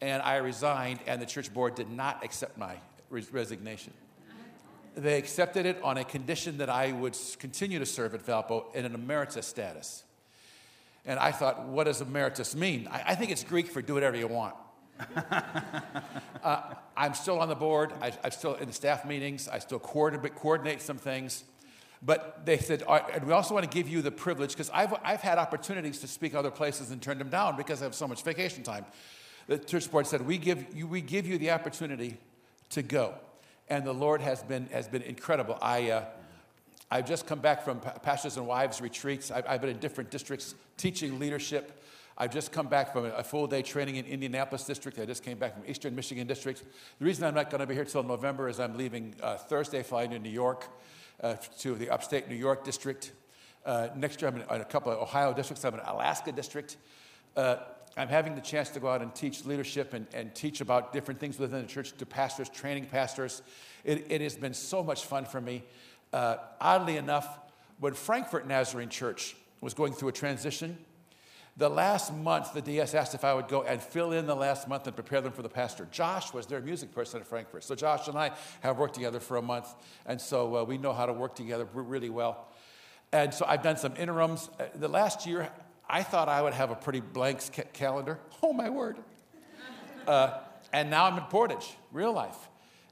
and 0.00 0.22
I 0.22 0.36
resigned, 0.36 1.00
and 1.08 1.20
the 1.20 1.26
church 1.26 1.52
board 1.52 1.74
did 1.74 1.90
not 1.90 2.24
accept 2.24 2.56
my 2.56 2.76
res- 3.10 3.32
resignation. 3.32 3.92
They 4.96 5.18
accepted 5.18 5.66
it 5.66 5.80
on 5.82 5.98
a 5.98 6.04
condition 6.04 6.58
that 6.58 6.70
I 6.70 6.92
would 6.92 7.16
continue 7.38 7.78
to 7.78 7.86
serve 7.86 8.14
at 8.14 8.24
Valpo 8.24 8.74
in 8.74 8.84
an 8.84 8.94
emeritus 8.94 9.46
status. 9.46 10.04
And 11.04 11.18
I 11.18 11.32
thought, 11.32 11.66
what 11.66 11.84
does 11.84 12.00
emeritus 12.00 12.54
mean? 12.54 12.88
I, 12.90 13.02
I 13.08 13.14
think 13.14 13.30
it's 13.30 13.44
Greek 13.44 13.68
for 13.68 13.82
do 13.82 13.94
whatever 13.94 14.16
you 14.16 14.28
want. 14.28 14.54
uh, 16.42 16.62
I'm 16.96 17.14
still 17.14 17.40
on 17.40 17.48
the 17.48 17.54
board. 17.54 17.92
I, 18.00 18.12
am 18.22 18.30
still 18.30 18.54
in 18.54 18.68
the 18.68 18.72
staff 18.72 19.04
meetings. 19.04 19.48
I 19.48 19.58
still 19.58 19.80
coordinate, 19.80 20.34
coordinate 20.36 20.80
some 20.80 20.96
things. 20.96 21.44
But 22.00 22.44
they 22.44 22.58
said, 22.58 22.82
and 22.88 23.24
we 23.24 23.32
also 23.32 23.54
want 23.54 23.70
to 23.70 23.74
give 23.76 23.88
you 23.88 24.02
the 24.02 24.10
privilege, 24.10 24.50
because 24.50 24.70
I've, 24.70 24.94
I've 25.02 25.22
had 25.22 25.38
opportunities 25.38 26.00
to 26.00 26.06
speak 26.06 26.34
other 26.34 26.50
places 26.50 26.90
and 26.90 27.00
turn 27.00 27.18
them 27.18 27.30
down 27.30 27.56
because 27.56 27.80
I 27.80 27.86
have 27.86 27.94
so 27.94 28.06
much 28.06 28.22
vacation 28.22 28.62
time. 28.62 28.84
The 29.46 29.58
church 29.58 29.90
board 29.90 30.06
said, 30.06 30.22
we 30.22 30.38
give 30.38 30.74
you, 30.74 30.86
we 30.86 31.00
give 31.00 31.26
you 31.26 31.38
the 31.38 31.50
opportunity 31.50 32.18
to 32.70 32.82
go. 32.82 33.14
And 33.68 33.84
the 33.84 33.94
Lord 33.94 34.20
has 34.20 34.42
been, 34.42 34.66
has 34.66 34.88
been 34.88 35.02
incredible. 35.02 35.58
I, 35.60 35.90
uh, 35.90 36.04
I've 36.90 37.08
just 37.08 37.26
come 37.26 37.40
back 37.40 37.64
from 37.64 37.80
pastors 37.80 38.36
and 38.36 38.46
wives 38.46 38.80
retreats. 38.80 39.30
I've, 39.30 39.46
I've 39.48 39.60
been 39.60 39.70
in 39.70 39.78
different 39.78 40.10
districts 40.10 40.54
teaching 40.76 41.18
leadership. 41.18 41.80
I've 42.16 42.32
just 42.32 42.52
come 42.52 42.68
back 42.68 42.92
from 42.92 43.06
a 43.06 43.24
full 43.24 43.48
day 43.48 43.62
training 43.62 43.96
in 43.96 44.04
Indianapolis 44.04 44.64
district. 44.64 45.00
I 45.00 45.04
just 45.04 45.24
came 45.24 45.36
back 45.36 45.54
from 45.54 45.68
Eastern 45.68 45.96
Michigan 45.96 46.26
district. 46.26 46.62
The 46.98 47.04
reason 47.04 47.24
I'm 47.24 47.34
not 47.34 47.50
going 47.50 47.60
to 47.60 47.66
be 47.66 47.74
here 47.74 47.84
till 47.84 48.04
November 48.04 48.48
is 48.48 48.60
I'm 48.60 48.76
leaving 48.76 49.14
uh, 49.20 49.36
Thursday, 49.36 49.82
flying 49.82 50.10
to 50.10 50.18
New 50.20 50.30
York 50.30 50.68
uh, 51.20 51.34
to 51.60 51.74
the 51.74 51.90
upstate 51.90 52.28
New 52.28 52.36
York 52.36 52.64
district. 52.64 53.12
Uh, 53.66 53.88
next 53.96 54.20
year, 54.22 54.30
I'm 54.30 54.36
in, 54.36 54.60
a 54.60 54.64
couple 54.64 54.92
of 54.92 54.98
Ohio 54.98 55.32
districts. 55.32 55.64
I'm 55.64 55.74
in 55.74 55.80
Alaska 55.80 56.30
district. 56.30 56.76
I'm 57.96 58.08
having 58.08 58.34
the 58.34 58.40
chance 58.40 58.70
to 58.70 58.80
go 58.80 58.88
out 58.88 59.02
and 59.02 59.14
teach 59.14 59.44
leadership 59.44 59.94
and, 59.94 60.06
and, 60.12 60.34
teach 60.34 60.60
about 60.60 60.92
different 60.92 61.20
things 61.20 61.38
within 61.38 61.62
the 61.62 61.68
church 61.68 61.96
to 61.96 62.06
pastors, 62.06 62.48
training 62.48 62.86
pastors. 62.86 63.42
It, 63.84 64.06
it 64.10 64.20
has 64.20 64.34
been 64.34 64.54
so 64.54 64.82
much 64.82 65.04
fun 65.04 65.24
for 65.24 65.40
me. 65.40 65.62
Uh, 66.12 66.36
oddly 66.60 66.96
enough, 66.96 67.38
when 67.78 67.94
Frankfort 67.94 68.46
Nazarene 68.46 68.88
Church 68.88 69.36
was 69.60 69.74
going 69.74 69.92
through 69.92 70.08
a 70.08 70.12
transition, 70.12 70.76
the 71.56 71.68
last 71.68 72.12
month, 72.12 72.52
the 72.52 72.60
DS 72.60 72.94
asked 72.94 73.14
if 73.14 73.24
I 73.24 73.32
would 73.32 73.46
go 73.46 73.62
and 73.62 73.80
fill 73.80 74.10
in 74.10 74.26
the 74.26 74.34
last 74.34 74.66
month 74.66 74.88
and 74.88 74.96
prepare 74.96 75.20
them 75.20 75.30
for 75.30 75.42
the 75.42 75.48
pastor. 75.48 75.86
Josh 75.92 76.32
was 76.32 76.46
their 76.46 76.60
music 76.60 76.92
person 76.92 77.20
at 77.20 77.26
Frankfort. 77.28 77.62
So 77.62 77.76
Josh 77.76 78.08
and 78.08 78.18
I 78.18 78.32
have 78.60 78.76
worked 78.76 78.94
together 78.94 79.20
for 79.20 79.36
a 79.36 79.42
month, 79.42 79.72
and 80.04 80.20
so 80.20 80.56
uh, 80.56 80.64
we 80.64 80.78
know 80.78 80.92
how 80.92 81.06
to 81.06 81.12
work 81.12 81.36
together 81.36 81.68
really 81.72 82.10
well. 82.10 82.48
And 83.12 83.32
so 83.32 83.44
I've 83.46 83.62
done 83.62 83.76
some 83.76 83.94
interims. 83.96 84.50
Uh, 84.58 84.64
the 84.74 84.88
last 84.88 85.26
year, 85.26 85.48
I 85.88 86.02
thought 86.02 86.28
I 86.28 86.42
would 86.42 86.54
have 86.54 86.70
a 86.70 86.74
pretty 86.74 87.00
blank 87.00 87.40
ca- 87.54 87.64
calendar. 87.72 88.18
Oh, 88.42 88.52
my 88.52 88.70
word. 88.70 88.98
Uh, 90.06 90.38
and 90.72 90.90
now 90.90 91.04
I'm 91.04 91.16
in 91.16 91.24
Portage, 91.24 91.76
real 91.92 92.12
life. 92.12 92.36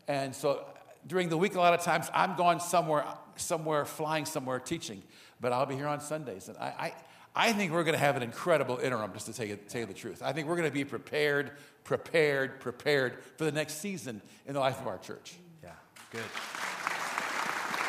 And 0.09 0.35
so 0.35 0.65
during 1.07 1.29
the 1.29 1.37
week, 1.37 1.55
a 1.55 1.59
lot 1.59 1.75
of 1.75 1.85
times 1.85 2.11
I'm 2.15 2.37
gone 2.37 2.61
somewhere, 2.61 3.05
somewhere, 3.37 3.85
flying 3.85 4.25
somewhere, 4.25 4.61
teaching. 4.61 5.03
But 5.41 5.53
I'll 5.53 5.67
be 5.67 5.75
here 5.75 5.89
on 5.89 6.01
Sundays. 6.01 6.49
And 6.49 6.57
I, 6.59 6.67
I 6.67 6.95
I 7.35 7.53
think 7.55 7.73
we're 7.73 7.85
going 7.85 7.95
to 7.95 7.99
have 7.99 8.17
an 8.17 8.23
incredible 8.23 8.77
interim, 8.77 9.11
just 9.15 9.25
to 9.27 9.33
tell 9.33 9.47
you, 9.47 9.57
tell 9.57 9.81
you 9.81 9.87
the 9.87 9.95
truth. 9.95 10.23
I 10.23 10.33
think 10.33 10.49
we're 10.49 10.57
going 10.57 10.69
to 10.69 10.75
be 10.75 10.85
prepared, 10.85 11.53
prepared, 11.83 12.61
prepared 12.61 13.25
for 13.37 13.45
the 13.45 13.53
next 13.53 13.81
season 13.81 14.21
in 14.47 14.53
the 14.53 14.61
life 14.61 14.79
of 14.79 14.87
our 14.87 14.99
church. 14.99 15.35
Yeah, 15.63 15.71
good. 16.11 16.21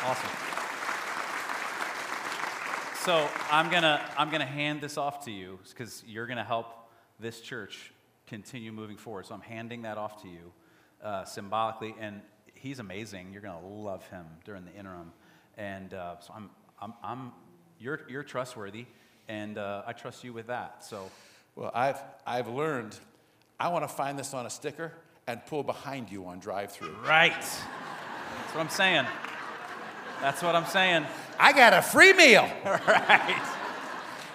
Awesome. 0.02 0.63
So 3.04 3.28
I'm 3.50 3.70
gonna 3.70 4.00
I'm 4.16 4.30
gonna 4.30 4.46
hand 4.46 4.80
this 4.80 4.96
off 4.96 5.26
to 5.26 5.30
you 5.30 5.58
because 5.68 6.02
you're 6.06 6.26
gonna 6.26 6.42
help 6.42 6.88
this 7.20 7.42
church 7.42 7.92
continue 8.26 8.72
moving 8.72 8.96
forward. 8.96 9.26
So 9.26 9.34
I'm 9.34 9.42
handing 9.42 9.82
that 9.82 9.98
off 9.98 10.22
to 10.22 10.28
you 10.28 10.52
uh, 11.02 11.26
symbolically, 11.26 11.94
and 12.00 12.22
he's 12.54 12.78
amazing. 12.78 13.30
You're 13.30 13.42
gonna 13.42 13.60
love 13.60 14.06
him 14.08 14.24
during 14.46 14.64
the 14.64 14.72
interim, 14.72 15.12
and 15.58 15.92
uh, 15.92 16.18
so 16.20 16.32
I'm 16.34 16.48
I'm, 16.80 16.94
I'm 17.02 17.32
you're 17.78 18.00
you're 18.08 18.22
trustworthy 18.22 18.86
and 19.28 19.58
uh, 19.58 19.82
I 19.86 19.92
trust 19.92 20.24
you 20.24 20.32
with 20.32 20.46
that. 20.46 20.82
So, 20.82 21.10
well, 21.56 21.72
I've 21.74 22.02
I've 22.26 22.48
learned. 22.48 22.96
I 23.60 23.68
want 23.68 23.84
to 23.84 23.94
find 23.94 24.18
this 24.18 24.32
on 24.32 24.46
a 24.46 24.50
sticker 24.50 24.92
and 25.26 25.44
pull 25.44 25.62
behind 25.62 26.10
you 26.10 26.24
on 26.24 26.38
drive-through. 26.38 26.96
Right. 27.06 27.32
That's 27.32 28.54
what 28.54 28.62
I'm 28.62 28.70
saying. 28.70 29.06
That's 30.22 30.42
what 30.42 30.56
I'm 30.56 30.64
saying. 30.64 31.04
I 31.38 31.52
got 31.52 31.72
a 31.72 31.82
free 31.82 32.12
meal. 32.12 32.42
right. 32.64 33.42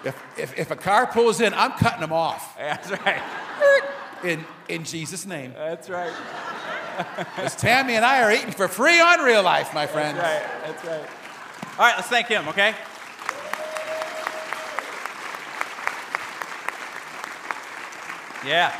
If, 0.04 0.38
if, 0.38 0.58
if 0.58 0.70
a 0.70 0.76
car 0.76 1.06
pulls 1.06 1.40
in, 1.40 1.52
I'm 1.54 1.72
cutting 1.72 2.00
them 2.00 2.12
off. 2.12 2.56
That's 2.58 2.90
right. 2.90 3.22
In, 4.24 4.44
in 4.68 4.84
Jesus' 4.84 5.26
name. 5.26 5.52
That's 5.54 5.88
right. 5.88 6.12
Because 7.16 7.56
Tammy 7.56 7.94
and 7.94 8.04
I 8.04 8.22
are 8.22 8.30
eating 8.30 8.50
for 8.50 8.68
free 8.68 9.00
on 9.00 9.20
real 9.20 9.42
life, 9.42 9.72
my 9.72 9.86
friends. 9.86 10.18
That's 10.18 10.44
right. 10.44 10.66
That's 10.66 10.84
right. 10.84 11.10
All 11.78 11.86
right, 11.86 11.96
let's 11.96 12.08
thank 12.08 12.26
him, 12.26 12.46
okay? 12.48 12.74
Yeah. 18.44 18.70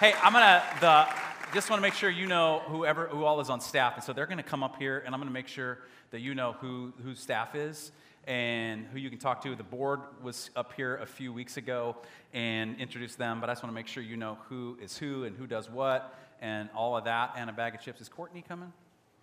Hey, 0.00 0.14
I'm 0.22 0.32
gonna 0.32 0.62
the 0.80 1.06
just 1.54 1.70
want 1.70 1.78
to 1.78 1.82
make 1.82 1.94
sure 1.94 2.10
you 2.10 2.26
know 2.26 2.62
whoever 2.66 3.06
who 3.06 3.24
all 3.24 3.40
is 3.40 3.48
on 3.48 3.60
staff, 3.60 3.94
and 3.94 4.04
so 4.04 4.12
they're 4.12 4.26
gonna 4.26 4.42
come 4.42 4.62
up 4.62 4.76
here, 4.78 5.02
and 5.06 5.14
I'm 5.14 5.20
gonna 5.20 5.30
make 5.30 5.48
sure 5.48 5.78
that 6.14 6.20
you 6.20 6.32
know 6.32 6.52
who 6.60 6.92
whose 7.02 7.18
staff 7.18 7.56
is 7.56 7.90
and 8.28 8.86
who 8.92 9.00
you 9.00 9.10
can 9.10 9.18
talk 9.18 9.42
to. 9.42 9.56
The 9.56 9.64
board 9.64 9.98
was 10.22 10.48
up 10.54 10.72
here 10.74 10.94
a 10.98 11.06
few 11.06 11.32
weeks 11.32 11.56
ago 11.56 11.96
and 12.32 12.78
introduced 12.78 13.18
them, 13.18 13.40
but 13.40 13.50
I 13.50 13.52
just 13.52 13.64
want 13.64 13.72
to 13.72 13.74
make 13.74 13.88
sure 13.88 14.00
you 14.00 14.16
know 14.16 14.38
who 14.48 14.78
is 14.80 14.96
who 14.96 15.24
and 15.24 15.36
who 15.36 15.48
does 15.48 15.68
what 15.68 16.16
and 16.40 16.68
all 16.72 16.96
of 16.96 17.02
that. 17.06 17.34
And 17.36 17.50
a 17.50 17.52
bag 17.52 17.74
of 17.74 17.80
chips. 17.80 18.00
Is 18.00 18.08
Courtney 18.08 18.44
coming? 18.46 18.72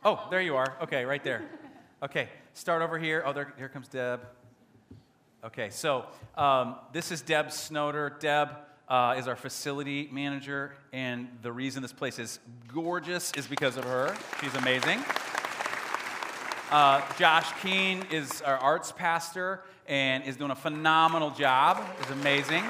Oh, 0.04 0.28
there 0.30 0.42
you 0.42 0.58
are. 0.58 0.76
Okay, 0.84 1.06
right 1.06 1.24
there. 1.24 1.44
Okay, 2.04 2.28
start 2.54 2.82
over 2.82 3.00
here. 3.00 3.24
Oh, 3.26 3.32
there, 3.32 3.54
here 3.58 3.70
comes 3.70 3.88
Deb. 3.88 4.20
Okay, 5.46 5.70
so 5.70 6.08
um, 6.36 6.76
this 6.92 7.10
is 7.10 7.22
Deb 7.22 7.54
Snowder. 7.54 8.18
Deb 8.20 8.50
uh, 8.89 9.16
is 9.18 9.30
our 9.30 9.38
facility 9.38 10.10
manager, 10.12 10.74
and 10.92 11.30
the 11.42 11.54
reason 11.54 11.82
this 11.82 11.94
place 11.94 12.20
is 12.20 12.39
gorgeous 12.68 13.32
is 13.38 13.48
because 13.48 13.78
of 13.78 13.86
her. 13.86 14.14
She's 14.42 14.54
amazing. 14.56 15.02
Uh, 16.72 17.01
Josh 17.19 17.51
Keene 17.61 18.05
is 18.11 18.41
our 18.43 18.55
arts 18.55 18.93
pastor 18.93 19.59
and 19.88 20.24
is 20.24 20.38
doing 20.38 20.51
a 20.51 20.55
phenomenal 20.55 21.30
job. 21.30 21.86
It's 21.99 22.11
amazing. 22.11 22.63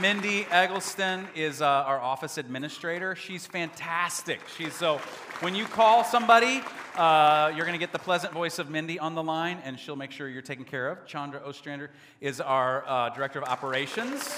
Mindy 0.00 0.46
Eggleston 0.50 1.28
is 1.34 1.60
uh, 1.60 1.66
our 1.66 2.00
office 2.00 2.38
administrator. 2.38 3.14
She's 3.14 3.46
fantastic. 3.46 4.40
She's 4.56 4.72
so 4.72 4.96
when 5.40 5.54
you 5.54 5.66
call 5.66 6.04
somebody, 6.04 6.62
uh, 6.96 7.52
you're 7.54 7.66
going 7.66 7.78
to 7.78 7.78
get 7.78 7.92
the 7.92 7.98
pleasant 7.98 8.32
voice 8.32 8.58
of 8.58 8.70
Mindy 8.70 8.98
on 8.98 9.14
the 9.14 9.22
line, 9.22 9.58
and 9.62 9.78
she'll 9.78 9.94
make 9.94 10.10
sure 10.10 10.26
you're 10.26 10.40
taken 10.40 10.64
care 10.64 10.88
of. 10.88 11.04
Chandra 11.04 11.42
Ostrander 11.46 11.90
is 12.22 12.40
our 12.40 12.82
uh, 12.88 13.10
director 13.10 13.40
of 13.40 13.44
operations. 13.44 14.34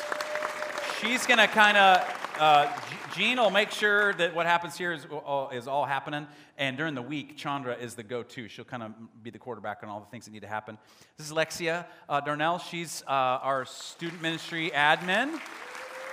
She's 1.01 1.29
going 1.29 1.39
to 1.39 1.47
kind 1.47 1.77
of, 1.77 2.20
uh, 2.41 2.73
Jean 3.15 3.37
will 3.37 3.51
make 3.51 3.71
sure 3.71 4.15
that 4.15 4.35
what 4.35 4.47
happens 4.47 4.79
here 4.79 4.93
is, 4.93 5.07
is 5.53 5.69
all 5.69 5.85
happening. 5.85 6.27
And 6.57 6.75
during 6.75 6.95
the 6.95 7.03
week, 7.03 7.37
Chandra 7.37 7.75
is 7.75 7.95
the 7.95 8.03
go 8.03 8.23
to. 8.23 8.49
She'll 8.49 8.65
kind 8.65 8.83
of 8.83 8.93
be 9.23 9.29
the 9.29 9.39
quarterback 9.39 9.83
on 9.83 9.91
all 9.91 10.01
the 10.01 10.07
things 10.07 10.25
that 10.25 10.31
need 10.31 10.41
to 10.41 10.49
happen. 10.49 10.79
This 11.19 11.27
is 11.27 11.35
Lexia 11.35 11.85
uh, 12.09 12.21
Darnell. 12.21 12.59
She's 12.59 13.03
uh, 13.07 13.11
our 13.11 13.67
student 13.67 14.23
ministry 14.23 14.71
admin 14.75 15.39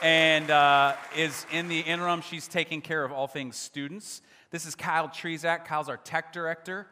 and 0.04 0.52
uh, 0.52 0.96
is 1.16 1.46
in 1.54 1.70
the 1.70 1.80
interim. 1.80 2.20
She's 2.20 2.50
taking 2.50 2.82
care 2.82 3.06
of 3.06 3.14
all 3.14 3.28
things 3.28 3.56
students. 3.56 4.22
This 4.52 4.66
is 4.66 4.76
Kyle 4.76 5.08
Trezak. 5.08 5.64
Kyle's 5.64 5.88
our 5.88 5.98
tech 5.98 6.34
director. 6.34 6.88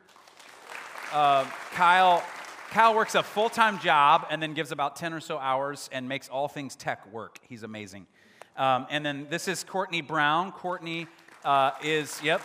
Uh, 1.11 1.43
Kyle, 1.73 2.23
Kyle 2.71 2.95
works 2.95 3.15
a 3.15 3.23
full 3.23 3.49
time 3.49 3.79
job 3.79 4.27
and 4.29 4.41
then 4.41 4.53
gives 4.53 4.71
about 4.71 4.95
10 4.95 5.11
or 5.11 5.19
so 5.19 5.37
hours 5.37 5.89
and 5.91 6.07
makes 6.07 6.29
all 6.29 6.47
things 6.47 6.77
tech 6.77 7.11
work. 7.11 7.39
He's 7.49 7.63
amazing. 7.63 8.07
Um, 8.57 8.87
and 8.89 9.05
then 9.05 9.27
this 9.29 9.47
is 9.47 9.63
Courtney 9.63 10.01
Brown. 10.01 10.51
Courtney 10.51 11.07
uh, 11.43 11.71
is, 11.83 12.21
yep, 12.23 12.41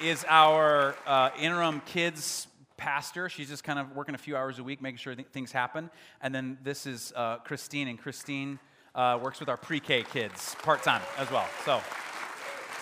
is 0.00 0.24
our 0.28 0.96
uh, 1.06 1.30
interim 1.38 1.80
kids 1.86 2.48
pastor. 2.76 3.28
She's 3.28 3.48
just 3.48 3.62
kind 3.62 3.78
of 3.78 3.94
working 3.94 4.16
a 4.16 4.18
few 4.18 4.36
hours 4.36 4.58
a 4.58 4.64
week, 4.64 4.82
making 4.82 4.98
sure 4.98 5.14
th- 5.14 5.28
things 5.28 5.52
happen. 5.52 5.90
And 6.20 6.34
then 6.34 6.58
this 6.64 6.86
is 6.86 7.12
uh, 7.14 7.36
Christine, 7.38 7.86
and 7.86 7.98
Christine 7.98 8.58
uh, 8.96 9.20
works 9.22 9.38
with 9.38 9.48
our 9.48 9.56
pre 9.56 9.78
K 9.78 10.02
kids 10.02 10.56
part 10.62 10.82
time 10.82 11.02
as 11.18 11.30
well. 11.30 11.46
So. 11.64 11.80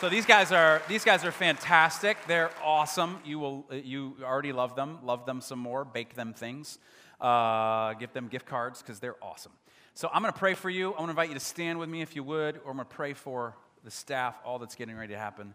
So 0.01 0.09
these 0.09 0.24
guys 0.24 0.51
are 0.51 0.80
these 0.88 1.05
guys 1.05 1.26
are 1.26 1.30
fantastic. 1.30 2.16
They're 2.26 2.51
awesome. 2.64 3.18
You 3.22 3.38
will 3.38 3.66
you 3.70 4.16
already 4.22 4.51
love 4.51 4.74
them. 4.74 4.99
Love 5.03 5.26
them 5.26 5.43
some 5.43 5.59
more. 5.59 5.84
Bake 5.84 6.14
them 6.14 6.32
things. 6.32 6.78
Uh, 7.20 7.93
give 7.93 8.14
them 8.14 8.28
gift 8.28 8.47
cards 8.47 8.80
because 8.80 8.99
they're 8.99 9.22
awesome. 9.22 9.53
So 9.95 10.09
I'm 10.12 10.22
going 10.22 10.32
to 10.32 10.38
pray 10.38 10.55
for 10.55 10.70
you. 10.70 10.93
I 10.93 10.99
want 10.99 11.07
to 11.07 11.11
invite 11.11 11.28
you 11.28 11.34
to 11.34 11.41
stand 11.41 11.78
with 11.78 11.88
me 11.88 12.01
if 12.01 12.14
you 12.14 12.22
would, 12.24 12.57
or 12.64 12.70
I'm 12.70 12.76
going 12.76 12.88
to 12.88 12.95
pray 12.95 13.12
for 13.12 13.57
the 13.84 13.91
staff, 13.91 14.38
all 14.45 14.59
that's 14.59 14.74
getting 14.74 14.97
ready 14.97 15.12
to 15.12 15.18
happen. 15.18 15.55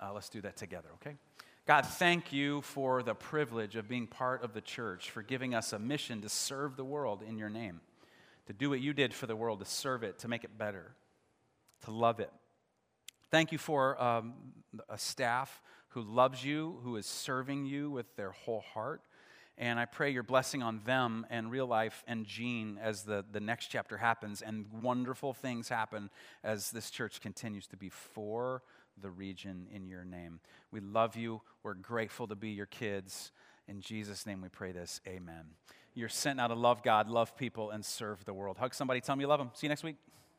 Uh, 0.00 0.12
let's 0.12 0.28
do 0.28 0.40
that 0.42 0.56
together, 0.56 0.88
okay? 0.94 1.16
God, 1.66 1.86
thank 1.86 2.32
you 2.32 2.60
for 2.60 3.02
the 3.02 3.14
privilege 3.14 3.74
of 3.74 3.88
being 3.88 4.06
part 4.06 4.42
of 4.42 4.52
the 4.52 4.60
church, 4.60 5.10
for 5.10 5.22
giving 5.22 5.54
us 5.54 5.72
a 5.72 5.78
mission 5.78 6.20
to 6.20 6.28
serve 6.28 6.76
the 6.76 6.84
world 6.84 7.22
in 7.26 7.38
your 7.38 7.48
name, 7.48 7.80
to 8.46 8.52
do 8.52 8.68
what 8.68 8.80
you 8.80 8.92
did 8.92 9.14
for 9.14 9.26
the 9.26 9.34
world, 9.34 9.60
to 9.60 9.64
serve 9.64 10.02
it, 10.02 10.18
to 10.18 10.28
make 10.28 10.44
it 10.44 10.58
better, 10.58 10.94
to 11.84 11.90
love 11.90 12.20
it. 12.20 12.30
Thank 13.30 13.50
you 13.50 13.58
for 13.58 14.00
um, 14.00 14.34
a 14.88 14.98
staff 14.98 15.62
who 15.88 16.02
loves 16.02 16.44
you, 16.44 16.80
who 16.84 16.96
is 16.96 17.06
serving 17.06 17.64
you 17.64 17.90
with 17.90 18.14
their 18.16 18.32
whole 18.32 18.60
heart. 18.74 19.00
And 19.56 19.78
I 19.78 19.84
pray 19.84 20.10
your 20.10 20.24
blessing 20.24 20.62
on 20.62 20.80
them 20.84 21.26
and 21.30 21.50
real 21.50 21.66
life 21.66 22.02
and 22.08 22.26
Jean 22.26 22.78
as 22.82 23.02
the, 23.02 23.24
the 23.30 23.40
next 23.40 23.68
chapter 23.68 23.96
happens 23.96 24.42
and 24.42 24.66
wonderful 24.82 25.32
things 25.32 25.68
happen 25.68 26.10
as 26.42 26.70
this 26.72 26.90
church 26.90 27.20
continues 27.20 27.66
to 27.68 27.76
be 27.76 27.88
for 27.88 28.62
the 29.00 29.10
region 29.10 29.68
in 29.72 29.86
your 29.86 30.04
name. 30.04 30.40
We 30.72 30.80
love 30.80 31.16
you. 31.16 31.40
We're 31.62 31.74
grateful 31.74 32.26
to 32.28 32.34
be 32.34 32.50
your 32.50 32.66
kids. 32.66 33.30
In 33.68 33.80
Jesus' 33.80 34.26
name 34.26 34.42
we 34.42 34.48
pray 34.48 34.72
this. 34.72 35.00
Amen. 35.06 35.46
You're 35.94 36.08
sent 36.08 36.40
out 36.40 36.48
to 36.48 36.54
love 36.54 36.82
God, 36.82 37.08
love 37.08 37.36
people, 37.36 37.70
and 37.70 37.84
serve 37.84 38.24
the 38.24 38.34
world. 38.34 38.58
Hug 38.58 38.74
somebody, 38.74 39.00
tell 39.00 39.14
them 39.14 39.20
you 39.20 39.28
love 39.28 39.38
them. 39.38 39.50
See 39.54 39.66
you 39.66 39.68
next 39.68 39.84
week. 39.84 39.96